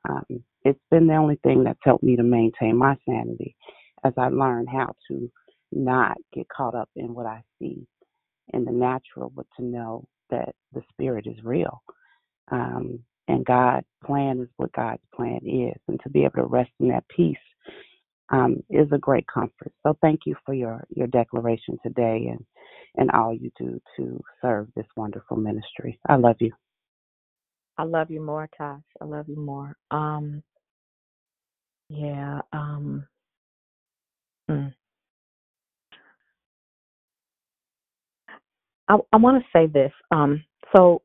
[0.10, 0.26] um,
[0.64, 3.56] it's been the only thing that's helped me to maintain my sanity
[4.04, 5.32] as I learn how to
[5.72, 7.86] not get caught up in what I see
[8.54, 11.82] in the natural, but to know that the Spirit is real.
[12.52, 15.80] Um, and God's plan is what God's plan is.
[15.88, 17.36] And to be able to rest in that peace
[18.30, 19.74] um, is a great comfort.
[19.84, 22.46] So thank you for your, your declaration today and,
[22.96, 26.00] and all you do to serve this wonderful ministry.
[26.08, 26.54] I love you.
[27.78, 28.82] I love you more, Tosh.
[29.02, 29.76] I love you more.
[29.92, 30.42] Um,
[31.90, 32.42] yeah.
[32.52, 33.06] Um,
[34.50, 34.74] mm.
[38.90, 39.92] I I want to say this.
[40.12, 40.44] Um,
[40.76, 41.02] so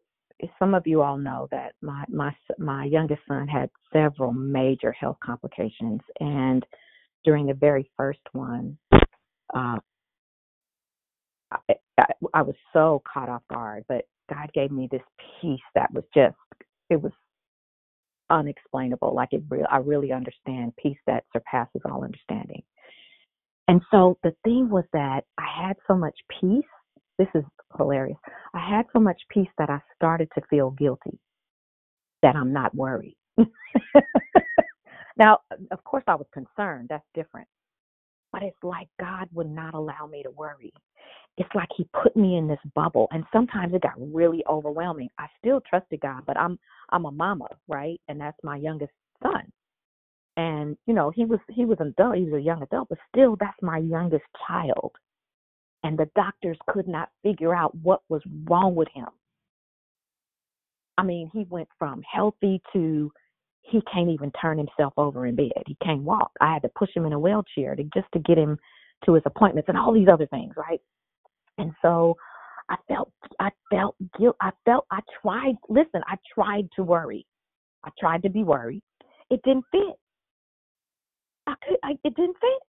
[0.58, 5.18] some of you all know that my my my youngest son had several major health
[5.24, 6.64] complications, and
[7.24, 8.76] during the very first one,
[9.54, 9.78] uh,
[11.68, 11.74] I,
[12.34, 13.84] I, was so caught off guard.
[13.88, 15.02] But God gave me this
[15.40, 16.36] peace that was just
[16.90, 17.12] it was
[18.30, 19.14] unexplainable.
[19.14, 22.62] Like it, real I really understand peace that surpasses all understanding.
[23.68, 26.64] And so the thing was that I had so much peace.
[27.22, 28.18] This is hilarious.
[28.52, 31.20] I had so much peace that I started to feel guilty
[32.20, 33.16] that I'm not worried.
[35.16, 35.38] now,
[35.70, 36.88] of course, I was concerned.
[36.90, 37.46] That's different.
[38.32, 40.72] But it's like God would not allow me to worry.
[41.36, 45.08] It's like He put me in this bubble, and sometimes it got really overwhelming.
[45.16, 46.58] I still trusted God, but I'm
[46.90, 48.00] I'm a mama, right?
[48.08, 48.92] And that's my youngest
[49.22, 49.44] son.
[50.36, 52.16] And you know, he was he was an adult.
[52.16, 54.90] He was a young adult, but still, that's my youngest child.
[55.82, 59.08] And the doctors could not figure out what was wrong with him.
[60.98, 63.10] I mean, he went from healthy to
[63.62, 65.52] he can't even turn himself over in bed.
[65.66, 66.32] He can't walk.
[66.40, 68.58] I had to push him in a wheelchair to just to get him
[69.06, 70.80] to his appointments and all these other things, right?
[71.58, 72.16] And so
[72.68, 74.36] I felt I felt guilt.
[74.40, 75.56] I felt I tried.
[75.68, 77.26] Listen, I tried to worry.
[77.84, 78.82] I tried to be worried.
[79.30, 79.96] It didn't fit.
[81.46, 81.78] I could.
[81.82, 82.62] I, it didn't fit.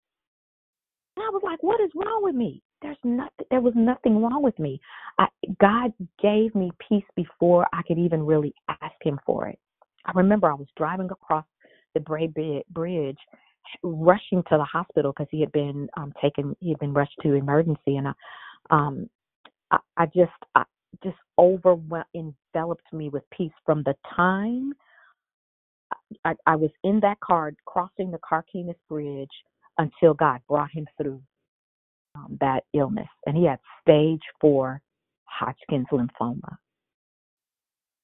[1.16, 3.46] And I was like, "What is wrong with me?" There's nothing.
[3.50, 4.80] There was nothing wrong with me.
[5.18, 5.26] I,
[5.60, 9.58] God gave me peace before I could even really ask Him for it.
[10.04, 11.44] I remember I was driving across
[11.94, 12.32] the Bray
[12.70, 13.18] Bridge,
[13.82, 16.56] rushing to the hospital because he had been um taken.
[16.60, 18.12] He had been rushed to emergency, and I,
[18.70, 19.08] um,
[19.70, 20.64] I, I just, I
[21.04, 24.74] just overwhelmed, enveloped me with peace from the time
[26.24, 29.30] I, I was in that car crossing the Carquinez Bridge
[29.78, 31.22] until God brought him through
[32.14, 34.80] um, that illness, and he had stage four
[35.24, 36.56] Hodgkin's lymphoma.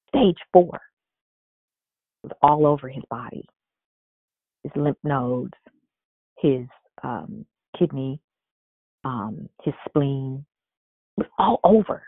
[0.09, 0.81] Stage four,
[2.23, 3.45] it was all over his body,
[4.63, 5.53] his lymph nodes,
[6.39, 6.65] his
[7.03, 7.45] um,
[7.77, 8.19] kidney,
[9.05, 10.45] um, his spleen,
[11.17, 12.03] it was all over,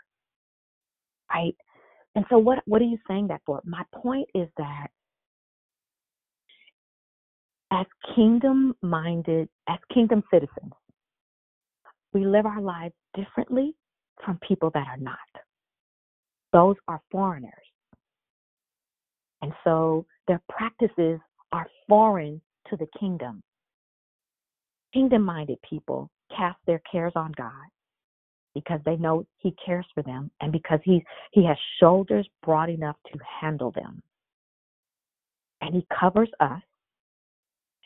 [1.32, 1.54] right?
[2.14, 3.62] And so, what what are you saying that for?
[3.64, 4.88] My point is that
[7.70, 10.72] as kingdom minded, as kingdom citizens,
[12.12, 13.74] we live our lives differently
[14.24, 15.16] from people that are not.
[16.52, 17.52] Those are foreigners.
[19.40, 21.18] And so their practices
[21.52, 23.42] are foreign to the kingdom.
[24.92, 27.50] Kingdom minded people cast their cares on God
[28.54, 31.02] because they know He cares for them and because He,
[31.32, 34.02] he has shoulders broad enough to handle them.
[35.62, 36.62] And He covers us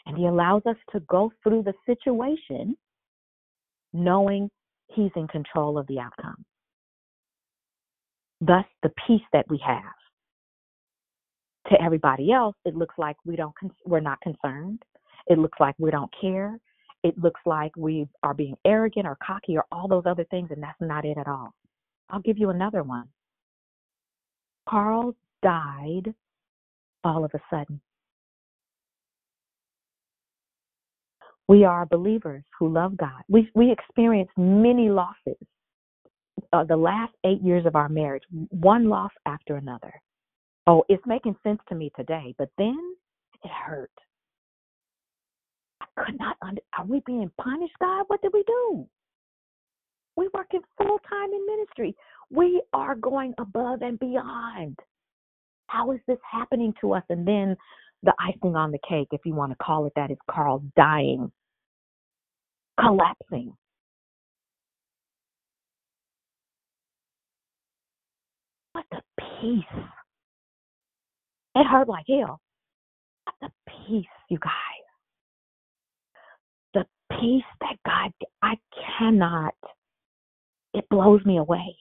[0.07, 2.77] and He allows us to go through the situation
[3.93, 4.51] knowing
[4.89, 6.45] He's in control of the outcome.
[8.41, 9.83] Thus, the peace that we have.
[11.71, 13.55] To everybody else, it looks like we don't
[13.85, 14.83] we're not concerned.
[15.27, 16.59] It looks like we don't care.
[17.03, 20.63] It looks like we are being arrogant or cocky or all those other things, and
[20.63, 21.53] that's not it at all.
[22.09, 23.09] I'll give you another one.
[24.69, 26.15] Carl died
[27.03, 27.81] all of a sudden.
[31.49, 33.23] We are believers who love God.
[33.29, 35.37] We we experienced many losses.
[36.53, 39.93] Uh, the last eight years of our marriage, one loss after another.
[40.67, 42.79] Oh, it's making sense to me today, but then
[43.43, 43.91] it hurt.
[45.81, 46.37] I could not.
[46.43, 48.05] Under, are we being punished, God?
[48.09, 48.87] What did we do?
[50.17, 51.95] We working full time in ministry.
[52.31, 54.79] We are going above and beyond.
[55.69, 57.03] How is this happening to us?
[57.09, 57.57] And then
[58.07, 61.31] the icing on the cake, if you want to call it that, is Carl dying,
[62.81, 63.53] collapsing.
[68.73, 69.83] What the peace.
[71.57, 72.41] It hurt like hell.
[73.25, 73.51] What the
[73.87, 74.53] peace, you guys.
[76.75, 78.13] The peace that God,
[78.43, 78.55] I
[78.99, 79.55] cannot,
[80.75, 81.77] it blows me away.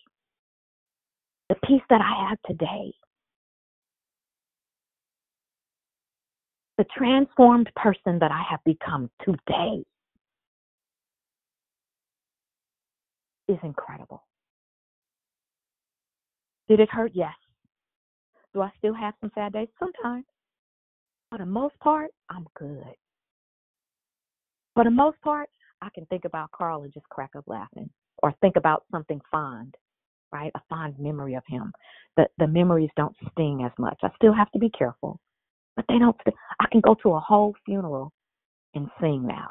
[1.49, 2.93] The peace that I have today.
[6.77, 9.83] The transformed person that I have become today
[13.47, 14.23] is incredible.
[16.67, 17.11] Did it hurt?
[17.13, 17.33] Yes.
[18.53, 19.67] Do I still have some sad days?
[19.79, 20.25] Sometimes.
[21.29, 22.83] For the most part, I'm good.
[24.73, 25.49] For the most part,
[25.81, 27.89] I can think about Carl and just crack up laughing
[28.23, 29.75] or think about something fond,
[30.31, 30.51] right?
[30.55, 31.71] A fond memory of him.
[32.17, 33.99] The the memories don't sting as much.
[34.03, 35.19] I still have to be careful,
[35.75, 36.15] but they don't.
[36.59, 38.11] I can go to a whole funeral
[38.73, 39.49] and sing now.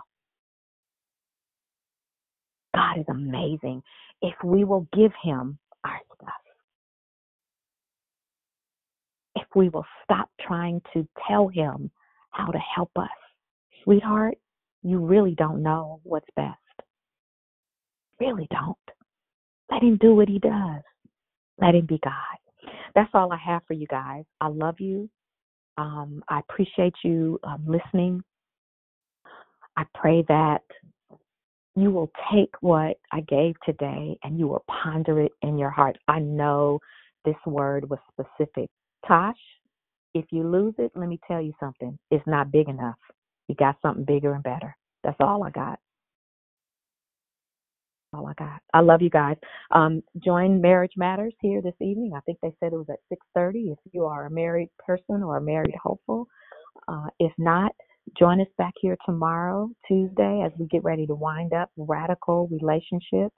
[2.75, 3.83] God is amazing.
[4.23, 6.35] If we will give him our stuff,
[9.37, 11.91] if we will stop trying to tell him
[12.31, 13.09] how to help us,
[13.85, 14.39] sweetheart,
[14.83, 16.59] you really don't know what's best.
[18.21, 18.77] Really don't.
[19.71, 20.83] Let him do what he does.
[21.61, 22.13] Let him be God.
[22.95, 24.25] That's all I have for you guys.
[24.41, 25.09] I love you.
[25.77, 28.23] Um, I appreciate you um, listening.
[29.77, 30.63] I pray that
[31.77, 35.99] you will take what I gave today and you will ponder it in your heart.
[36.09, 36.79] I know
[37.25, 38.71] this word was specific.
[39.07, 39.37] Tosh,
[40.15, 41.99] if you lose it, let me tell you something.
[42.11, 42.97] It's not big enough.
[43.49, 44.77] You got something bigger and better.
[45.03, 45.79] That's all I got.
[48.15, 48.61] All I got.
[48.73, 49.37] I love you guys.
[49.73, 52.13] Um, join Marriage Matters here this evening.
[52.17, 53.73] I think they said it was at 6:30.
[53.73, 56.29] If you are a married person or a married hopeful,
[56.89, 57.73] uh, if not,
[58.19, 63.37] join us back here tomorrow, Tuesday, as we get ready to wind up radical relationships.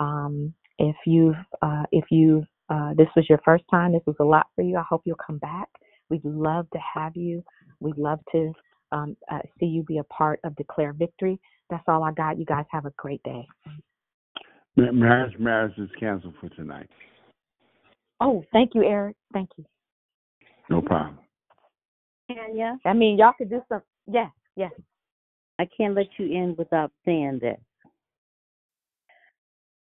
[0.00, 4.24] Um, if you've uh, if you uh, this was your first time, this was a
[4.24, 4.76] lot for you.
[4.76, 5.68] I hope you'll come back.
[6.10, 7.42] We'd love to have you.
[7.80, 8.52] We'd love to
[8.92, 11.40] um, uh, see you be a part of Declare Victory.
[11.70, 12.38] That's all I got.
[12.38, 13.46] You guys have a great day.
[14.78, 16.88] Ma- Marriage, marriage is canceled for tonight.
[18.20, 19.16] Oh, thank you, Eric.
[19.32, 19.64] Thank you.
[20.70, 21.18] No problem.
[22.30, 23.82] Tanya, I mean, y'all could do some.
[24.06, 24.72] Yes, yes.
[25.58, 27.58] I can't let you in without saying this.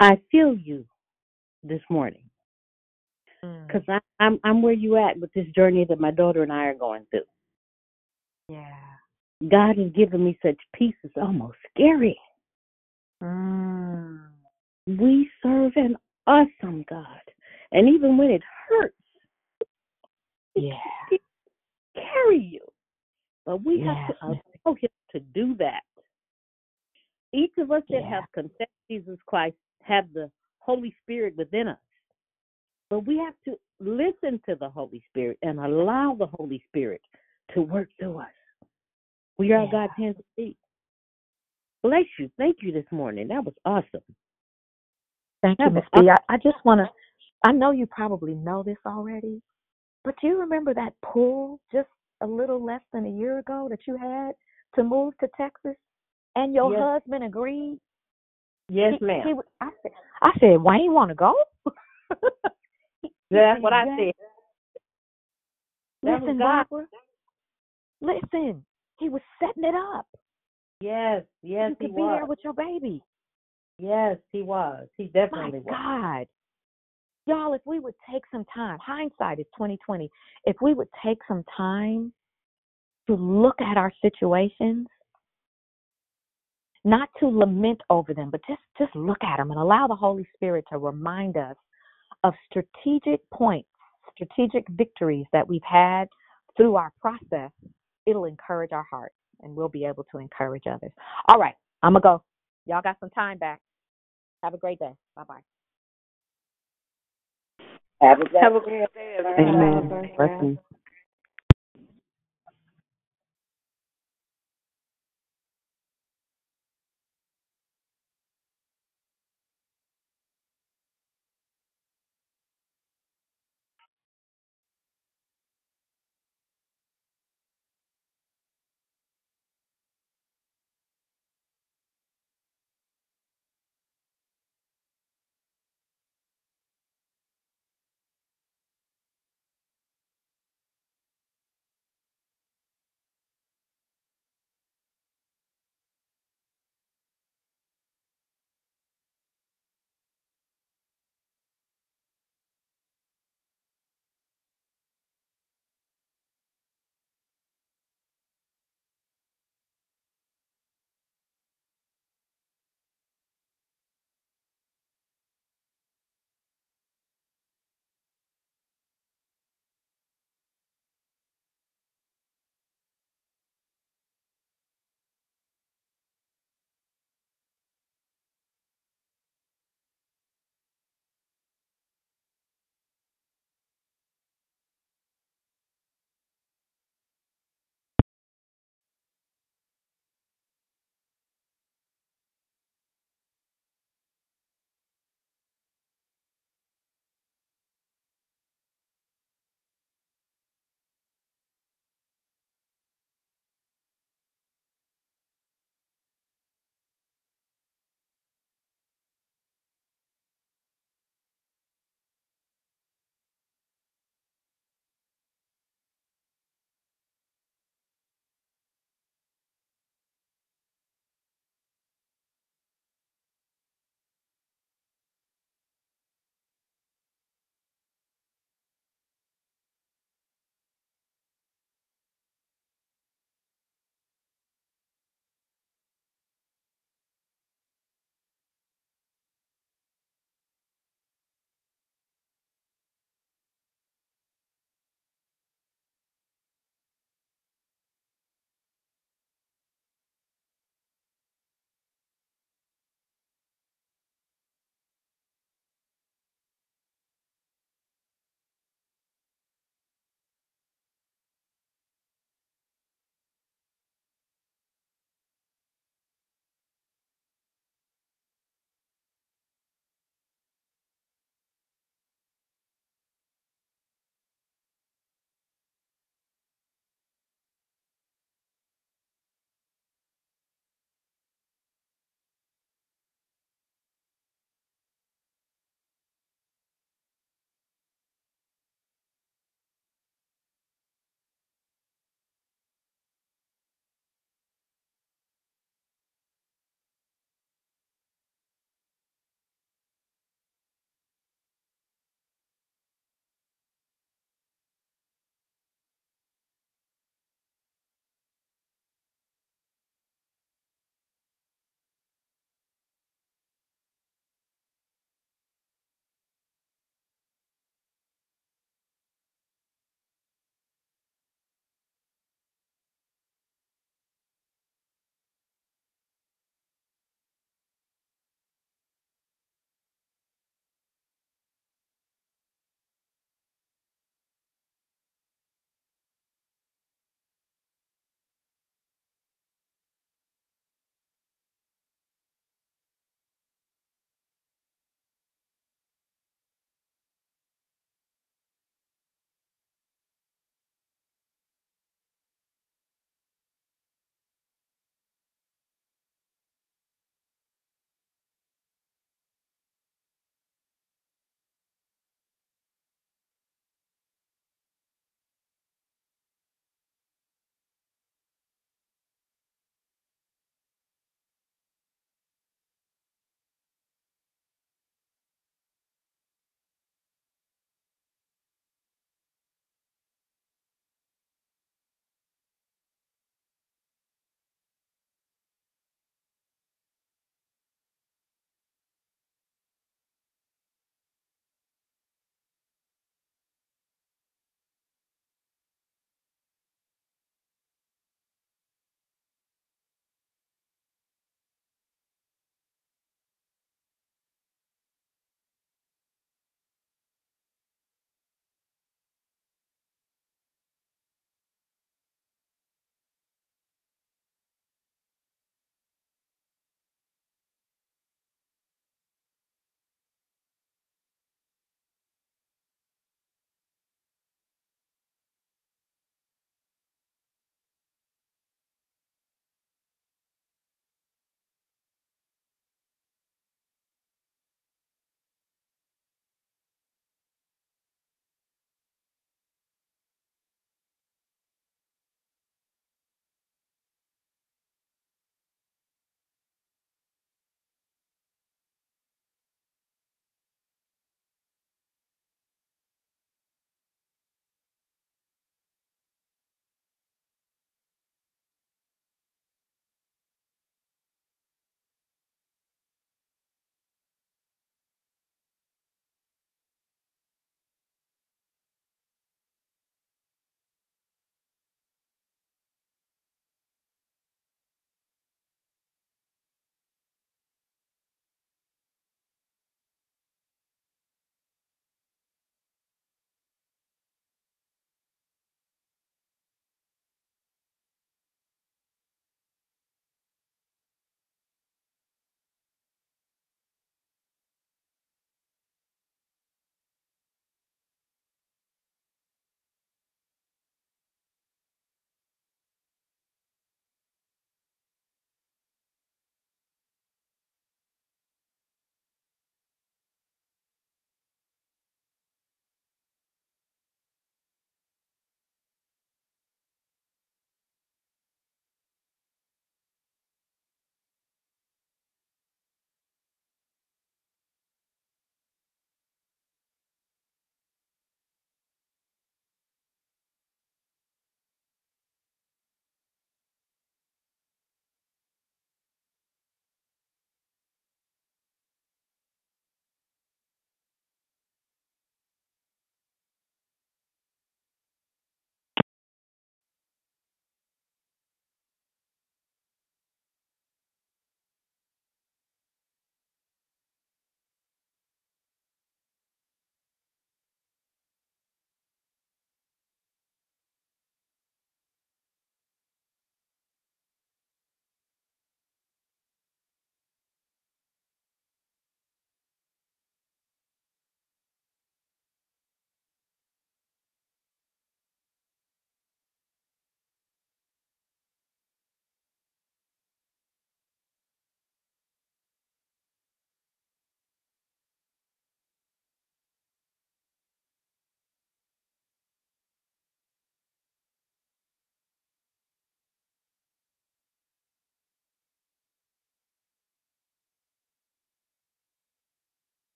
[0.00, 0.84] I feel you
[1.62, 2.20] this morning
[3.42, 3.66] Mm.
[3.66, 6.74] because I'm I'm where you at with this journey that my daughter and I are
[6.74, 7.20] going through.
[8.48, 8.76] Yeah.
[9.48, 12.18] God has given me such peace, it's almost scary.
[13.22, 13.83] Mm.
[14.86, 15.96] We serve an
[16.26, 17.20] awesome God.
[17.72, 18.94] And even when it hurts,
[20.54, 20.78] Yeah.
[21.10, 21.20] He
[21.94, 22.60] carry you.
[23.44, 25.82] But we have to allow Him to do that.
[27.32, 28.08] Each of us that Yeah.
[28.08, 30.30] have confessed Jesus Christ have the
[30.60, 31.80] Holy Spirit within us.
[32.88, 37.02] But we have to listen to the Holy Spirit and allow the Holy Spirit
[37.54, 38.32] to work through us.
[39.38, 39.70] We are Yeah.
[39.70, 40.58] God's hands and feet.
[41.82, 42.30] Bless you.
[42.38, 43.26] Thank you this morning.
[43.28, 44.04] That was awesome.
[45.44, 46.08] Thank you, Miss B.
[46.08, 46.88] I, I just want to,
[47.46, 49.42] I know you probably know this already,
[50.02, 51.88] but do you remember that pull just
[52.22, 54.30] a little less than a year ago that you had
[54.74, 55.76] to move to Texas
[56.34, 56.80] and your Yes.
[56.80, 57.78] husband agreed?
[58.70, 59.26] Yes, He- ma'am.
[59.26, 59.92] he was- I said,
[60.22, 61.34] I said, why Wayne, want to go?
[63.30, 64.14] That's what I said.
[66.04, 66.68] That was Listen, God.
[66.70, 66.86] Barbara.
[68.00, 68.64] Listen,
[68.98, 70.06] he was setting it up.
[70.80, 72.30] Yes, yes, you he could be there was.
[72.30, 73.02] with your baby.
[73.78, 74.86] Yes, he was.
[74.96, 75.66] He My definitely was.
[75.70, 76.26] God.
[77.26, 80.10] Y'all, if we would take some time, hindsight is twenty twenty.
[80.44, 82.12] If we would take some time
[83.06, 84.86] to look at our situations,
[86.84, 90.26] not to lament over them, but just just look at them and allow the Holy
[90.34, 91.56] Spirit to remind us
[92.24, 93.68] of strategic points,
[94.14, 96.08] strategic victories that we've had
[96.56, 97.50] through our process.
[98.06, 100.92] It'll encourage our hearts, and we'll be able to encourage others.
[101.28, 102.22] All right, I'm gonna go.
[102.66, 103.60] Y'all got some time back.
[104.44, 104.92] Have a great day.
[105.16, 105.40] Bye bye.
[108.02, 109.90] Have a Have a great day, everyone.
[110.04, 110.58] Amen.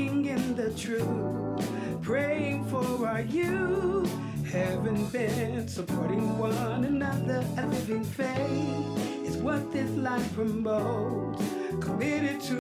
[0.00, 4.10] Walking in the truth, praying for our youth.
[4.50, 11.44] Having been supporting one another, a living faith is what this life promotes.
[11.80, 12.56] Committed to